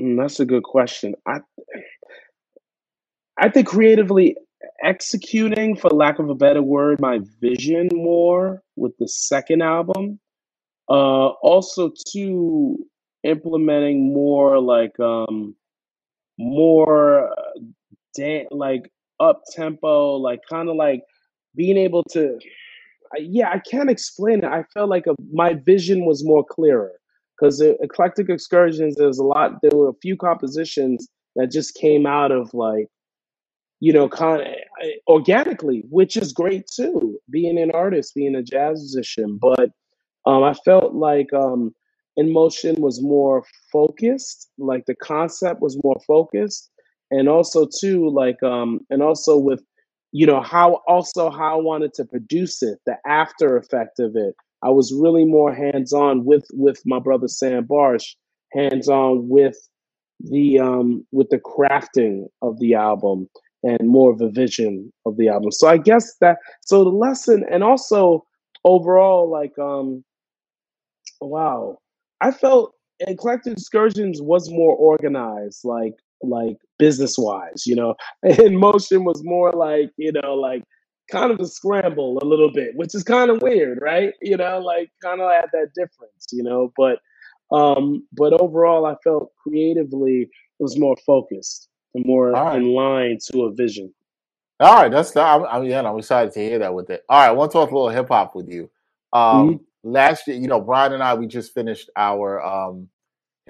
[0.00, 1.14] mm, that's a good question.
[1.26, 1.40] I
[3.38, 4.36] I think creatively
[4.84, 10.20] executing, for lack of a better word, my vision more with the second album.
[10.88, 12.76] Uh, also, to
[13.24, 15.54] implementing more like um,
[16.38, 18.90] more uh, like
[19.20, 21.02] up tempo, like kind of like
[21.56, 22.38] being able to
[23.18, 24.44] yeah, I can't explain it.
[24.44, 26.92] I felt like a, my vision was more clearer.
[27.40, 32.30] Because eclectic excursions there's a lot there were a few compositions that just came out
[32.30, 32.88] of like
[33.80, 34.46] you know kind of
[34.82, 39.38] eh, organically which is great too being an artist being a jazz musician.
[39.40, 39.70] But
[40.26, 41.74] um, i felt like um,
[42.18, 43.42] En Motion was more
[43.72, 46.70] focused like the concept was more focused.
[47.10, 49.62] And also too like um and also with
[50.12, 54.34] you know how also how i wanted to produce it the after effect of it
[54.62, 58.14] I was really more hands on with with my brother Sam Barsh,
[58.52, 59.56] hands on with
[60.20, 63.28] the um with the crafting of the album
[63.62, 65.50] and more of a vision of the album.
[65.52, 68.24] So I guess that so the lesson and also
[68.64, 70.04] overall like um
[71.20, 71.78] wow,
[72.20, 77.94] I felt Eclectic Excursions was more organized, like like business wise, you know.
[78.24, 80.62] En Motion was more like, you know, like
[81.10, 84.12] kind of a scramble a little bit, which is kind of weird, right?
[84.22, 86.72] You know, like kind of had that difference, you know.
[86.76, 86.98] But
[87.52, 92.56] um, but overall, I felt creatively it was more focused and more right.
[92.56, 93.92] in line to a vision.
[94.60, 97.02] All right, that's I'm, I'm yeah, I'm excited to hear that with it.
[97.08, 98.70] All right, I want to talk a little hip hop with you.
[99.12, 99.56] Um, mm-hmm.
[99.82, 102.88] Last year, you know, Brian and I, we just finished our um,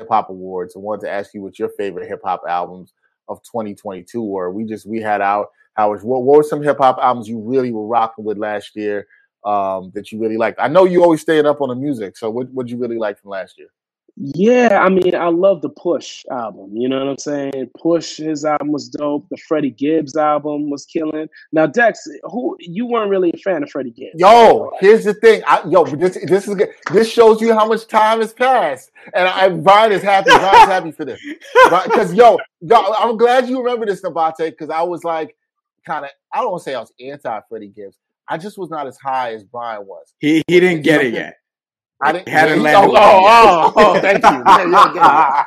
[0.01, 0.75] hip hop awards.
[0.75, 2.93] I wanted to ask you what your favorite hip hop albums
[3.29, 4.51] of 2022 were.
[4.51, 7.73] We just we had our Howard, what, what were some hip hop albums you really
[7.73, 9.07] were rocking with last year
[9.45, 10.59] um, that you really liked?
[10.61, 13.21] I know you always stayed up on the music, so what would you really like
[13.21, 13.69] from last year?
[14.23, 16.77] Yeah, I mean, I love the Push album.
[16.77, 17.71] You know what I'm saying?
[17.79, 19.27] Push, his album was dope.
[19.31, 21.27] The Freddie Gibbs album was killing.
[21.53, 24.16] Now, Dex, who you weren't really a fan of Freddie Gibbs?
[24.16, 25.43] Yo, here's the thing.
[25.47, 26.68] I, yo, this this is good.
[26.93, 30.29] This shows you how much time has passed, and I, Brian is happy.
[30.29, 31.18] Brian's happy for this
[31.87, 35.35] because yo, yo, I'm glad you remember this, Nabate, because I was like,
[35.87, 37.97] kind of I don't want to say I was anti Freddie Gibbs.
[38.29, 40.12] I just was not as high as Brian was.
[40.18, 41.39] He he didn't get it yet.
[42.03, 42.29] I didn't.
[42.29, 42.97] Hadn't landed.
[42.97, 44.43] Oh, oh, oh, thank you.
[44.47, 45.45] Yeah,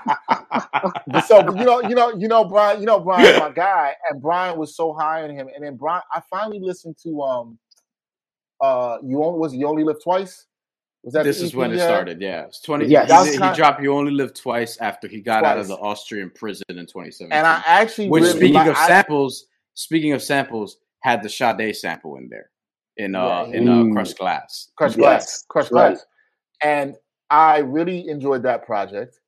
[1.07, 4.21] yeah, so you know, you know, you know, Brian, you know, Brian, my guy, and
[4.21, 7.57] Brian was so high on him, and then Brian, I finally listened to um,
[8.61, 10.45] uh, you only was you only live twice.
[11.03, 12.21] Was that this is when it started?
[12.21, 12.85] Yeah, it's twenty.
[12.85, 15.51] Yeah, he, he dropped "You Only Live Twice" after he got twice.
[15.51, 17.33] out of the Austrian prison in 2017.
[17.33, 21.75] And I actually, which really, speaking like, of samples, speaking of samples, had the Sade
[21.75, 22.51] sample in there
[22.97, 23.57] in uh yeah.
[23.57, 24.69] in uh, Crushed Glass.
[24.77, 25.03] Crushed yes.
[25.03, 25.45] Glass.
[25.49, 25.89] Crushed right.
[25.89, 26.05] Glass.
[26.63, 26.95] And
[27.29, 29.19] I really enjoyed that project.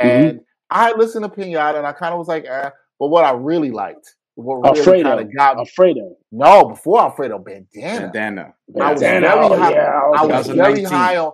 [0.00, 0.08] Mm-hmm.
[0.08, 0.44] And mm-hmm.
[0.70, 2.70] I listened to Pinata and I kind of was like, eh.
[2.98, 5.08] But what I really liked, what really Alfredo.
[5.08, 6.16] kind of got Alfredo.
[6.32, 8.12] No, before Alfredo, Bandana.
[8.12, 8.54] Bandana.
[8.80, 9.72] I was very oh, high.
[9.72, 10.10] Yeah.
[10.16, 11.32] I was very high on.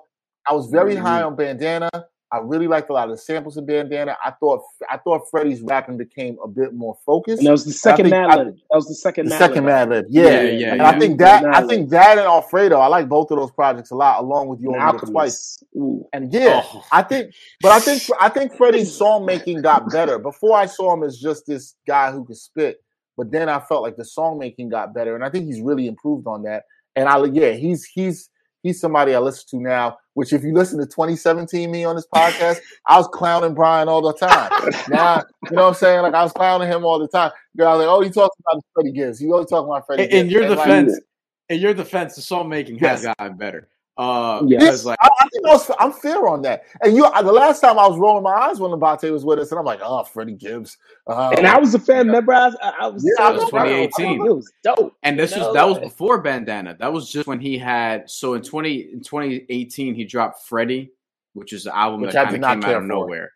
[0.48, 1.04] I was very mm-hmm.
[1.04, 1.90] high on Bandana.
[2.32, 4.16] I really liked a lot of the samples of Bandana.
[4.24, 7.38] I thought I thought Freddie's rapping became a bit more focused.
[7.38, 8.54] And that was the second Madlib.
[8.70, 9.26] That was the second.
[9.26, 10.04] The second Madlib.
[10.08, 10.72] Yeah, yeah, yeah.
[10.72, 10.88] And yeah.
[10.88, 12.78] I think that I think that and Alfredo.
[12.78, 15.62] I like both of those projects a lot, along with you only twice.
[15.76, 16.06] Ooh.
[16.12, 16.84] And yeah, oh.
[16.92, 20.18] I think, but I think I think Freddie's song making got better.
[20.18, 22.80] Before I saw him as just this guy who could spit,
[23.16, 25.88] but then I felt like the song making got better, and I think he's really
[25.88, 26.62] improved on that.
[26.94, 28.30] And I yeah, he's he's
[28.62, 29.98] he's somebody I listen to now.
[30.14, 34.02] Which, if you listen to 2017 me on this podcast, I was clowning Brian all
[34.02, 34.50] the time.
[34.88, 36.02] now, you know what I'm saying?
[36.02, 37.30] Like I was clowning him all the time.
[37.58, 39.18] I was like, "Oh, he talks about Freddie Gibbs.
[39.18, 41.02] He always talking about Freddie." In, in your defense, like,
[41.48, 43.14] in your defense, the song making has yes.
[43.18, 43.68] gotten better.
[43.96, 46.62] Uh, yes, like, I, I, think I was, I'm fair on that.
[46.82, 49.50] And you, the last time I was rolling my eyes when Nabate was with us,
[49.50, 50.78] and I'm like, oh, Freddie Gibbs.
[51.06, 52.06] Uh, and I was a fan.
[52.06, 53.04] Remember, I, I was.
[53.04, 54.26] Yeah, I was 2018.
[54.26, 54.96] It was dope.
[55.02, 56.76] And this was that was before Bandana.
[56.78, 58.08] That was just when he had.
[58.08, 60.92] So in 20 in 2018, he dropped Freddie,
[61.34, 63.32] which is the album which that kind of came out of nowhere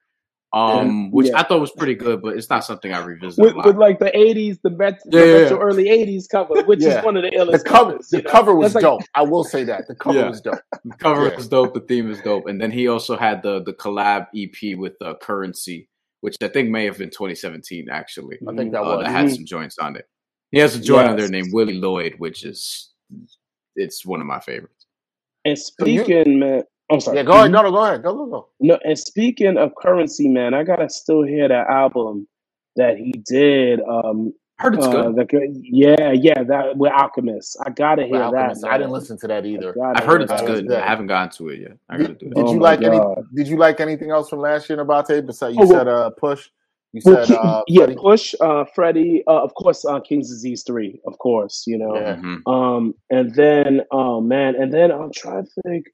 [0.55, 1.41] um, which yeah.
[1.41, 3.45] I thought was pretty good, but it's not something I revisit.
[3.45, 7.05] With, with like the '80s, the, met- yeah, the retro early '80s cover, which is
[7.05, 7.51] one of the illest.
[7.51, 8.31] The cover, covers, the know?
[8.31, 9.03] cover was dope.
[9.17, 10.61] I will say that the cover was dope.
[10.85, 11.75] The cover was dope.
[11.75, 15.15] The theme is dope, and then he also had the the collab EP with uh,
[15.21, 15.87] Curren$y,
[16.21, 17.89] which I think may have been 2017.
[17.91, 19.05] Actually, I think that uh, was.
[19.05, 19.35] That had mm-hmm.
[19.35, 20.07] some joints on it.
[20.53, 21.11] He has a joint yes.
[21.11, 22.93] on there named Willie Lloyd, which is
[23.75, 24.87] it's one of my favorites.
[25.45, 26.63] And speaking, man,
[26.95, 27.18] I'm sorry.
[27.18, 27.51] Yeah, go ahead.
[27.51, 28.03] No, no, go ahead.
[28.03, 28.49] Go, go, go.
[28.61, 32.26] No, and speaking of Curren$y, man, I gotta still hear that album
[32.76, 33.80] that he did.
[33.80, 35.16] Um, Heard it's uh, good.
[35.16, 37.57] The, yeah, yeah, that with Alchemist.
[37.66, 38.57] I gotta hear that.
[38.62, 38.72] Man.
[38.72, 39.74] I didn't listen to that either.
[39.82, 40.70] I've heard it's good.
[40.70, 41.76] I haven't gotten to it yet.
[41.88, 42.34] I gotta do it.
[42.34, 42.95] Did oh you like God.
[42.95, 43.26] any?
[43.34, 45.26] Did you like anything else from last year, Nabate?
[45.26, 46.51] Besides, you oh, said uh, Push.
[46.92, 47.97] You said uh, yeah, Freddie?
[47.97, 52.14] Push, uh, Freddie, uh, of course, uh, King's Disease three, of course, you know, yeah.
[52.14, 52.49] Mm-hmm.
[52.49, 55.86] um, and then, oh man, and then I'm trying to think.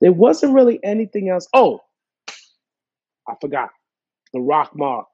[0.00, 1.48] There wasn't really anything else.
[1.52, 1.80] Oh,
[3.28, 3.70] I forgot
[4.32, 5.06] the Rock Mark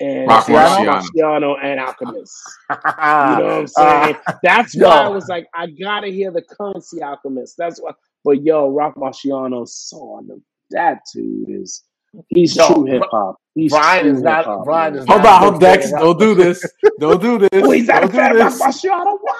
[0.00, 1.02] and Rock Marciano.
[1.02, 2.32] Marciano and Alchemist.
[2.70, 4.16] you know what I'm saying?
[4.26, 7.56] Uh, That's why I was like, I gotta hear the Curren$y Alchemist.
[7.58, 7.92] That's why.
[8.24, 10.40] But yo, Rock Marciano so on the
[10.70, 11.82] that dude is
[12.28, 13.36] he's Yo, true hip hop.
[13.54, 14.44] He's Brian is not.
[14.44, 15.06] Hip-hop, Brian is.
[15.06, 15.90] Hold on, hold Dex.
[15.90, 16.64] Don't do this.
[17.00, 17.50] Don't do this.
[17.52, 19.18] oh, he's not don't a fan of Marciano.
[19.20, 19.36] What?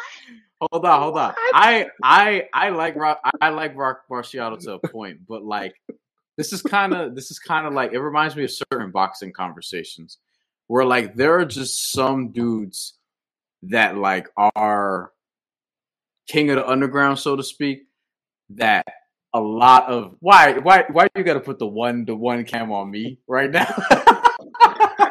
[0.60, 1.34] Hold on, hold on.
[1.54, 3.20] I I I like rock.
[3.40, 5.74] I like Rock Marciano to a point, but like
[6.36, 9.32] this is kind of this is kind of like it reminds me of certain boxing
[9.32, 10.18] conversations
[10.66, 12.94] where like there are just some dudes
[13.64, 15.12] that like are
[16.28, 17.84] king of the underground, so to speak,
[18.50, 18.84] that
[19.32, 22.70] a lot of why why why you got to put the one the one cam
[22.70, 23.66] on me right now?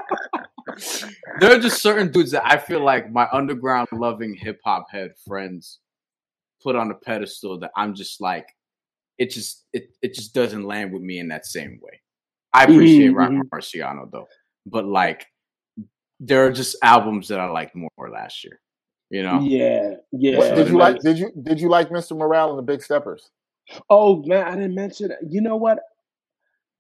[1.40, 5.14] there are just certain dudes that I feel like my underground loving hip hop head
[5.28, 5.80] friends
[6.62, 8.48] put on a pedestal that I'm just like
[9.18, 12.02] it just it it just doesn't land with me in that same way.
[12.54, 13.38] I appreciate mm-hmm.
[13.38, 14.28] Rock Marciano though,
[14.66, 15.26] but like
[16.20, 18.60] there are just albums that I liked more last year.
[19.10, 19.42] You know?
[19.42, 20.38] Yeah, yeah.
[20.38, 21.00] What, did you like?
[21.00, 22.16] Did you did you like Mr.
[22.18, 23.30] Morale and the Big Steppers?
[23.90, 25.12] Oh man, I didn't mention.
[25.28, 25.80] You know what?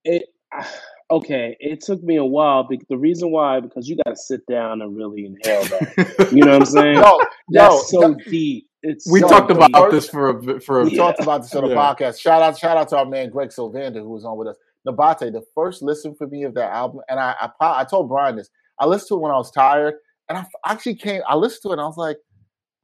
[0.03, 0.26] It
[1.12, 1.57] okay.
[1.60, 2.64] It took me a while.
[2.64, 6.30] Because the reason why because you got to sit down and really inhale that.
[6.34, 6.95] you know what I'm saying?
[6.95, 8.68] No, That's no, so deep.
[8.82, 9.57] It's we so talked deep.
[9.57, 10.84] about this for a for a.
[10.86, 10.97] We yeah.
[10.97, 11.76] talked about this on the yeah.
[11.76, 12.20] podcast.
[12.20, 14.55] Shout out, shout out to our man Greg Sylvander who was on with us.
[14.88, 18.38] Nabate, the first listen for me of that album, and I, I I told Brian
[18.38, 18.49] this.
[18.80, 19.95] I listened to it when I was tired,
[20.30, 21.22] and I actually came.
[21.28, 22.18] I listened to it, and I was like,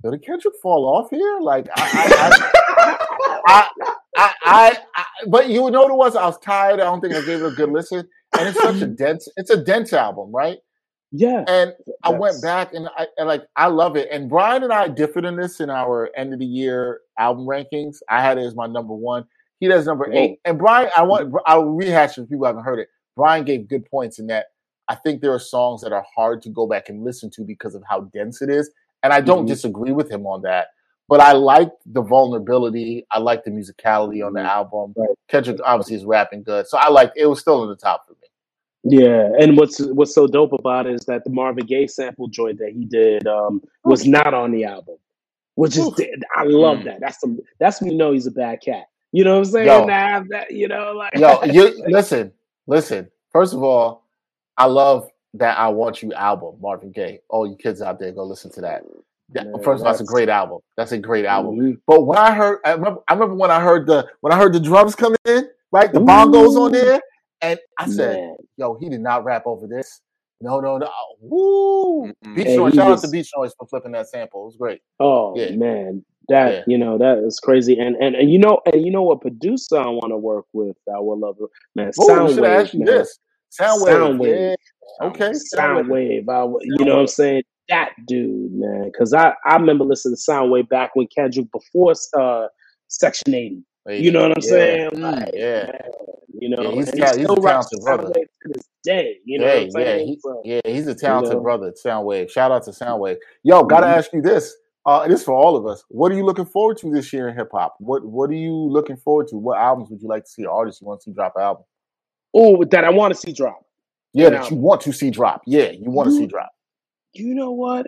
[0.04, 2.30] "Did Kendrick fall off here?" Like, I,
[3.48, 6.16] I, I, I, I, but you know what it was?
[6.16, 6.80] I was tired.
[6.80, 8.08] I don't think I gave it a good listen,
[8.38, 9.28] and it's such a dense.
[9.38, 10.58] It's a dense album, right?
[11.12, 11.44] Yeah.
[11.48, 14.10] And I went back and I and like I love it.
[14.12, 17.98] And Brian and I differed in this in our end of the year album rankings.
[18.10, 19.26] I had it as my number one.
[19.60, 20.40] He does number eight.
[20.44, 22.90] And Brian, I want I'll rehash for people who haven't heard it.
[23.16, 24.48] Brian gave good points in that
[24.90, 27.76] I think there are songs that are hard to go back and listen to because
[27.76, 28.70] of how dense it is.
[29.02, 29.48] And I don't mm-hmm.
[29.48, 30.68] disagree with him on that.
[31.08, 33.06] But I like the vulnerability.
[33.12, 34.48] I like the musicality on the mm-hmm.
[34.48, 34.94] album.
[34.98, 35.10] Right.
[35.28, 36.68] Kendrick obviously is rapping good.
[36.68, 38.20] So I like it was still in the top for me.
[38.88, 42.60] Yeah, and what's what's so dope about it is that the Marvin Gaye sample joint
[42.60, 44.98] that he did um, was not on the album,
[45.56, 45.90] which is
[46.36, 46.86] I love mm.
[46.86, 47.00] that.
[47.00, 48.86] That's some that's me know he's a bad cat.
[49.12, 49.68] You know what I'm saying?
[49.68, 52.32] Yo, nah, that you know, like yo, you listen,
[52.68, 53.10] listen.
[53.32, 54.06] First of all,
[54.56, 57.22] I love that I Want You album, Marvin Gaye.
[57.30, 58.84] All you kids out there, go listen to that.
[59.34, 60.60] Man, First of all, that's a great album.
[60.78, 61.58] That's a great album.
[61.58, 61.72] Mm-hmm.
[61.88, 64.54] But when I heard, I remember, I remember when I heard the when I heard
[64.54, 65.92] the drums come in, right?
[65.92, 67.02] The bongos on there,
[67.42, 68.36] and I said, Man.
[68.58, 70.02] "Yo, he did not rap over this."
[70.42, 70.90] No, no, no.
[71.22, 72.08] Woo!
[72.08, 72.36] Mm-hmm.
[72.36, 72.74] Beach Noise.
[72.76, 74.44] Shout was, out to Beach Noise for flipping that sample.
[74.44, 74.82] It was great.
[75.00, 75.56] Oh yeah.
[75.56, 76.64] man, that yeah.
[76.68, 77.80] you know that is crazy.
[77.80, 80.78] And, and and you know and you know what producer I want to work with.
[80.88, 81.88] I would love it, man.
[81.88, 82.86] Ooh, Soundwave, man.
[82.86, 83.18] This.
[83.60, 84.20] Soundwave.
[84.20, 84.56] Soundwave.
[85.00, 85.08] Yeah.
[85.08, 85.32] Okay.
[85.56, 86.30] Soundwave.
[86.30, 87.44] I, you know what I'm saying?
[87.70, 88.92] That dude, man.
[88.92, 92.48] Because I, I remember listening to Soundwave back when Kendrick before uh,
[92.88, 93.64] Section 80.
[93.90, 94.50] You know what I'm yeah.
[94.50, 94.90] saying?
[95.00, 95.66] Like, yeah.
[95.66, 95.82] Man,
[96.40, 98.14] you know, yeah, he's, he's, he's a talented brother.
[98.14, 101.44] To this day, you know yeah, yeah, he, yeah, he's a talented you know?
[101.44, 101.74] brother.
[101.84, 102.30] Soundwave.
[102.30, 103.18] Shout out to Soundwave.
[103.44, 104.00] Yo, gotta mm-hmm.
[104.00, 104.56] ask you this.
[104.86, 105.84] Uh, this for all of us.
[105.90, 107.76] What are you looking forward to this year in hip hop?
[107.80, 109.38] What What are you looking forward to?
[109.38, 110.46] What albums would you like to see?
[110.46, 111.64] Artists you want to see drop an album?
[112.36, 113.66] Oh, that I want to see drop.
[114.14, 115.42] Yeah, that you want to see drop.
[115.48, 116.52] Yeah, you want to see drop.
[117.18, 117.88] You know what?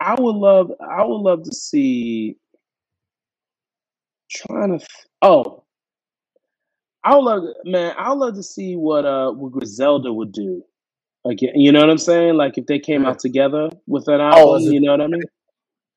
[0.00, 0.72] I would love.
[0.80, 2.36] I would love to see.
[4.30, 4.86] Trying to.
[5.22, 5.64] Oh,
[7.04, 7.94] I would love, man.
[7.98, 10.62] I would love to see what uh what Griselda would do.
[11.24, 11.52] again.
[11.54, 12.34] you know what I'm saying?
[12.36, 13.10] Like if they came yeah.
[13.10, 15.22] out together with an oh, album, oh, you know what I mean?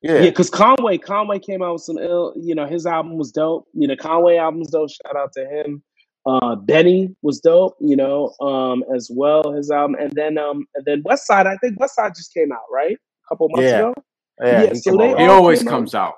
[0.02, 0.30] Yeah, yeah.
[0.30, 2.34] Because Conway, Conway came out with some ill.
[2.36, 3.66] You know, his album was dope.
[3.72, 4.90] You know, Conway album's dope.
[4.90, 5.82] Shout out to him.
[6.26, 10.84] Uh, Benny was dope, you know, um, as well his album, and then um, and
[10.84, 11.46] then Westside.
[11.46, 13.78] I think Westside just came out right a couple months yeah.
[13.78, 13.94] ago.
[14.40, 16.08] Yeah, yeah so they he always comes out.
[16.08, 16.14] out.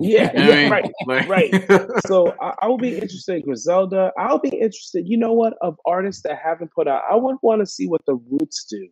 [0.00, 2.00] Yeah, yeah, right, right.
[2.06, 4.12] So I, I will be interested in Griselda.
[4.16, 5.08] I'll be interested.
[5.08, 5.54] You know what?
[5.60, 8.88] Of artists that haven't put out, I would want to see what the Roots do.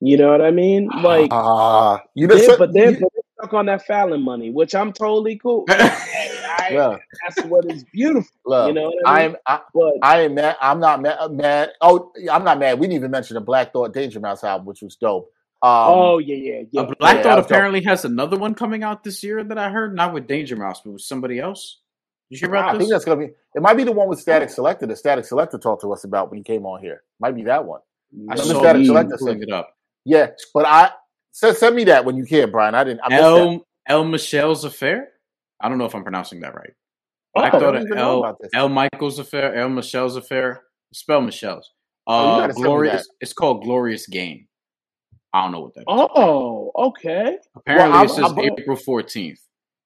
[0.00, 0.88] You know what I mean?
[1.02, 4.74] Like, uh, you know, they're, but they're, you, they're stuck on that Fallon money, which
[4.74, 5.64] I'm totally cool.
[5.70, 6.96] I, yeah.
[7.22, 8.34] That's what is beautiful.
[8.46, 10.56] Look, you know I am I, but, I am mad.
[10.60, 11.70] I'm not mad, mad.
[11.80, 12.78] Oh, I'm not mad.
[12.78, 15.32] We didn't even mention the Black Thought Danger Mouse album, which was dope.
[15.62, 16.86] Um, oh yeah, yeah, yeah.
[16.98, 17.88] Black yeah, Thought apparently dope.
[17.88, 20.92] has another one coming out this year that I heard, not with Danger Mouse, but
[20.92, 21.78] with somebody else.
[22.30, 22.68] Did you hear about this?
[22.68, 22.78] I this?
[22.78, 23.32] think that's gonna be.
[23.54, 24.80] It might be the one with Statik Selektah.
[24.80, 27.02] The Statik Selektah talked to us about when he came on here.
[27.20, 27.80] Might be that one.
[28.28, 29.74] I saw Statik Selektah pulling it up.
[30.04, 30.90] Yeah, but I
[31.32, 32.74] send, send me that when you can, Brian.
[32.74, 33.00] I didn't.
[33.02, 35.08] I El El Michels affair.
[35.60, 36.72] I don't know if I'm pronouncing that right.
[37.34, 40.62] Oh, I thought I El El Michels affair, El Michels affair.
[40.92, 41.70] Spell Michelle's.
[42.06, 43.08] Oh, uh, oh, glorious.
[43.20, 44.46] It's called Glorious Game.
[45.32, 45.86] I don't know what that is.
[45.88, 47.38] Oh, okay.
[47.56, 49.38] Apparently, well, it says I'm, April 14th,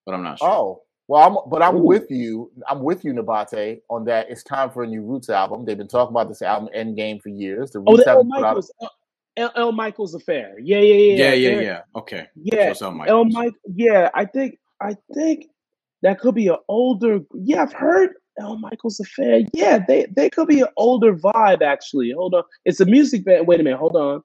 [0.05, 0.49] but I'm not sure.
[0.49, 1.85] Oh, Well, I'm, but I'm Ooh.
[1.85, 2.51] with you.
[2.69, 4.29] I'm with you, Nabate, on that.
[4.29, 5.65] It's time for a new Roots album.
[5.65, 7.71] They've been talking about this album Endgame for years.
[7.71, 8.73] The Roots oh, the El Michels,
[9.37, 10.55] El, El, Michels affair.
[10.59, 11.81] Yeah, yeah, yeah, yeah, yeah, yeah.
[11.95, 12.73] Okay, yeah.
[12.73, 13.55] so El Mike.
[13.75, 15.47] Yeah, I think, I think
[16.03, 17.21] that could be an older.
[17.35, 19.41] Yeah, I've heard El Michels affair.
[19.53, 21.63] Yeah, they they could be an older vibe.
[21.63, 22.45] Actually, hold on.
[22.65, 23.47] It's a music band.
[23.47, 23.79] Wait a minute.
[23.79, 24.23] Hold on.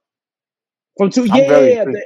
[0.97, 1.25] From two.
[1.25, 1.99] Yeah, yeah, yeah.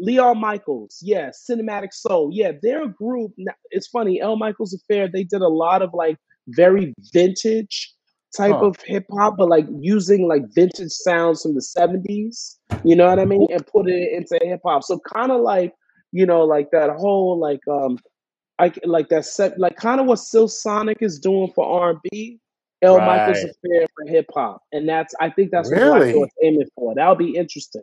[0.00, 3.32] Leon Michels, yeah, Cinematic Soul, yeah, they're a group.
[3.70, 6.16] It's funny, El Michels Affair, they did a lot of like
[6.48, 7.94] very vintage
[8.36, 8.66] type huh.
[8.66, 13.18] of hip hop, but like using like vintage sounds from the 70s, you know what
[13.18, 13.46] I mean?
[13.50, 14.84] And put it into hip hop.
[14.84, 15.74] So kind of like,
[16.12, 17.98] you know, like that whole like um
[18.58, 21.98] I like that set like kind of what Silk Sonic is doing for R and
[22.10, 22.38] B.
[22.82, 23.28] El right.
[23.28, 24.62] Michels Affair for hip hop.
[24.72, 26.12] And that's I think that's really?
[26.12, 26.94] what Black aiming for.
[26.94, 27.82] That'll be interesting.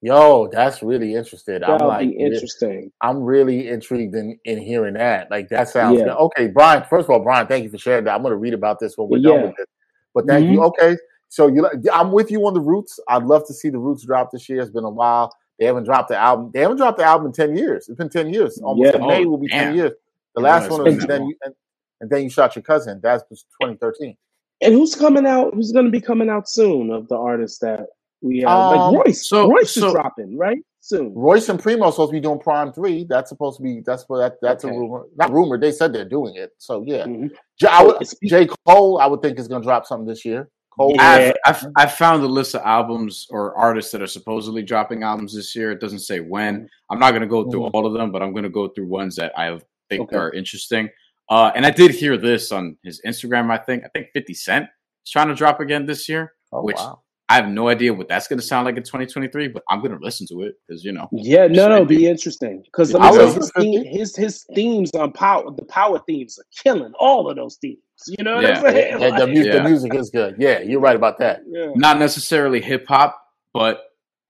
[0.00, 1.60] Yo, that's really interesting.
[1.60, 2.92] That'll I'm like, interesting.
[3.00, 5.28] I'm really intrigued in, in hearing that.
[5.30, 6.14] Like that sounds yeah.
[6.14, 6.84] okay, Brian.
[6.88, 8.14] First of all, Brian, thank you for sharing that.
[8.14, 9.30] I'm going to read about this when we're yeah.
[9.30, 9.66] done with this.
[10.14, 10.54] But thank mm-hmm.
[10.54, 10.62] you.
[10.62, 10.96] Okay,
[11.28, 13.00] so you, I'm with you on the Roots.
[13.08, 14.60] I'd love to see the Roots drop this year.
[14.60, 15.32] It's been a while.
[15.58, 16.52] They haven't dropped the album.
[16.54, 17.88] They haven't dropped the album in ten years.
[17.88, 18.60] It's been ten years.
[18.62, 19.04] Almost yeah.
[19.04, 19.66] May oh, will be damn.
[19.66, 19.92] ten years.
[20.36, 21.54] The last one was then you, and,
[22.00, 23.00] and, then you shot your cousin.
[23.02, 24.16] That was 2013.
[24.60, 25.54] And who's coming out?
[25.54, 27.86] Who's going to be coming out soon of the artists that
[28.20, 29.28] we have um, like Royce.
[29.28, 31.14] So, Royce so, is dropping right soon.
[31.14, 33.06] Royce and Primo supposed to be doing PRhyme Three.
[33.08, 33.82] That's supposed to be.
[33.84, 34.74] That's what that, that's okay.
[34.74, 35.04] a rumor.
[35.16, 35.58] Not rumor.
[35.58, 36.52] They said they're doing it.
[36.58, 37.28] So yeah, mm-hmm.
[37.60, 38.98] J, would, J Cole.
[38.98, 40.48] I would think is going to drop something this year.
[40.76, 40.94] Cole.
[40.96, 41.32] Yeah.
[41.44, 45.34] I've, I've, I've found a list of albums or artists that are supposedly dropping albums
[45.34, 45.70] this year.
[45.72, 46.68] It doesn't say when.
[46.90, 47.76] I'm not going to go through mm-hmm.
[47.76, 49.58] all of them, but I'm going to go through ones that I
[49.88, 50.16] think okay.
[50.16, 50.88] are interesting.
[51.30, 53.50] Uh, and I did hear this on his Instagram.
[53.50, 54.66] I think I think 50 Cent
[55.04, 57.02] is trying to drop again this year, oh, which wow.
[57.30, 59.92] I have no idea what that's going to sound like in 2023, but I'm going
[59.92, 61.08] to listen to it because you know.
[61.12, 63.52] Yeah, no, no, be interesting because his,
[63.86, 67.78] his his themes on power, the power themes are killing all of those themes.
[68.06, 68.56] You know what yeah.
[68.56, 69.00] I'm saying?
[69.00, 69.62] Yeah, the, music, yeah.
[69.62, 70.36] the music is good.
[70.38, 71.42] Yeah, you're right about that.
[71.46, 71.72] Yeah.
[71.74, 73.20] Not necessarily hip hop,
[73.52, 73.80] but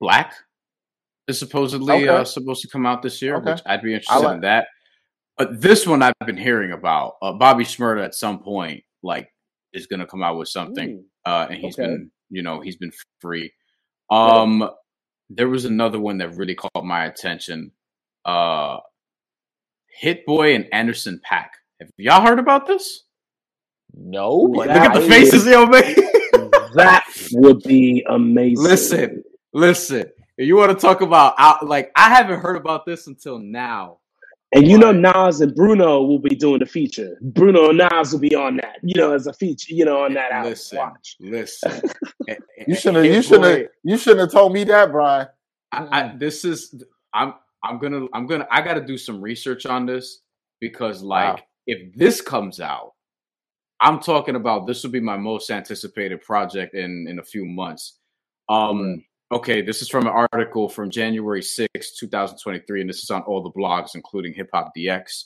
[0.00, 0.34] black
[1.28, 2.08] is supposedly okay.
[2.08, 3.52] uh, supposed to come out this year, okay.
[3.52, 4.66] which I'd be interested like in that.
[5.36, 7.14] But this one I've been hearing about.
[7.22, 9.28] Uh, Bobby Shmurda at some point, like,
[9.72, 11.02] is going to come out with something, mm.
[11.24, 11.86] uh, and he's okay.
[11.86, 13.52] been you know, he's been free.
[14.10, 14.68] Um,
[15.30, 17.72] there was another one that really caught my attention.
[18.24, 18.78] Uh,
[20.00, 21.48] Hit Boy and Anderson .Paak.
[21.80, 23.04] Have y'all heard about this?
[23.94, 24.32] No.
[24.32, 25.94] Look at the faces, yo, man.
[26.74, 28.62] that would be amazing.
[28.62, 30.06] Listen, listen.
[30.36, 31.66] You want to talk about out?
[31.66, 33.98] Like I haven't heard about this until now.
[34.52, 37.18] And you know, Nas and Bruno will be doing the feature.
[37.20, 40.14] Bruno and Nas will be on that, you know, as a feature, you know, on
[40.14, 40.50] that album.
[40.50, 41.16] Listen, Watch.
[41.20, 41.82] listen.
[42.66, 43.04] you shouldn't.
[43.04, 43.68] You shouldn't.
[43.84, 45.28] You shouldn't have told me that, Brian.
[45.72, 46.82] I, I, this is.
[47.12, 47.34] I'm.
[47.62, 48.06] I'm gonna.
[48.14, 48.46] I'm gonna.
[48.50, 50.22] I got to do some research on this
[50.60, 51.42] because, like, wow.
[51.66, 52.94] if this comes out,
[53.80, 57.98] I'm talking about this will be my most anticipated project in in a few months.
[58.48, 63.20] Um, Okay, this is from an article from January 6, 2023, and this is on
[63.22, 65.24] all the blogs, including Hip Hop DX.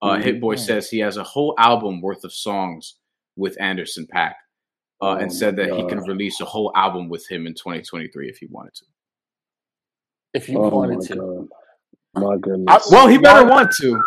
[0.00, 0.22] Uh, mm-hmm.
[0.22, 2.96] Hit Boy says he has a whole album worth of songs
[3.36, 4.34] with Anderson .Paak
[5.00, 5.80] uh, oh and said that God.
[5.80, 8.84] he can release a whole album with him in 2023 if he wanted to.
[10.34, 11.16] If you oh wanted my to.
[11.16, 11.48] God.
[12.14, 12.88] My goodness.
[12.90, 14.00] well, he better want to.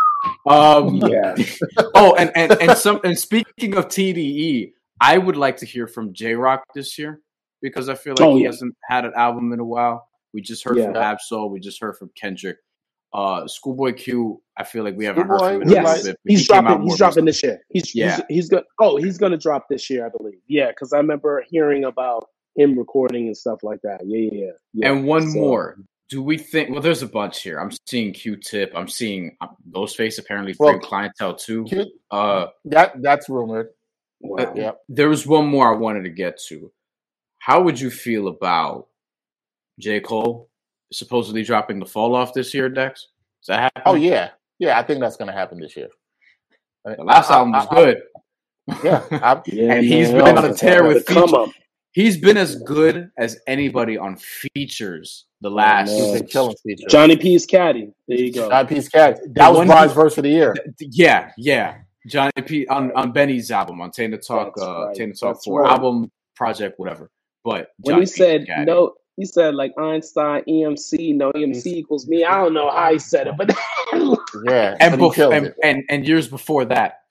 [0.47, 1.35] Um, yeah.
[1.95, 4.71] oh, and, and and some and speaking of TDE,
[5.01, 7.19] I would like to hear from Jay Rock this year
[7.65, 8.49] because I feel like oh, he yeah.
[8.49, 10.07] hasn't had an album in a while.
[10.33, 10.85] We just heard yeah.
[10.85, 11.49] from Ab-Soul.
[11.49, 12.57] We just heard from Kendrick.
[13.13, 15.83] Uh, Schoolboy Q, I feel like we haven't Schoolboy, heard from him.
[15.83, 16.83] Yes, he's he dropping.
[16.83, 17.61] He's dropping this year.
[17.69, 18.17] He's yeah.
[18.17, 18.63] He's, he's gonna.
[18.79, 20.39] Oh, he's gonna drop this year, I believe.
[20.47, 24.01] Yeah, because I remember hearing about him recording and stuff like that.
[24.03, 24.91] Yeah, yeah, yeah.
[24.91, 25.77] And one so, more.
[26.09, 26.69] Do we think?
[26.69, 27.57] Well, there's a bunch here.
[27.59, 28.73] I'm seeing Q-Tip.
[28.75, 31.63] I'm seeing um, Ghostface apparently well, clientele too.
[31.63, 33.69] Q, uh, that that's rumored.
[34.19, 34.43] Wow.
[34.43, 34.71] Uh, yeah.
[34.89, 36.71] There was one more I wanted to get to.
[37.45, 38.87] How would you feel about
[39.77, 39.99] J.
[39.99, 40.49] Cole
[40.91, 43.01] supposedly dropping the fall off this year, Dex?
[43.01, 43.83] Is that happening?
[43.85, 44.79] Oh yeah, yeah.
[44.79, 45.89] I think that's going to happen this year.
[46.85, 48.01] The last I, album was I, good.
[48.83, 49.03] yeah,
[49.45, 51.53] yeah, and he's been on a tear with features.
[51.91, 55.91] He's been as good as anybody on features the last.
[55.91, 56.87] He's been killing features.
[56.89, 57.91] Johnny P's caddy.
[58.07, 58.49] There you go.
[58.49, 59.19] Johnny P's caddy.
[59.33, 60.55] That the was Brian's verse of the year.
[60.79, 61.77] Yeah, yeah.
[62.07, 64.95] Johnny P on, on Benny's album on Tana Talk, That's uh, right.
[64.95, 65.73] Tana Talk That's Four right.
[65.73, 67.11] album project, whatever.
[67.45, 72.25] But when he said no, he said like Einstein EMC, no EMC equals me.
[72.25, 73.55] I don't know how he said it, but
[74.49, 77.01] yeah, and, before, and, and, and years before that,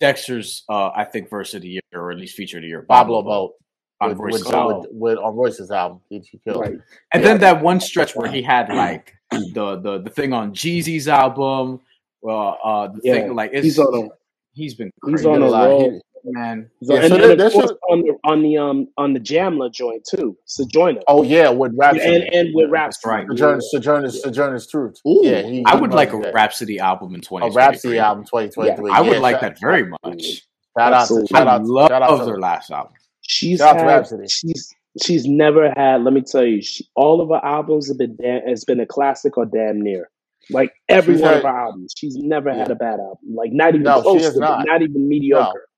[0.00, 2.86] Dexter's uh, I think verse of the year or at least feature of the year,
[2.88, 3.52] Boblo Boat
[4.00, 6.00] on with, with, with, with, on Royce's album.
[6.08, 6.62] He, he killed.
[6.62, 6.72] Right.
[6.72, 6.82] And
[7.12, 7.20] yeah.
[7.20, 11.80] then that one stretch where he had like the the the thing on Jeezy's album
[12.22, 14.08] Well, uh, the yeah, thing like it's, he's on a,
[14.54, 15.18] he's been crazy.
[15.18, 16.70] he's on a roll, man.
[16.82, 19.72] So, yeah, and, so and of course on the on the um on the Jamla
[19.72, 21.00] joint too, Sojourner.
[21.08, 23.26] Oh yeah, with Rapsody and, and with Rapsody, right.
[23.28, 24.22] Sojourner's Sojourner's, yeah.
[24.22, 24.96] Sojourner's Truth.
[25.06, 26.34] Ooh, yeah, he, I would like a that.
[26.34, 27.48] Rapsody album in twenty.
[27.48, 28.90] A Rapsody album twenty twenty three.
[28.90, 30.42] I would like that very much.
[30.78, 32.94] Shout out to shout out, love shout out their last album.
[33.20, 36.02] She's had, she's she's never had.
[36.02, 38.86] Let me tell you, she, all of her albums have been damn, has been a
[38.86, 40.08] classic or damn near.
[40.50, 42.56] Like every she's one had, of her albums, she's never yeah.
[42.56, 43.34] had a bad album.
[43.34, 44.66] Like not even no, close to not.
[44.66, 45.68] not even mediocre.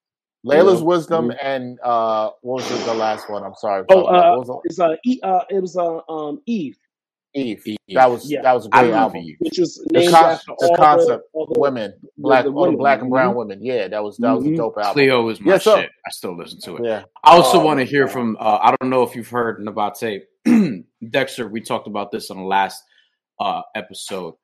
[0.44, 0.54] No.
[0.54, 0.84] Laila's you know?
[0.86, 1.46] Wisdom mm-hmm.
[1.46, 3.42] and uh, what was the, the last one?
[3.42, 3.84] I'm sorry.
[3.88, 6.76] Oh, uh, it's uh, e- uh, it was uh, um, Eve.
[7.34, 7.62] Eve.
[7.66, 7.76] Eve.
[7.94, 8.42] That was yeah.
[8.42, 9.22] that was a great album.
[9.22, 9.36] Eve.
[9.40, 12.76] Which was named the, con- after the concept, the, the, women, black, the, all the
[12.76, 13.38] black and brown mm-hmm.
[13.38, 13.64] women.
[13.64, 14.36] Yeah, that was that mm-hmm.
[14.36, 14.56] was a mm-hmm.
[14.56, 14.92] dope album.
[14.92, 15.90] Cleo was my shit.
[16.06, 16.84] I still listen to it.
[16.84, 17.04] Yeah.
[17.24, 18.36] I also oh, want to hear from.
[18.38, 20.20] Uh, I don't know if you've heard Nabate
[21.10, 21.48] Dexter.
[21.48, 22.82] We talked about this on the last
[23.40, 24.34] uh, episode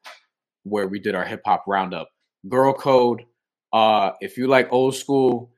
[0.64, 2.08] where we did our hip hop roundup.
[2.48, 3.24] Girl Code.
[3.72, 5.52] Uh, if you like old school,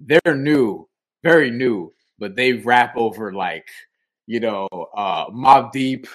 [0.00, 0.88] they're new,
[1.22, 3.68] very new, but they rap over like
[4.26, 6.06] you know uh Mobb Deep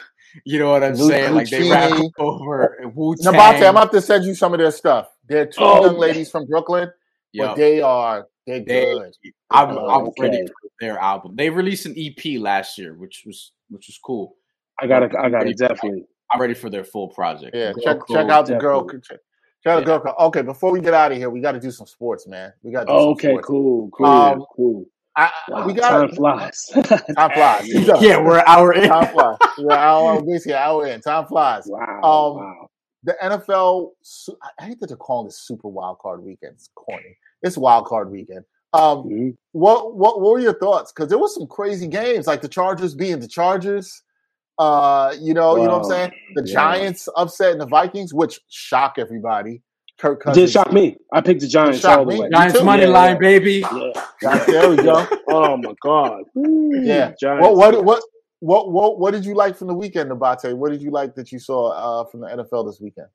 [0.46, 1.36] you know what I'm Luke saying?
[1.36, 3.34] Like they rap over Wu Tang.
[3.34, 5.10] Nabate, I'm about to send you some of their stuff.
[5.28, 6.90] They're two oh, young ladies from Brooklyn,
[7.34, 7.50] yep.
[7.50, 9.14] but they are they're they, good.
[9.50, 10.24] I'm, I'm okay.
[10.24, 11.36] ready for their album.
[11.36, 14.36] They released an EP last year, which was which was cool.
[14.80, 15.12] I got it.
[15.16, 15.58] I got it.
[15.58, 16.06] Definitely.
[16.32, 17.56] I'm ready for their full project.
[17.56, 18.88] Yeah, check check out the girl.
[18.88, 19.20] Check,
[19.64, 20.16] check out the girl.
[20.20, 22.54] Okay, before we get out of here, we got to do some sports, man.
[22.64, 22.86] We got.
[22.88, 23.48] Oh, okay, sports.
[23.48, 24.86] cool, cool, um, cool.
[25.16, 26.66] I, wow, we got time flies.
[26.74, 27.68] time flies.
[28.02, 28.88] yeah, we're an hour in.
[28.88, 29.38] Time flies.
[29.58, 31.02] We're an hour, basically an hour in.
[31.02, 31.64] Time flies.
[31.66, 31.82] Wow.
[31.98, 32.70] Um, wow.
[33.04, 33.90] The NFL.
[34.60, 36.54] I hate that they're calling this Super Wild Card Weekend.
[36.54, 37.18] It's corny.
[37.42, 38.46] It's Wild Card Weekend.
[38.74, 39.30] Um, mm-hmm.
[39.52, 40.94] what what what were your thoughts?
[40.94, 44.02] Because there was some crazy games, like the Chargers being the Chargers.
[44.62, 46.12] Uh, you know, you know what I'm saying?
[46.36, 46.54] The yeah.
[46.54, 49.64] Giants upsetting the Vikings, which shock everybody.
[49.98, 50.46] Kirk Cousins.
[50.46, 50.98] Did shock me.
[51.12, 52.30] I picked the Giants all the way.
[52.32, 53.20] Giants money yeah, line, yeah.
[53.20, 53.66] baby.
[54.22, 54.46] Yeah.
[54.46, 55.08] there we go.
[55.30, 56.26] oh my god.
[56.36, 57.14] Yeah.
[57.20, 57.42] Giants.
[57.42, 58.04] What what what
[58.40, 60.56] what what what did you like from the weekend, Nabate?
[60.56, 63.08] What did you like that you saw uh, from the NFL this weekend?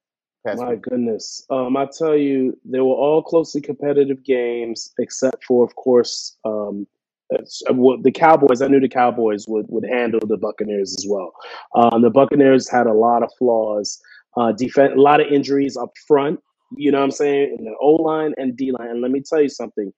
[0.45, 0.83] My week?
[0.83, 1.47] goodness.
[1.51, 6.87] Um, I tell you, they were all closely competitive games, except for, of course, um,
[7.35, 7.39] uh,
[8.03, 8.63] the Cowboys.
[8.63, 11.33] I knew the Cowboys would would handle the Buccaneers as well.
[11.75, 13.99] Um, the Buccaneers had a lot of flaws.
[14.37, 16.41] Uh, defense, a lot of injuries up front.
[16.77, 17.57] You know what I'm saying?
[17.59, 18.91] In the O line and D line.
[18.91, 19.93] And let me tell you something.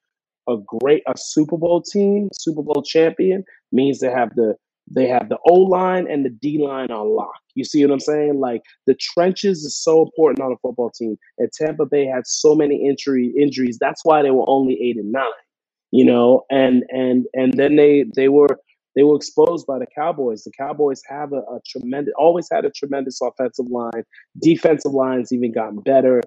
[0.49, 4.55] A great a Super Bowl team, Super Bowl champion, means they have the
[4.91, 7.35] they have the O line and the D line on lock.
[7.55, 8.41] You see what I'm saying?
[8.41, 11.17] Like the trenches is so important on a football team.
[11.37, 13.77] And Tampa Bay had so many injury injuries.
[13.79, 15.27] That's why they were only eight and nine.
[15.91, 18.59] You know, and and and then they they were
[18.95, 20.45] they were exposed by the Cowboys.
[20.45, 24.05] The Cowboys have a, a tremendous always had a tremendous offensive line.
[24.43, 26.21] Defensive lines even gotten better.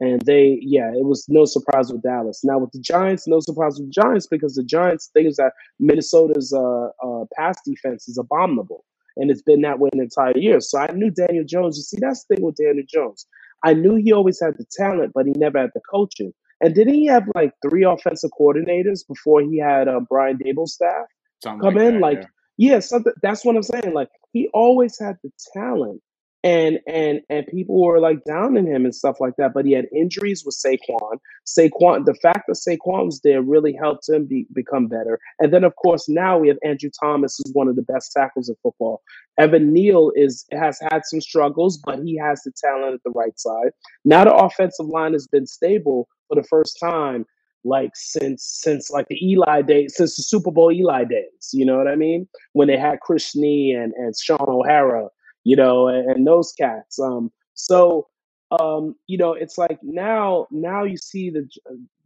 [0.00, 2.42] And they, yeah, it was no surprise with Dallas.
[2.42, 6.52] Now with the Giants, no surprise with the Giants because the Giants things that Minnesota's
[6.52, 8.84] uh, uh, pass defense is abominable,
[9.16, 10.60] and it's been that way an entire year.
[10.60, 11.76] So I knew Daniel Jones.
[11.76, 13.26] You see, that's the thing with Daniel Jones.
[13.64, 16.32] I knew he always had the talent, but he never had the coaching.
[16.62, 21.06] And didn't he have like three offensive coordinators before he had uh, Brian Daboll's staff
[21.42, 21.94] Something come like in?
[21.94, 22.18] That, like,
[22.56, 22.74] yeah.
[22.74, 23.12] yeah, something.
[23.20, 23.92] That's what I'm saying.
[23.92, 26.00] Like, he always had the talent,
[26.44, 29.52] and and and people were like downing him and stuff like that.
[29.54, 31.18] But he had injuries with Saquon.
[31.46, 35.18] Saquon, the fact that Saquon was there really helped him be, become better.
[35.40, 38.48] And then of course now we have Andrew Thomas, who's one of the best tackles
[38.48, 39.02] in football.
[39.38, 43.38] Evan Neal is has had some struggles, but he has the talent at the right
[43.38, 43.72] side.
[44.04, 47.26] Now the offensive line has been stable for the first time
[47.64, 51.50] like since since like the Eli days, since the Super Bowl Eli days.
[51.52, 52.26] You know what I mean?
[52.54, 55.08] When they had Chris Snee and and Shaun O'Hara
[55.44, 56.98] you know, and, and those cats.
[56.98, 58.08] Um, so
[58.60, 61.48] um, you know, it's like now now you see the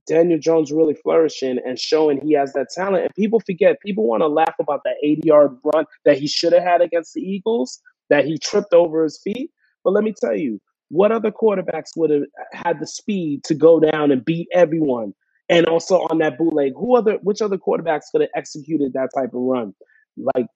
[0.07, 3.05] Daniel Jones really flourishing and showing he has that talent.
[3.05, 6.53] And people forget, people want to laugh about that 80 yard run that he should
[6.53, 9.51] have had against the Eagles, that he tripped over his feet.
[9.83, 12.23] But let me tell you, what other quarterbacks would have
[12.53, 15.15] had the speed to go down and beat everyone?
[15.49, 19.33] And also on that bootleg, who other which other quarterbacks could have executed that type
[19.33, 19.75] of run?
[20.17, 20.47] Like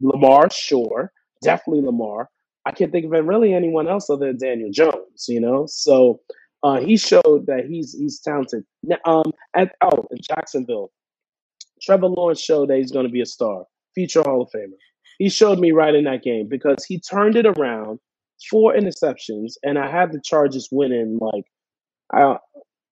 [0.00, 1.12] Lamar, sure
[1.42, 2.28] definitely Lamar.
[2.64, 5.66] I can't think of really anyone else other than Daniel Jones, you know.
[5.68, 6.20] So
[6.62, 8.64] uh, he showed that he's he's talented.
[8.82, 10.90] Now, um, at oh, in Jacksonville,
[11.80, 13.64] Trevor Lawrence showed that he's going to be a star,
[13.94, 14.76] future Hall of Famer.
[15.18, 18.00] He showed me right in that game because he turned it around,
[18.50, 21.18] four interceptions, and I had the Chargers winning.
[21.20, 21.44] Like
[22.12, 22.36] I,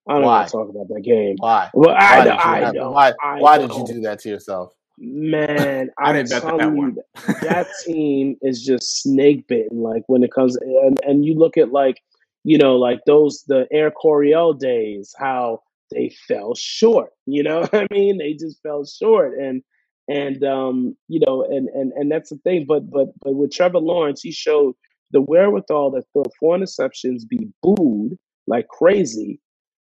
[0.08, 1.36] I don't want to talk about that game.
[1.38, 1.70] Why?
[1.74, 2.90] Well, I, why I, I know.
[2.90, 3.12] Why?
[3.38, 4.74] Why did you do that to yourself?
[4.96, 6.96] Man, I didn't bet that one.
[7.42, 9.82] that team is just snake bitten.
[9.82, 12.00] Like when it comes and and you look at like
[12.44, 17.10] you know, like those the Air Coryell days, how they fell short.
[17.26, 18.18] You know what I mean?
[18.18, 19.62] They just fell short, and
[20.08, 22.66] and um, you know, and and and that's the thing.
[22.68, 24.74] But but but with Trevor Lawrence, he showed
[25.14, 29.40] the wherewithal to throw four interceptions, be booed like crazy,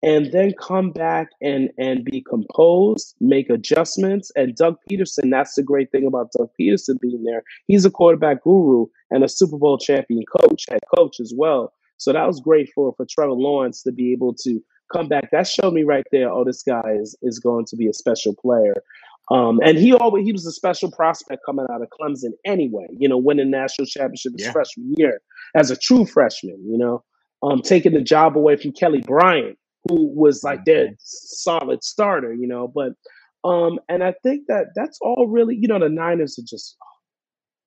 [0.02, 4.30] and then come back and and be composed, make adjustments.
[4.36, 7.42] And Doug Pederson, that's the great thing about Doug Pederson being there.
[7.66, 11.72] He's a quarterback guru and a Super Bowl champion coach, head coach as well.
[11.98, 14.60] So that was great for for Trevor Lawrence to be able to
[14.92, 15.30] come back.
[15.32, 18.36] That showed me right there, oh, this guy is is going to be a special
[18.36, 18.74] player.
[19.30, 22.86] Um, and he always he was a special prospect coming out of Clemson anyway.
[22.96, 24.52] You know, winning national championship his yeah.
[24.52, 25.20] freshman year
[25.54, 26.62] as a true freshman.
[26.66, 27.04] You know,
[27.42, 29.58] um, taking the job away from Kelly Bryant,
[29.88, 30.94] who was like their mm-hmm.
[30.98, 32.32] solid starter.
[32.32, 32.92] You know, but
[33.48, 35.56] um, and I think that that's all really.
[35.56, 36.76] You know, the Niners are just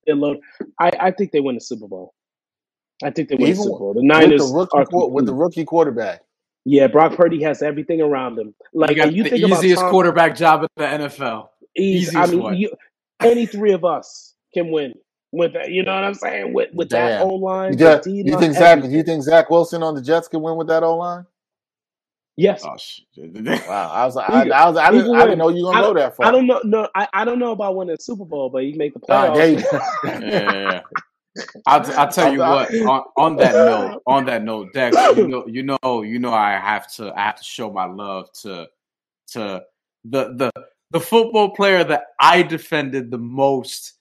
[0.08, 0.38] they load.
[0.80, 2.14] I I think they win the Super Bowl.
[3.04, 3.94] I think they win Even the Super Bowl.
[3.94, 6.22] The Niners with the rookie, are with the rookie quarterback.
[6.66, 8.54] Yeah, Brock Purdy has everything around him.
[8.74, 11.50] Like you, you think easiest Tom, quarterback job in the NFL.
[11.76, 12.72] Easiest I mean, you,
[13.22, 14.94] any three of us can win
[15.32, 15.72] with that.
[15.72, 16.54] You know what I'm saying?
[16.54, 17.08] With with Damn.
[17.08, 18.84] that O line, you, you think Zach?
[18.84, 21.26] You think Zach Wilson on the Jets can win with that O line?
[22.38, 22.64] Yes.
[22.64, 22.78] Oh,
[23.68, 23.92] wow.
[23.92, 25.94] I was like, I, I, was, I, didn't, I didn't know you were gonna go
[25.96, 26.28] that far.
[26.28, 26.62] I don't know.
[26.64, 29.64] No, I, I don't know about winning the Super Bowl, but he make the playoffs.
[29.72, 30.82] Uh, yeah, yeah.
[31.66, 32.74] I'll, I'll tell you what.
[32.74, 36.52] On, on, that note, on that note, Dex, you know, you know, you know, I
[36.52, 38.68] have to, I have to show my love to,
[39.30, 39.64] to
[40.04, 40.52] the the
[40.92, 43.94] the football player that I defended the most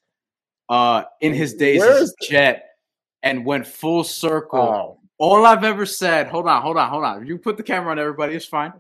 [0.69, 2.65] uh, in his days as Jet
[3.23, 4.61] and went full circle.
[4.61, 4.97] Oh.
[5.19, 7.27] All I've ever said, hold on, hold on, hold on.
[7.27, 8.73] You put the camera on everybody, it's fine.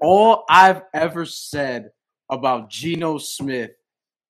[0.00, 1.90] All I've ever said
[2.30, 3.72] about Geno Smith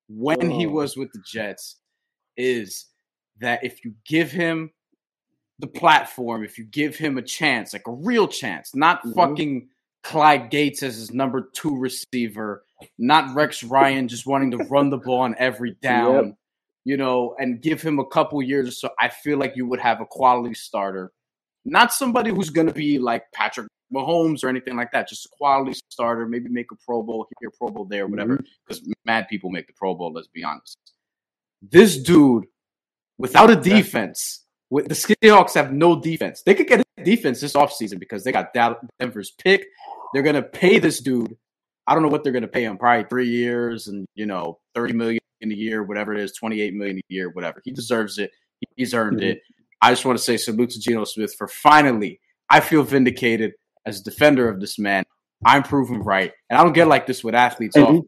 [0.09, 0.59] when oh.
[0.59, 1.77] he was with the Jets
[2.37, 2.87] is
[3.41, 4.70] that if you give him
[5.59, 9.12] the platform, if you give him a chance, like a real chance, not mm-hmm.
[9.12, 9.68] fucking
[10.03, 12.64] Clyde Gates as his number two receiver,
[12.99, 16.34] not Rex Ryan just wanting to run the ball on every down, yep.
[16.84, 19.80] you know, and give him a couple years or so, I feel like you would
[19.80, 21.12] have a quality starter.
[21.66, 25.28] Not somebody who's going to be like Patrick Mahomes or anything like that, just a
[25.36, 28.93] quality starter, maybe make a Pro Bowl here, Pro Bowl there, whatever, because mm-hmm.
[29.05, 30.78] mad people make the Pro Bowl, let's be honest.
[31.61, 32.47] This dude
[33.21, 34.45] without a defense.
[34.71, 36.43] With the Seahawks have no defense.
[36.43, 38.55] They could get a defense this offseason because they got
[39.01, 39.66] Denver's pick.
[40.14, 41.37] They're gonna pay this dude.
[41.87, 42.79] I don't know what they're gonna pay him.
[42.79, 46.61] Probably three years and you know thirty million in a year, whatever it is, twenty
[46.61, 47.61] eight million a year, whatever.
[47.64, 48.31] He deserves it.
[48.77, 49.31] He's earned mm-hmm.
[49.31, 49.43] it.
[49.83, 52.21] I just want to say salute to Geno Smith for finally.
[52.49, 53.55] I feel vindicated
[53.87, 55.05] as a defender of this man.
[55.45, 58.01] I'm proven right, and I don't get like this with athletes, mm-hmm.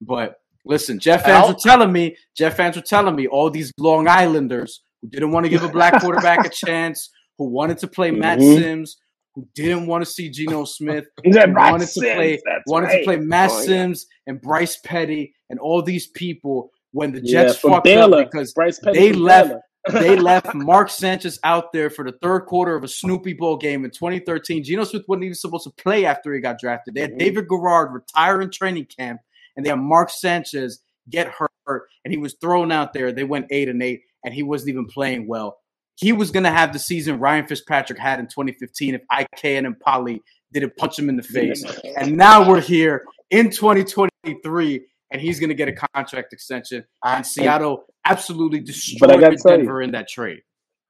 [0.00, 0.36] but
[0.66, 4.82] Listen, Jeff fans were telling me, Jeff fans were telling me, all these Long Islanders
[5.00, 8.38] who didn't want to give a black quarterback a chance, who wanted to play Matt
[8.38, 8.60] mm-hmm.
[8.60, 8.96] Simms,
[9.34, 12.98] who didn't want to see Geno Smith, who wanted to play wanted right.
[12.98, 14.32] to play Matt oh, Simms yeah.
[14.32, 18.22] and Bryce Petty and all these people when the Jets yeah, fucked Baylor.
[18.22, 18.54] up because
[18.92, 19.54] they left
[19.92, 23.84] they left Mark Sanchez out there for the third quarter of a Snoopy Bowl game
[23.84, 24.64] in 2013.
[24.64, 26.94] Geno Smith wasn't even supposed to play after he got drafted.
[26.94, 27.18] They had mm-hmm.
[27.18, 29.20] David Garrard retire in training camp
[29.56, 33.12] and they have Mark Sanchez get hurt, and he was thrown out there.
[33.12, 35.58] They went eight and eight, and he wasn't even playing well.
[35.96, 40.20] He was going to have the season Ryan Fitzpatrick had in 2015 if IK Enemkpali
[40.52, 41.64] didn't punch him in the face.
[41.96, 46.84] And now we're here in 2023, and he's going to get a contract extension.
[47.02, 50.40] And Seattle absolutely destroyed Denver in that trade.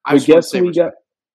[0.05, 0.93] I but guess who we got?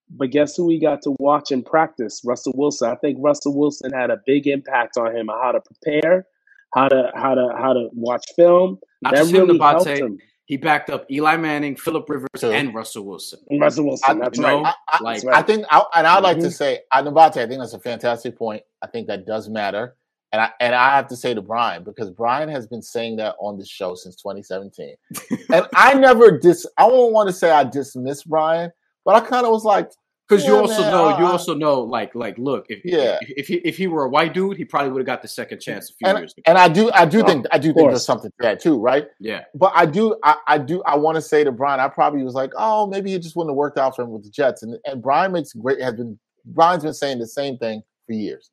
[0.09, 2.21] But guess who we got to watch and practice?
[2.25, 2.89] Russell Wilson.
[2.89, 6.25] I think Russell Wilson had a big impact on him on how to prepare
[6.73, 8.79] how to how to how to watch film.
[9.01, 10.17] Not that really helped him.
[10.45, 12.51] He backed up Eli Manning, Philip Rivers, True.
[12.51, 13.39] and Russell Wilson.
[13.49, 14.65] And Russell Wilson, that's I, right.
[14.65, 16.45] I, I, like, I think, I, and I'd like mm-hmm.
[16.45, 18.61] to say, Nabate, I think that's a fantastic point.
[18.81, 19.95] I think that does matter.
[20.33, 23.35] And I and I have to say to Brian because Brian has been saying that
[23.39, 24.95] on the show since 2017,
[25.53, 26.65] and I never dis.
[26.77, 28.71] I don't want to say I dismiss Brian,
[29.05, 29.89] but I kind of was like,
[30.31, 33.17] because yeah, you also man, know, uh, you also know, like, like, look, if yeah,
[33.21, 35.27] if, if, he if he were a white dude, he probably would have got the
[35.27, 36.43] second chance a few and, years ago.
[36.45, 39.07] And I do, I do think, I do think there's something to that too, right?
[39.19, 39.43] Yeah.
[39.53, 42.33] But I do, I, I do, I want to say to Brian, I probably was
[42.33, 44.77] like, oh, maybe it just wouldn't have worked out for him with the Jets, and
[44.85, 48.49] and Brian makes great has been Brian's been saying the same thing for years,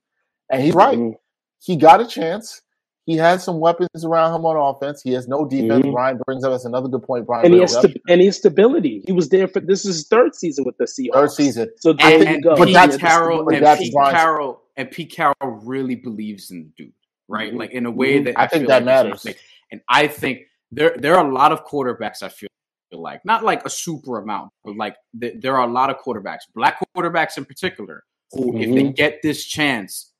[0.50, 0.98] and he's right.
[0.98, 1.14] Mm-hmm.
[1.60, 2.60] He got a chance.
[3.08, 5.00] He has some weapons around him on offense.
[5.00, 5.82] He has no defense.
[5.82, 5.92] Mm-hmm.
[5.92, 7.24] Brian brings up that's another good point.
[7.24, 9.02] Brian and he has st- and he has stability.
[9.06, 11.14] He was there for this is his third season with the Seahawks.
[11.14, 11.70] Third season.
[11.78, 12.54] So there and, you go.
[12.54, 16.92] But that's Carroll and Pete Carroll and Pete Carroll really believes in the dude,
[17.28, 17.48] right?
[17.48, 17.58] Mm-hmm.
[17.58, 18.24] Like in a way mm-hmm.
[18.24, 19.26] that I, I think that like matters.
[19.72, 20.40] And I think
[20.70, 22.22] there there are a lot of quarterbacks.
[22.22, 22.50] I feel
[22.92, 26.40] like not like a super amount, but like th- there are a lot of quarterbacks,
[26.54, 28.60] black quarterbacks in particular, who mm-hmm.
[28.60, 28.92] if they mm-hmm.
[28.92, 30.12] get this chance,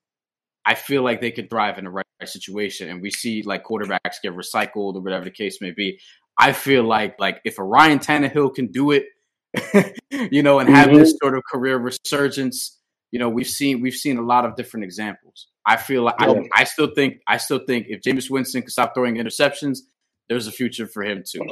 [0.64, 2.88] I feel like they could thrive in the right, right situation.
[2.88, 6.00] And we see like quarterbacks get recycled or whatever the case may be.
[6.38, 9.06] I feel like like if a Ryan Tannehill can do it,
[10.10, 10.98] you know, and have mm-hmm.
[10.98, 12.78] this sort of career resurgence,
[13.10, 15.48] you know, we've seen we've seen a lot of different examples.
[15.66, 16.28] I feel like yeah.
[16.28, 19.80] I, I, still think I still think if Jameis Winston can stop throwing interceptions,
[20.28, 21.42] there's a future for him too,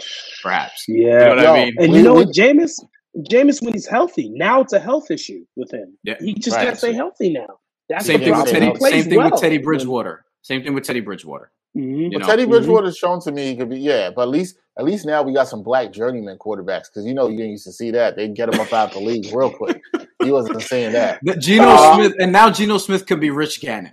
[0.42, 0.84] perhaps.
[0.88, 1.74] Yeah, you know what Yo, I mean.
[1.78, 2.72] And you know what, Jameis,
[3.30, 5.98] Jameis when he's healthy, now it's a health issue with him.
[6.02, 6.66] Yeah, he just right.
[6.66, 7.58] can't stay healthy now.
[7.88, 8.72] That's same thing with Teddy.
[8.78, 9.30] Same thing well.
[9.30, 10.25] with Teddy Bridgewater.
[10.46, 11.50] Same thing with Teddy Bridgewater.
[11.76, 12.12] Mm-hmm.
[12.12, 12.24] You know?
[12.24, 12.94] Teddy Bridgewater mm-hmm.
[12.94, 15.48] shown to me he could be yeah, but at least at least now we got
[15.48, 18.54] some black journeyman quarterbacks because you know you didn't used to see that they get
[18.54, 19.82] him up out the league real quick.
[20.22, 21.18] he wasn't saying that.
[21.40, 23.90] Geno uh, Smith and now Geno Smith can be Rich Gannon.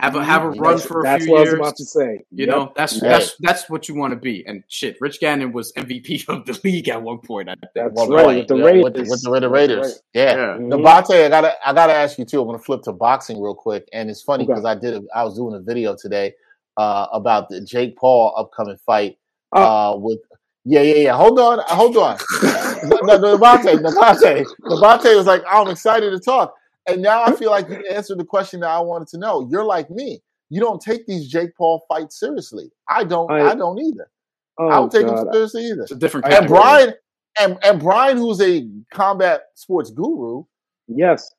[0.00, 1.04] Have a have a run for a few years.
[1.04, 1.48] that's few what years.
[1.48, 2.24] I was about to say.
[2.32, 2.48] You yep.
[2.48, 4.44] know, that's that's that's what you want to be.
[4.44, 7.48] And shit, Rich Gannon was MVP of the league at one point.
[7.48, 7.72] I think.
[7.76, 8.38] That's well, right.
[8.38, 8.82] With the Raiders.
[8.82, 9.86] With, with, the, with the Raiders.
[9.86, 9.94] Right.
[10.12, 10.36] Yeah.
[10.36, 10.46] yeah.
[10.56, 10.72] Mm-hmm.
[10.72, 12.40] Nabate, I gotta I gotta ask you too.
[12.40, 13.88] I'm gonna flip to boxing real quick.
[13.92, 14.70] And it's funny because okay.
[14.70, 16.34] I did a, I was doing a video today
[16.76, 19.16] uh, about the Jake Paul upcoming fight
[19.52, 19.62] oh.
[19.62, 20.18] uh, with
[20.64, 21.16] yeah, yeah, yeah.
[21.16, 22.16] Hold on, hold on.
[22.42, 26.54] no, no, Nabate, Nabate, Nabate was like, I'm excited to talk.
[26.86, 29.48] And now I feel like you answered the question that I wanted to know.
[29.50, 30.20] You're like me.
[30.50, 32.70] You don't take these Jake Paul fights seriously.
[32.88, 33.30] I don't.
[33.30, 34.10] I, I don't either.
[34.58, 35.26] Oh I don't take God.
[35.26, 35.82] them seriously either.
[35.82, 36.26] It's a different.
[36.26, 36.40] Category.
[36.40, 36.94] And Brian
[37.40, 40.44] and and Brian, who's a combat sports guru.
[40.86, 41.34] Yes.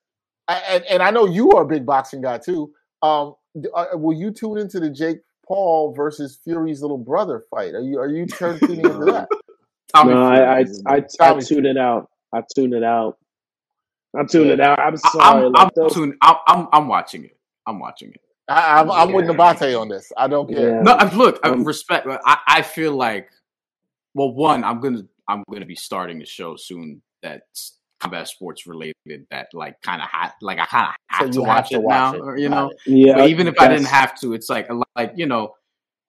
[0.48, 2.72] And and I know you are a big boxing guy too.
[3.02, 3.36] Um,
[3.74, 7.74] uh, will you tune into the Jake Paul versus Fury's little brother fight?
[7.74, 9.28] Are you are you tuning into that?
[9.96, 12.10] no, I I, I, I, I tune it out.
[12.34, 13.18] I tune it out.
[14.18, 14.72] I'm tuning yeah.
[14.72, 14.80] out.
[14.80, 15.46] I'm sorry.
[15.46, 15.98] I'm, like I'm, those...
[15.98, 17.38] I'm, I'm, I'm watching it.
[17.68, 18.22] I'm watching it.
[18.48, 20.12] I, am I'm, I'm with Nabate on this.
[20.16, 20.76] I don't care.
[20.76, 20.82] Yeah.
[20.82, 22.08] No, look, I um, respect.
[22.08, 23.30] I, I feel like,
[24.14, 29.26] well, one, I'm gonna I'm gonna be starting a show soon that's combat sports related.
[29.32, 31.76] That like kind of ha- like I kind of have so to watch have to
[31.76, 32.30] it watch now.
[32.30, 32.40] It.
[32.40, 33.16] you know, yeah.
[33.16, 35.56] But even if I didn't have to, it's like like you know,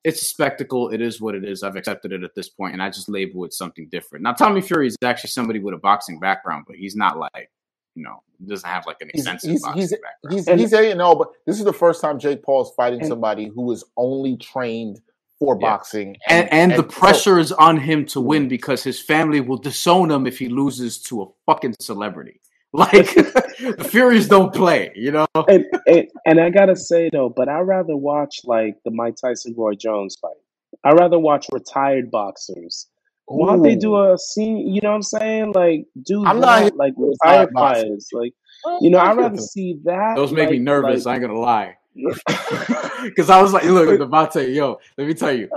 [0.04, 0.90] it's a spectacle.
[0.90, 1.62] It is what it is.
[1.62, 4.24] I've accepted it at this point, and I just label it something different.
[4.24, 7.50] Now, Tommy Fury is actually somebody with a boxing background, but he's not like
[7.96, 11.14] you know doesn't have like an extensive he's, he's, he's, he's, he's, a you know,
[11.14, 14.36] but this is the first time Jake Paul is fighting and, somebody who is only
[14.36, 15.00] trained
[15.38, 15.68] for yeah.
[15.68, 19.40] boxing, and, and, and, and the pressure is on him to win because his family
[19.40, 22.40] will disown him if he loses to a fucking celebrity.
[22.72, 25.26] Like the Furies don't play, you know.
[25.48, 29.54] And, and, and I gotta say though, but I rather watch like the Mike Tyson
[29.56, 30.36] Roy Jones fight.
[30.84, 32.88] I rather watch retired boxers
[33.26, 34.72] why don't they do a scene?
[34.72, 35.52] You know what I'm saying?
[35.52, 38.08] Like, do I'm that, not like retired fighters.
[38.12, 38.32] Like,
[38.80, 40.16] you know, I'd rather see that.
[40.16, 41.06] Those make like, me nervous.
[41.06, 41.76] Like, I ain't gonna lie.
[43.02, 45.48] Because I was like, look, Devontae, yo, let me tell you,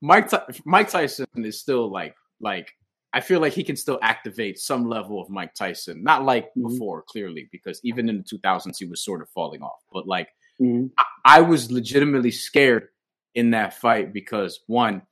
[0.00, 0.30] Mike
[0.64, 2.70] Mike Tyson is still like like
[3.12, 6.68] I feel like he can still activate some level of Mike Tyson, not like mm-hmm.
[6.68, 9.80] before, clearly, because even in the 2000s he was sort of falling off.
[9.92, 10.28] But like,
[10.60, 10.86] mm-hmm.
[10.98, 12.88] I, I was legitimately scared
[13.34, 15.02] in that fight because one,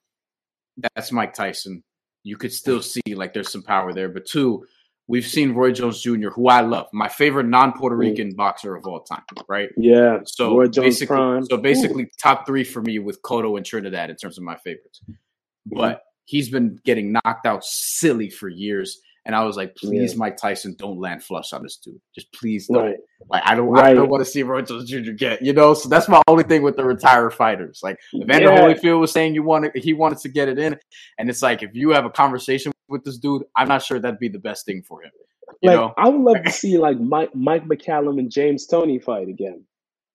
[0.77, 1.83] that's Mike Tyson.
[2.23, 4.09] You could still see like there's some power there.
[4.09, 4.65] But two,
[5.09, 9.01] we've seen Roy Jones Jr., who I love, my favorite non-Puerto Rican boxer of all
[9.01, 9.69] time, right?
[9.77, 10.21] Yeah.
[10.25, 11.45] So Roy Jones basically, Prime.
[11.47, 12.11] so basically, Ooh.
[12.23, 15.01] top three for me with Cotto and Trinidad in terms of my favorites.
[15.05, 15.79] Mm-hmm.
[15.79, 19.01] But he's been getting knocked out silly for years.
[19.25, 20.19] And I was like, please, yeah.
[20.19, 22.01] Mike Tyson, don't land flush on this dude.
[22.15, 22.85] Just please don't.
[22.85, 22.97] Right.
[23.31, 23.87] Like I don't right.
[23.87, 25.13] I don't want to see Roy Jones Jr.
[25.13, 25.75] get, you know.
[25.75, 27.81] So that's my only thing with the retired fighters.
[27.85, 28.61] Like Evander yeah.
[28.61, 30.77] Holyfield was saying you wanted he wanted to get it in.
[31.19, 34.19] And it's like if you have a conversation with this dude, I'm not sure that'd
[34.19, 35.13] be the best thing for him.
[35.61, 35.95] You like know?
[35.97, 39.65] I would love to see like Mike Mike McCallum and James Toney fight again.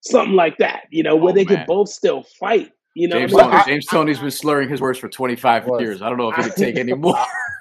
[0.01, 1.59] Something like that, you know, where oh, they man.
[1.59, 2.71] could both still fight.
[2.97, 3.51] You know, James, I mean?
[3.51, 6.01] Toney, James Toney's been slurring his words for 25 years.
[6.01, 7.15] I don't know if he can take any more.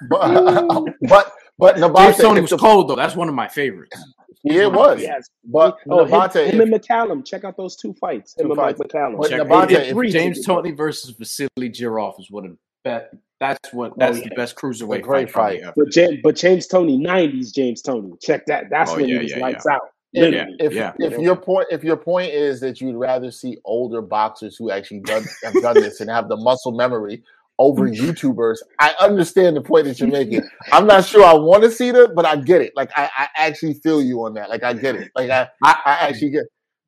[0.09, 2.95] but, but but Nabate, James Toney was the, cold though.
[2.95, 4.03] That's one of my favorites.
[4.43, 4.99] Yeah, it was.
[4.99, 7.23] Yes, but oh, Nabate, him, him and McCallum.
[7.23, 8.35] Check out those two fights.
[8.35, 9.17] Him and Mike McCallum.
[9.19, 13.15] But Nabate, if James Toney versus Vasily Jirov is one of the best.
[13.39, 13.91] That's what.
[13.91, 14.29] Oh, that's oh, yeah.
[14.29, 15.63] the best cruiserweight great fight.
[15.63, 15.73] fight.
[15.75, 18.13] But James, but James Toney, nineties James Toney.
[18.21, 18.71] Check that.
[18.71, 19.81] That's oh, when yeah, he was yeah, lights out.
[20.23, 20.93] If, if, yeah.
[20.99, 25.01] if your point if your point is that you'd rather see older boxers who actually
[25.01, 27.23] done, have done this and have the muscle memory
[27.59, 27.95] over mm.
[27.95, 28.57] YouTubers.
[28.79, 30.41] I understand the point that you're making.
[30.71, 32.73] I'm not sure I want to see that, but I get it.
[32.75, 34.49] Like I, I actually feel you on that.
[34.49, 35.11] Like I get it.
[35.15, 36.43] Like I, I, I actually get.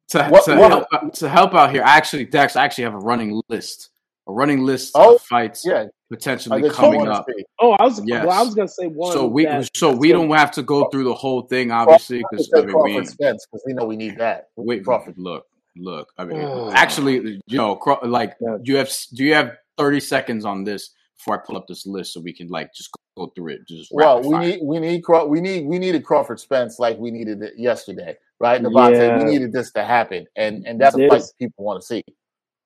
[0.10, 2.96] To, what, to, what, help, to help out here, I actually, Dex, I actually have
[2.96, 3.92] a running list,
[4.28, 5.86] a running list oh, of fights yeah.
[6.10, 7.28] Potentially coming up.
[7.60, 8.26] Oh, I was, yes.
[8.26, 9.14] well, I was gonna say one.
[9.14, 12.52] So we, that, so we don't have to go through the whole thing, obviously, because
[12.56, 14.50] I mean, we, because we know we need that.
[14.56, 15.16] Wait, Crawford.
[15.18, 15.46] look,
[15.78, 16.12] look.
[16.18, 16.72] I mean, oh.
[16.72, 21.36] actually, you know, like, do you have do you have 30 seconds on this before
[21.36, 23.68] I pull up this list so we can like just go through it.
[23.68, 27.42] Just well, we need we need we need we needed Crawford Spence like we needed
[27.42, 28.62] it yesterday, right?
[28.62, 29.18] Devontae, yeah.
[29.18, 32.04] we needed this to happen, and and that's what people want to see.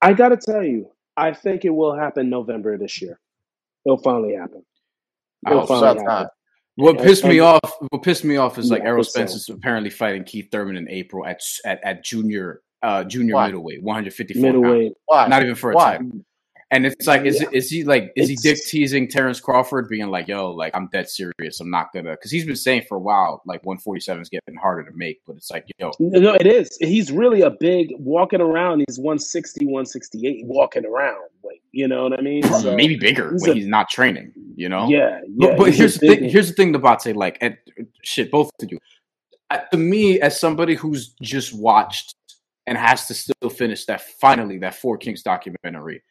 [0.02, 3.20] I got to tell you, I think it will happen November this year.
[3.86, 4.64] It'll finally happen.
[5.48, 6.30] It'll oh, finally happen.
[6.76, 7.62] What pissed me off?
[7.90, 11.26] What pissed me off is like Errol Spence is apparently fighting Keith Thurman in April
[11.26, 13.48] at at, at junior uh junior Why?
[13.48, 14.94] middleweight, 154 middleweight.
[15.06, 15.28] Why?
[15.28, 15.98] Not even for a Why?
[15.98, 16.26] title.
[16.74, 17.50] And it's like, is yeah.
[17.52, 20.88] is he like, is it's, he dick teasing Terrence Crawford, being like, "Yo, like I'm
[20.88, 21.60] dead serious.
[21.60, 24.84] I'm not gonna," because he's been saying for a while, like 147 is getting harder
[24.90, 26.76] to make, but it's like, yo, no, it is.
[26.82, 28.84] He's really a big walking around.
[28.88, 31.30] He's 160, 168 walking around.
[31.44, 32.42] Like, you know what I mean?
[32.42, 34.34] So, Maybe bigger he's when a, he's not training.
[34.56, 34.88] You know?
[34.88, 35.50] Yeah, yeah.
[35.50, 36.28] But, but here's the thing.
[36.28, 37.56] Here's the thing about say, like, and
[38.02, 38.80] shit, both to do.
[39.52, 42.16] Uh, to me, as somebody who's just watched
[42.66, 46.02] and has to still finish that finally that Four Kings documentary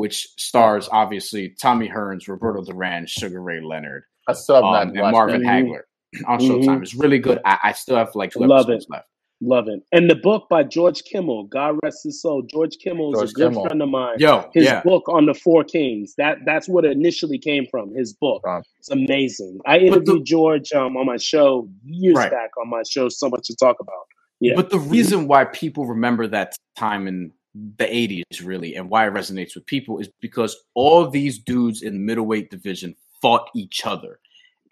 [0.00, 5.42] which stars obviously Tommy Hearns, Roberto Duran, Sugar Ray Leonard, i still um, and Marvin
[5.42, 5.82] Hagler
[6.26, 6.64] on Showtime.
[6.64, 6.82] Mm-hmm.
[6.82, 7.38] It's really good.
[7.44, 8.92] I, I, still have like two Love episodes it.
[8.92, 9.08] left.
[9.42, 9.82] Love it.
[9.92, 12.40] And the book by George Kimball, God rest his soul.
[12.40, 13.66] George Kimball is a good Kimball.
[13.66, 14.16] friend of mine.
[14.18, 14.80] Yo, his yeah.
[14.80, 16.14] book on the Four Kings.
[16.16, 17.94] That that's what it initially came from.
[17.94, 18.42] His book.
[18.78, 19.58] It's amazing.
[19.66, 22.30] I interviewed the, George um, on my show years right.
[22.30, 23.10] back on my show.
[23.10, 24.06] So much to talk about.
[24.40, 24.54] Yeah.
[24.56, 29.12] But the reason why people remember that time in the 80s really and why it
[29.12, 34.20] resonates with people is because all these dudes in the middleweight division fought each other.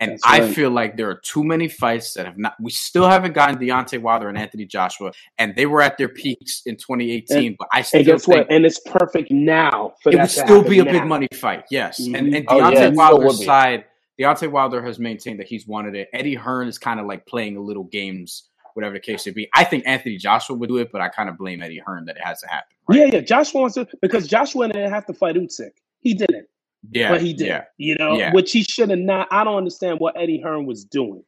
[0.00, 0.42] And right.
[0.42, 2.55] I feel like there are too many fights that have not.
[2.60, 6.62] We still haven't gotten Deontay Wilder and Anthony Joshua, and they were at their peaks
[6.66, 7.46] in 2018.
[7.48, 8.52] And, but I still and guess think what?
[8.52, 9.94] And it's perfect now.
[10.06, 10.92] it would still be a now.
[10.92, 11.64] big money fight.
[11.68, 12.14] Yes, mm-hmm.
[12.14, 13.86] and and Deontay oh, yeah, Wilder's side,
[14.20, 16.09] Deontay Wilder has maintained that he's wanted it.
[16.12, 18.44] Eddie Hearn is kind of like playing a little games
[18.78, 19.48] whatever the case may be.
[19.56, 22.16] I think Anthony Joshua would do it, but I kind of blame Eddie Hearn that
[22.16, 22.76] it has to happen.
[22.86, 22.98] Right?
[23.00, 23.20] Yeah, yeah.
[23.22, 25.72] Joshua wants to because Joshua didn't have to fight Usyk.
[25.98, 26.46] He didn't.
[26.92, 27.48] Yeah, but he did.
[27.48, 28.32] Yeah, you know, yeah.
[28.32, 29.26] which he should have not.
[29.32, 31.24] I don't understand what Eddie Hearn was doing.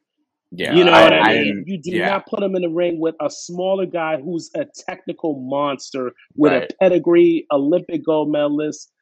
[0.51, 1.65] Yeah, you know I, what I, I mean.
[1.67, 2.07] You do yeah.
[2.07, 6.53] not put him in the ring with a smaller guy who's a technical monster with
[6.53, 6.71] right.
[6.71, 8.93] a pedigree, Olympic gold medalist.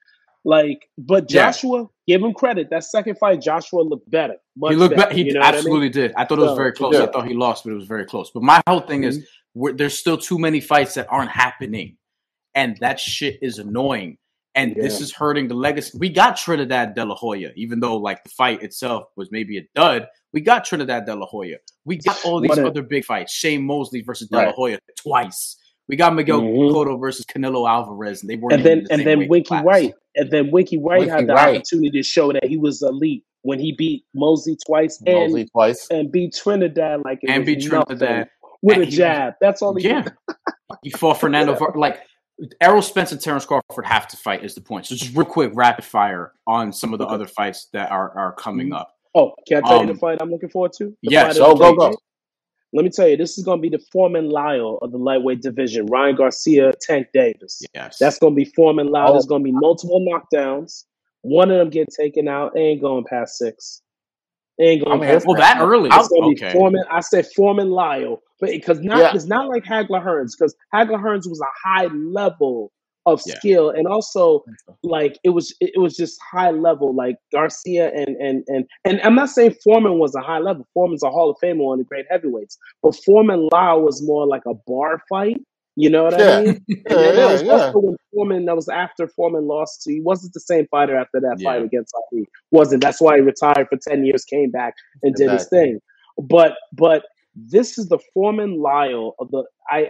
[0.44, 1.88] Like, but Joshua.
[2.10, 2.70] Give him credit.
[2.72, 4.36] That second fight, Joshua looked better.
[4.68, 5.14] He looked better.
[5.14, 5.92] He you know absolutely I mean?
[5.92, 6.14] did.
[6.16, 6.96] I thought it was very close.
[6.96, 7.04] Yeah.
[7.04, 8.32] I thought he lost, but it was very close.
[8.32, 9.20] But my whole thing mm-hmm.
[9.64, 11.98] is, there's still too many fights that aren't happening,
[12.56, 14.18] and that shit is annoying.
[14.56, 14.84] And yeah.
[14.84, 15.98] this is hurting the legacy.
[15.98, 19.70] We got Trinidad De La Hoya, even though like the fight itself was maybe a
[19.76, 20.08] dud.
[20.34, 21.58] We got Trinidad De La Hoya.
[21.86, 23.32] We got all these other big fights.
[23.32, 24.56] Shane Mosley versus De La right.
[24.56, 25.58] Hoya twice.
[25.90, 26.76] We got Miguel mm-hmm.
[26.76, 28.54] Cotto versus Canelo Alvarez, and they weren't.
[28.54, 29.66] And then the and then Winky class.
[29.66, 31.56] Wright, and then Winky Wright Winky had the Wright.
[31.56, 35.88] opportunity to show that he was elite when he beat Mosley twice and Mosley twice
[35.90, 38.30] and beat Trinidad like and beat Trinidad
[38.62, 39.34] with and a jab.
[39.42, 40.04] That's all he yeah.
[40.04, 40.14] did.
[40.84, 42.02] he fought Fernando like
[42.62, 44.86] Errol Spence and Terrence Crawford have to fight is the point.
[44.86, 47.16] So just real quick, rapid fire on some of the okay.
[47.16, 48.76] other fights that are are coming mm-hmm.
[48.76, 48.96] up.
[49.16, 50.96] Oh, can I tell um, you the fight I'm looking forward to?
[51.02, 51.96] The yes, oh, go go.
[52.72, 55.42] Let me tell you, this is going to be the Foreman Lyle of the lightweight
[55.42, 55.88] division.
[55.88, 57.64] Ryan Garcia, Tank Davis.
[57.74, 57.98] Yes.
[57.98, 59.10] That's going to be Foreman Lyle.
[59.10, 59.14] Oh.
[59.14, 60.86] There's going to be multiple knockdowns.
[61.22, 62.54] One of them get taken out.
[62.54, 63.82] They ain't going past six.
[64.60, 65.02] They ain't going.
[65.02, 65.90] I mean, well, that early.
[65.92, 66.54] It's going to okay.
[66.54, 66.84] be Foreman.
[66.92, 69.16] I said Foreman Lyle, but because not yeah.
[69.16, 72.72] it's not like Hagler Hearns because Hagler Hearns was a high level
[73.06, 73.36] of yeah.
[73.36, 74.44] skill and also
[74.84, 79.16] like it was it was just high level like Garcia and and and and I'm
[79.16, 82.06] not saying Foreman was a high level Foreman's a Hall of Famer on the great
[82.10, 85.38] heavyweights but Foreman Lyle was more like a bar fight
[85.76, 86.38] you know what yeah.
[86.38, 86.66] I mean?
[86.68, 87.72] yeah, yeah, was yeah.
[87.74, 91.38] when Foreman that was after Foreman lost to he wasn't the same fighter after that
[91.40, 91.52] yeah.
[91.52, 94.74] fight against Ali wasn't that's why he retired for 10 years came back
[95.04, 95.26] and exactly.
[95.26, 95.80] did his thing
[96.18, 97.04] but but
[97.36, 99.90] this is the Foreman Lyle of the I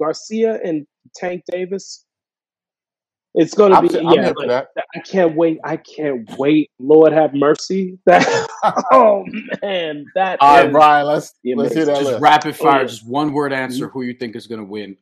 [0.00, 2.04] Garcia and Tank Davis
[3.34, 4.32] it's going to be I'm yeah.
[4.34, 5.60] Like, I can't wait.
[5.64, 6.70] I can't wait.
[6.78, 7.98] Lord have mercy.
[8.06, 8.48] That
[8.92, 9.24] oh
[9.62, 10.38] man, that.
[10.40, 11.06] All right, Brian.
[11.06, 11.96] Let's let's hear that.
[11.96, 12.22] Just list.
[12.22, 12.78] rapid fire.
[12.78, 12.86] Oh, yeah.
[12.86, 13.86] Just one word answer.
[13.86, 13.98] Mm-hmm.
[13.98, 14.96] Who you think is going to win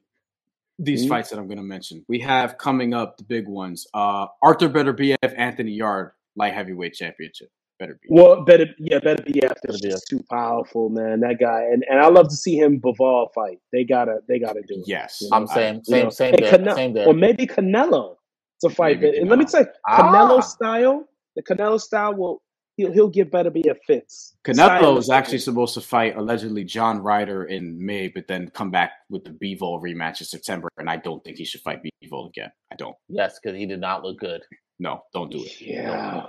[0.79, 1.09] these mm-hmm.
[1.09, 2.05] fights that I'm going to mention?
[2.07, 3.87] We have coming up the big ones.
[3.95, 7.51] Uh Arthur BF Anthony Yarde, light heavyweight championship.
[7.79, 8.09] Better be.
[8.11, 9.69] Well, better yeah, better be after.
[9.69, 11.21] Better too powerful, man.
[11.21, 13.61] That guy, and, and I love to see him Bivol fight.
[13.73, 14.89] They gotta, they gotta do it.
[14.89, 15.37] Yes, you know?
[15.37, 16.11] I'm saying same, know?
[16.11, 17.07] same, there, Cane- same there.
[17.07, 18.18] Or maybe Canelo
[18.63, 19.01] to fight.
[19.01, 20.41] Maybe and let me say, Canelo ah.
[20.41, 21.05] style,
[21.37, 22.43] the Canelo style will
[22.79, 24.37] he'll he'll get better be a fits.
[24.45, 28.93] Canelo is actually supposed to fight allegedly John Ryder in May, but then come back
[29.11, 32.51] with the Bivol rematch in September, and I don't think he should fight Bivol again.
[32.73, 32.97] I don't.
[33.09, 34.43] Yes, because he did not look good.
[34.79, 35.61] No, don't do it.
[35.61, 36.25] Yeah.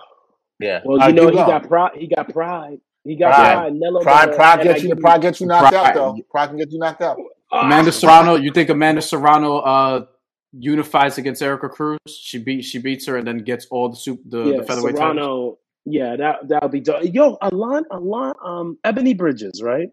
[0.60, 0.82] Yeah.
[0.84, 1.92] Well, you know he got pride.
[1.96, 2.80] He got pride.
[3.06, 3.74] He got pride.
[3.80, 4.96] Pride, pride, pride gets you.
[4.96, 5.90] Pride gets you knocked pride.
[5.90, 6.18] out, though.
[6.30, 7.18] Pride can get you knocked out.
[7.52, 8.36] Amanda Serrano.
[8.36, 10.06] You think Amanda Serrano uh,
[10.52, 12.00] unifies against Erika Cruz.
[12.08, 14.96] She beat she beats her and then gets all the soup the, yeah, the featherweight
[14.96, 15.58] Serrano, titles.
[15.86, 17.08] Yeah, that that'll be done.
[17.08, 19.90] Yo, Alan, Alan, um, Ebanie Bridges, right?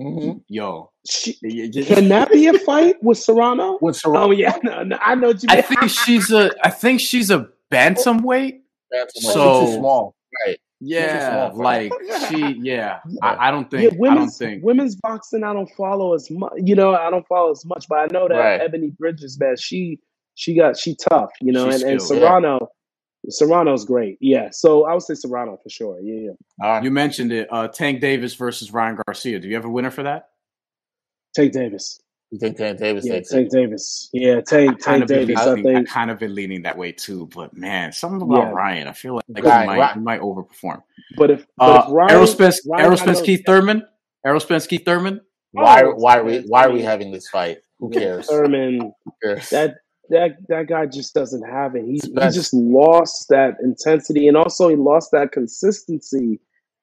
[0.00, 0.38] Mm-hmm.
[0.48, 1.34] Yo, she,
[1.84, 3.78] can that be a fight with Serrano?
[3.82, 4.28] With Serrano?
[4.28, 5.28] Oh yeah, no, no, I know.
[5.28, 6.50] What you I think she's a.
[6.64, 8.60] I think she's a bantamweight.
[8.92, 9.20] Bantamweight.
[9.20, 10.14] So too small,
[10.46, 10.58] right?
[10.80, 11.92] Yeah, like
[12.28, 12.58] she.
[12.60, 13.92] Yeah, I, I, don't think.
[13.92, 15.44] Yeah, I don't think women's boxing.
[15.44, 16.52] I don't follow as much.
[16.56, 18.60] You know, I don't follow as much, but I know that right.
[18.60, 20.00] Ebanie Bridges, man, she
[20.34, 21.30] she got she tough.
[21.40, 22.58] You know, She's and, skilled, and Serrano.
[22.60, 22.66] Yeah.
[23.28, 24.16] Serrano's great.
[24.20, 24.48] Yeah.
[24.50, 26.00] So I would say Serrano for sure.
[26.00, 26.32] Yeah.
[26.58, 26.82] yeah.
[26.82, 27.48] You mentioned it.
[27.52, 29.38] Uh, Tank Davis versus Ryan Garcia.
[29.38, 30.30] Do you have a winner for that?
[31.34, 32.00] Tank Davis.
[32.30, 33.04] You think Tank Davis?
[33.04, 34.08] Yeah, Tank Davis.
[34.12, 35.36] Yeah, Tank, Tank Davis.
[35.36, 38.50] I think I kind of been leaning that way too, but man, something about yeah.
[38.50, 38.88] Ryan.
[38.88, 39.98] I feel like, like Ryan, he, might, Ryan.
[39.98, 40.82] he might overperform.
[41.16, 43.82] But if, but uh, if Ryan, Errol Spence, Ryan, Spence, Keith Thurman,
[44.24, 45.20] Errol Spence, Keith Thurman.
[45.50, 45.82] Why?
[45.82, 46.38] Oh, why are we?
[46.42, 47.58] Why are we having this fight?
[47.80, 48.28] Who cares?
[48.28, 48.92] Thurman.
[49.04, 49.50] Who cares?
[49.50, 49.78] That
[50.10, 51.84] that that guy just doesn't have it.
[51.84, 56.38] He he just lost that intensity, and also he lost that consistency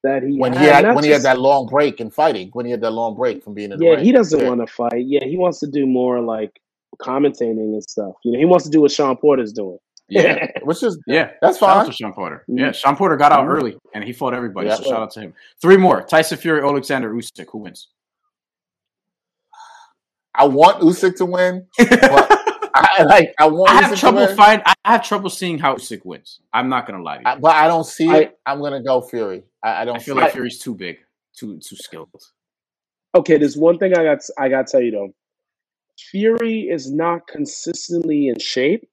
[0.08, 0.62] that he when had.
[0.62, 2.50] he had when just, he had that long break in fighting.
[2.54, 4.48] When he had that long break from being in the yeah, he doesn't yeah.
[4.48, 5.06] want to fight.
[5.06, 6.62] Yeah, he wants to do more like
[7.00, 8.16] commentating and stuff.
[8.24, 9.78] You know, he wants to do what Shawn Porter's doing.
[10.10, 11.70] Yeah, which is yeah, that's fine.
[11.70, 12.46] Shout out to Shawn Porter.
[12.50, 12.58] Mm-hmm.
[12.58, 13.50] Yeah, Shawn Porter got out mm-hmm.
[13.50, 14.70] early and he fought everybody.
[14.70, 14.76] Yeah.
[14.76, 15.34] So shout out to him.
[15.62, 17.48] Three more: Tyson Fury, Alexander Usyk.
[17.52, 17.90] Who wins?
[20.34, 22.27] I want Usyk to win, but
[22.98, 23.34] I like.
[23.40, 23.72] I want.
[23.72, 24.62] I have trouble find.
[24.66, 26.40] I have trouble seeing how Usyk wins.
[26.54, 28.40] I'm not gonna lie to you, I, but I don't see I, it.
[28.46, 29.44] I'm gonna go Fury.
[29.64, 29.98] I, I don't.
[29.98, 30.98] I feel like Fury's too big,
[31.38, 32.10] too too skilled.
[33.16, 34.20] Okay, there's one thing I got.
[34.38, 35.10] I got to tell you though.
[36.12, 38.88] Fury is not consistently in shape,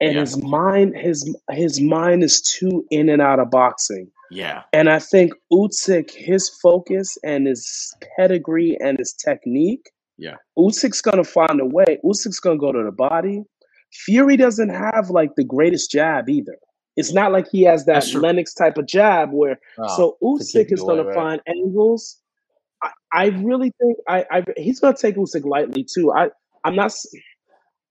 [0.00, 0.20] and yeah.
[0.20, 4.10] his mind his his mind is too in and out of boxing.
[4.30, 9.90] Yeah, and I think Usyk, his focus and his pedigree and his technique
[10.22, 10.36] yeah.
[10.56, 11.98] Usyk's gonna find a way.
[12.04, 13.42] Usyk's gonna go to the body.
[13.92, 16.56] Fury doesn't have like the greatest jab either.
[16.96, 20.80] It's not like he has that Lennox type of jab where oh, so Usyk is
[20.80, 22.18] gonna find angles.
[22.82, 26.12] I, I, really think I, I he's gonna take Usyk lightly too.
[26.12, 26.30] I
[26.64, 26.94] I'm not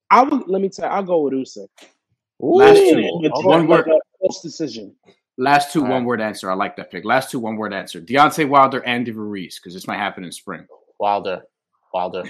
[0.10, 1.68] I would let me tell you, I'll go with Usyk.
[2.40, 3.90] Last two, one word
[4.20, 4.95] close decision.
[5.38, 6.06] Last two, All one right.
[6.06, 6.49] word answer.
[6.49, 7.03] I like that pick.
[7.03, 7.99] Last two, one word answer.
[7.99, 10.66] Deontay Wilder, Andy Ruiz, because this might happen in spring.
[10.99, 11.41] Wilder.
[11.93, 12.23] Wilder.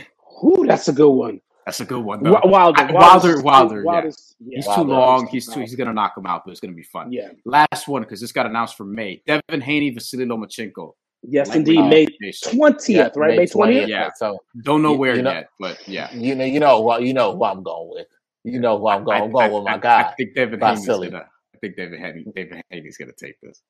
[0.44, 1.42] Ooh, that's a good one.
[1.66, 2.24] That's a good one.
[2.24, 2.40] Though.
[2.44, 4.10] Wilder, I, Wilder, Wilder, Wilder.
[4.10, 4.50] Yeah.
[4.50, 4.56] yeah.
[4.58, 5.28] He's Wilder, too long.
[5.28, 5.60] He's too.
[5.60, 7.12] He's gonna knock him out, but it's gonna be fun.
[7.12, 7.30] Yeah.
[7.46, 9.22] Last one because this got announced for May.
[9.28, 10.94] Devin Haney, Vasily Lomachenko.
[11.24, 11.82] Yes, like, indeed.
[11.82, 12.08] May
[12.44, 13.38] twentieth, yeah, right?
[13.38, 13.88] May twentieth.
[13.88, 14.10] Yeah.
[14.16, 16.12] So don't know you, where you know, yet, but yeah.
[16.16, 18.08] You know, you know what you know who I'm going with.
[18.44, 19.22] You know who I'm going.
[19.22, 20.02] I'm going I, with my guy.
[20.02, 21.28] I think Devin Haney's gonna.
[21.54, 22.26] I think Devin Haney.
[22.36, 23.62] Devin Haney's gonna take this.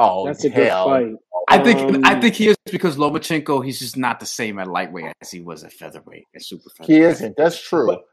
[0.00, 0.88] Oh, that's a hell.
[0.88, 1.16] good fight.
[1.48, 4.68] I think um, I think he is because Lomachenko he's just not the same at
[4.68, 7.02] lightweight as he was at featherweight and super featherweight.
[7.02, 7.36] He isn't.
[7.36, 7.86] That's true.
[7.86, 8.04] But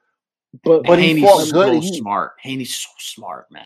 [0.64, 1.84] but, but Haney's so good.
[1.84, 2.34] smart.
[2.42, 3.66] Haney's so smart, man.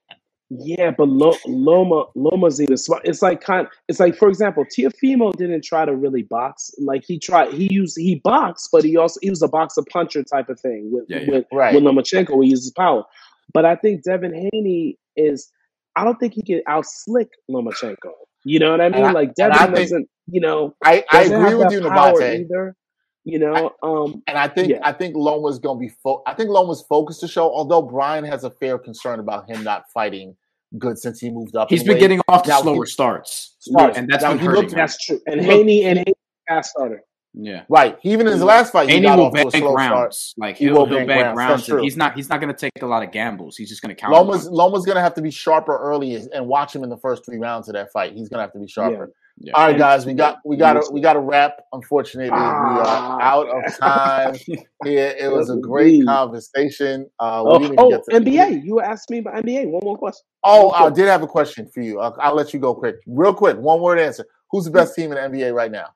[0.50, 3.04] Yeah, but Loma Loma's even smart.
[3.06, 3.68] It's like kind.
[3.88, 6.72] It's like for example, Teofimo didn't try to really box.
[6.78, 7.54] Like he tried.
[7.54, 10.90] He used he boxed, but he also he was a boxer puncher type of thing
[10.92, 11.32] with yeah, yeah.
[11.32, 11.74] with, right.
[11.74, 12.44] with Lomachenko.
[12.44, 13.06] He uses power.
[13.54, 15.50] But I think Devin Haney is
[15.96, 18.12] I don't think he can out slick Lomachenko.
[18.44, 19.04] You know what I mean?
[19.04, 22.42] I, like Devin doesn't, you know, I, I agree with you, Nabate.
[22.42, 22.76] Either,
[23.24, 24.80] you know, I, um, and I think yeah.
[24.84, 25.94] I think Loma's going to be.
[26.02, 27.52] Fo- I think Loma's focused to show.
[27.54, 30.36] Although Brian has a fair concern about him not fighting
[30.80, 31.70] good since he moved up.
[31.70, 34.62] He's been getting off to slower he, starts, starts, and that's now, been hurting.
[34.64, 35.22] Looked, that's true.
[35.28, 36.14] And Haney and Haney
[36.48, 37.04] fast starter.
[37.34, 37.98] Yeah, right.
[38.04, 40.18] Even in his last fight, he, he will bank rounds.
[40.18, 40.34] Start.
[40.38, 41.66] Like he'll, he will he'll bank, rounds.
[41.66, 42.16] He's not.
[42.16, 43.56] He's not going to take a lot of gambles.
[43.56, 44.14] He's just going to count.
[44.14, 47.26] Loma's Loma's going to have to be sharper early and watch him in the first
[47.26, 48.14] three rounds of that fight.
[48.14, 49.06] He's going to have to be sharper.
[49.06, 49.14] Yeah.
[49.44, 49.54] Yeah.
[49.56, 51.62] All right, guys, we got we got to we got to wrap.
[51.74, 52.36] Unfortunately, ah.
[52.36, 53.20] we are ah.
[53.22, 54.36] out of time.
[54.84, 57.10] Here, it was a great conversation.
[57.20, 58.64] Uh, oh, oh NBA.
[58.64, 59.68] You asked me about NBA.
[59.70, 60.22] One more question.
[60.44, 62.00] Oh, I did have a question for you.
[62.00, 63.58] I'll, I'll let you go quick, real quick.
[63.58, 64.26] One word answer.
[64.52, 65.88] Who's the best team in the NBA right now?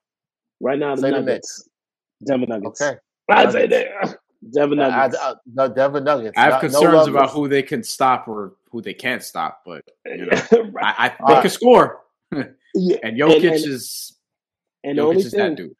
[0.66, 1.70] Right now, the Say Nuggets.
[2.22, 2.82] The Denver Nuggets.
[2.82, 2.98] Okay.
[3.30, 4.18] I'd say that.
[4.52, 5.16] Denver Nuggets.
[5.16, 6.34] I, I, uh, no, Denver Nuggets.
[6.36, 9.84] I have concerns no about who they can stop or who they can't stop, but
[10.08, 10.32] you know,
[10.82, 12.02] I, I, they can score.
[12.32, 12.98] yeah.
[13.04, 14.18] And Jokic and, and, is
[14.84, 15.76] and Jokic is thing, that dude.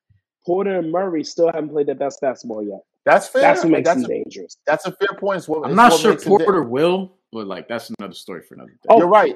[0.46, 2.82] Porter and Murray still haven't played their best basketball yet.
[3.06, 3.42] That's fair.
[3.42, 4.58] That's what makes that's them a, dangerous.
[4.68, 5.40] That's a fair point.
[5.40, 8.88] It's what, I'm not sure Porter will, but like that's another story for another day.
[8.90, 9.36] Oh, You're right.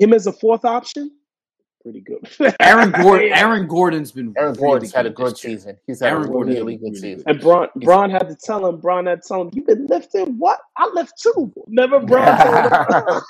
[0.00, 1.12] him as a fourth option
[1.82, 2.54] pretty good.
[2.60, 3.32] Aaron Gordon.
[3.32, 4.34] Aaron Gordon's been.
[4.36, 5.76] Aaron really Gordon's had a good season.
[5.86, 7.24] He's had Aaron a really, really good season.
[7.26, 8.78] And Braun, Braun had to tell him.
[8.80, 10.38] Braun had to tell him, "You've been lifting.
[10.38, 10.60] What?
[10.76, 11.52] I lift too.
[11.66, 13.20] Never Braun."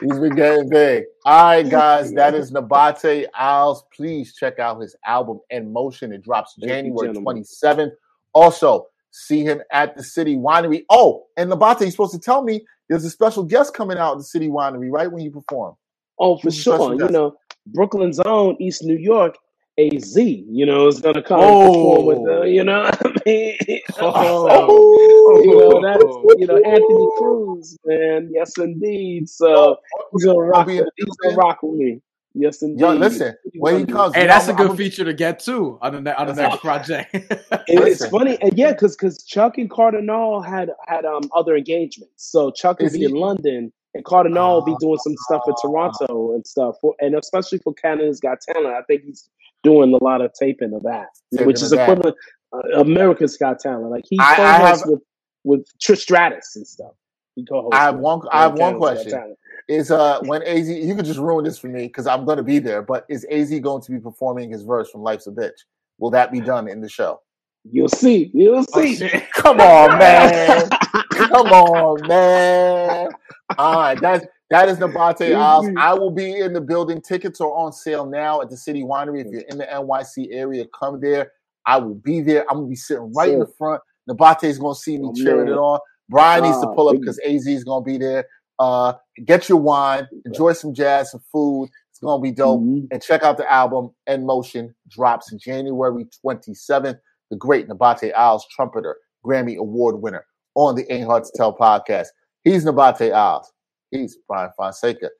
[0.00, 1.04] He's been getting big.
[1.24, 3.84] All right, guys, that is Nabate Isles.
[3.94, 6.12] Please check out his album En Motion.
[6.12, 7.94] It drops January twenty seventh.
[8.32, 10.84] Also, see him at the City Winery.
[10.90, 14.18] Oh, and Nabate, you're supposed to tell me there's a special guest coming out at
[14.18, 15.74] the City Winery right when you perform.
[16.18, 16.94] Oh, for sure.
[16.94, 17.36] You know,
[17.66, 19.36] Brooklyn's own East New York
[19.78, 22.04] AZ, you know, is gonna come oh.
[22.04, 23.56] with, uh, you know, I mean,
[24.00, 25.40] oh.
[25.42, 28.30] you know, that's you know Anthony Cruz, man.
[28.32, 29.28] Yes, indeed.
[29.28, 29.76] So
[30.12, 30.66] he's gonna rock.
[30.66, 32.00] With, he's gonna rock with me.
[32.34, 32.80] Yes, indeed.
[32.80, 36.04] Yo, listen, when he comes, hey, that's a good I'm, feature to get too on
[36.04, 37.10] the on the next project.
[37.68, 42.12] it's funny, and yeah, because because Chuck and Kardinal had had um other engagements.
[42.16, 43.04] So Chuck will be he?
[43.04, 47.14] in London, and Kardinal will be doing some stuff in Toronto and stuff, for, and
[47.14, 48.74] especially for Canada's Got Talent.
[48.74, 49.28] I think he's
[49.62, 52.16] doing a lot of taping of that, taping which is equivalent
[52.52, 53.90] uh, America's Got Talent.
[53.90, 55.00] Like he co-hosts with
[55.44, 56.92] with Trish Stratus and stuff.
[57.34, 57.76] He co-hosts.
[57.76, 58.20] I have one.
[58.32, 59.36] I have one question.
[59.68, 62.42] Is uh when Az you could just ruin this for me because I'm going to
[62.42, 62.82] be there.
[62.82, 65.64] But is Az going to be performing his verse from Life's a Bitch?
[65.98, 67.20] Will that be done in the show?
[67.64, 68.30] You'll see.
[68.34, 69.10] You'll oh, see.
[69.12, 70.68] Oh, Come on, man.
[71.10, 73.08] Come on, man.
[73.56, 75.68] All right, that's that is Nabate Isles.
[75.76, 77.02] I will be in the building.
[77.02, 79.24] Tickets are on sale now at the City Winery.
[79.24, 81.32] If you're in the NYC area, come there.
[81.66, 82.46] I will be there.
[82.50, 83.82] I'm gonna be sitting right in the front.
[84.08, 85.54] Nabate is gonna see me oh, cheering man.
[85.54, 85.80] it on.
[86.08, 88.26] Brian needs to pull up because Az is gonna be there.
[88.58, 88.94] Uh,
[89.24, 91.68] get your wine, enjoy some jazz, some food.
[91.90, 92.60] It's gonna be dope.
[92.60, 92.86] Mm-hmm.
[92.90, 96.98] And check out the album En Motion drops January 27th.
[97.30, 100.24] The great Nabate Isles trumpeter, Grammy Award winner
[100.54, 102.08] on the Ain't Hard to Tell podcast.
[102.44, 103.52] He's Nabate Isles.
[103.90, 105.10] He's Brian Fonseca.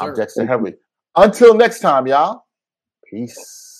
[0.00, 0.74] I'm Dexter Henry.
[1.16, 2.44] Until next time, y'all.
[3.10, 3.73] Peace.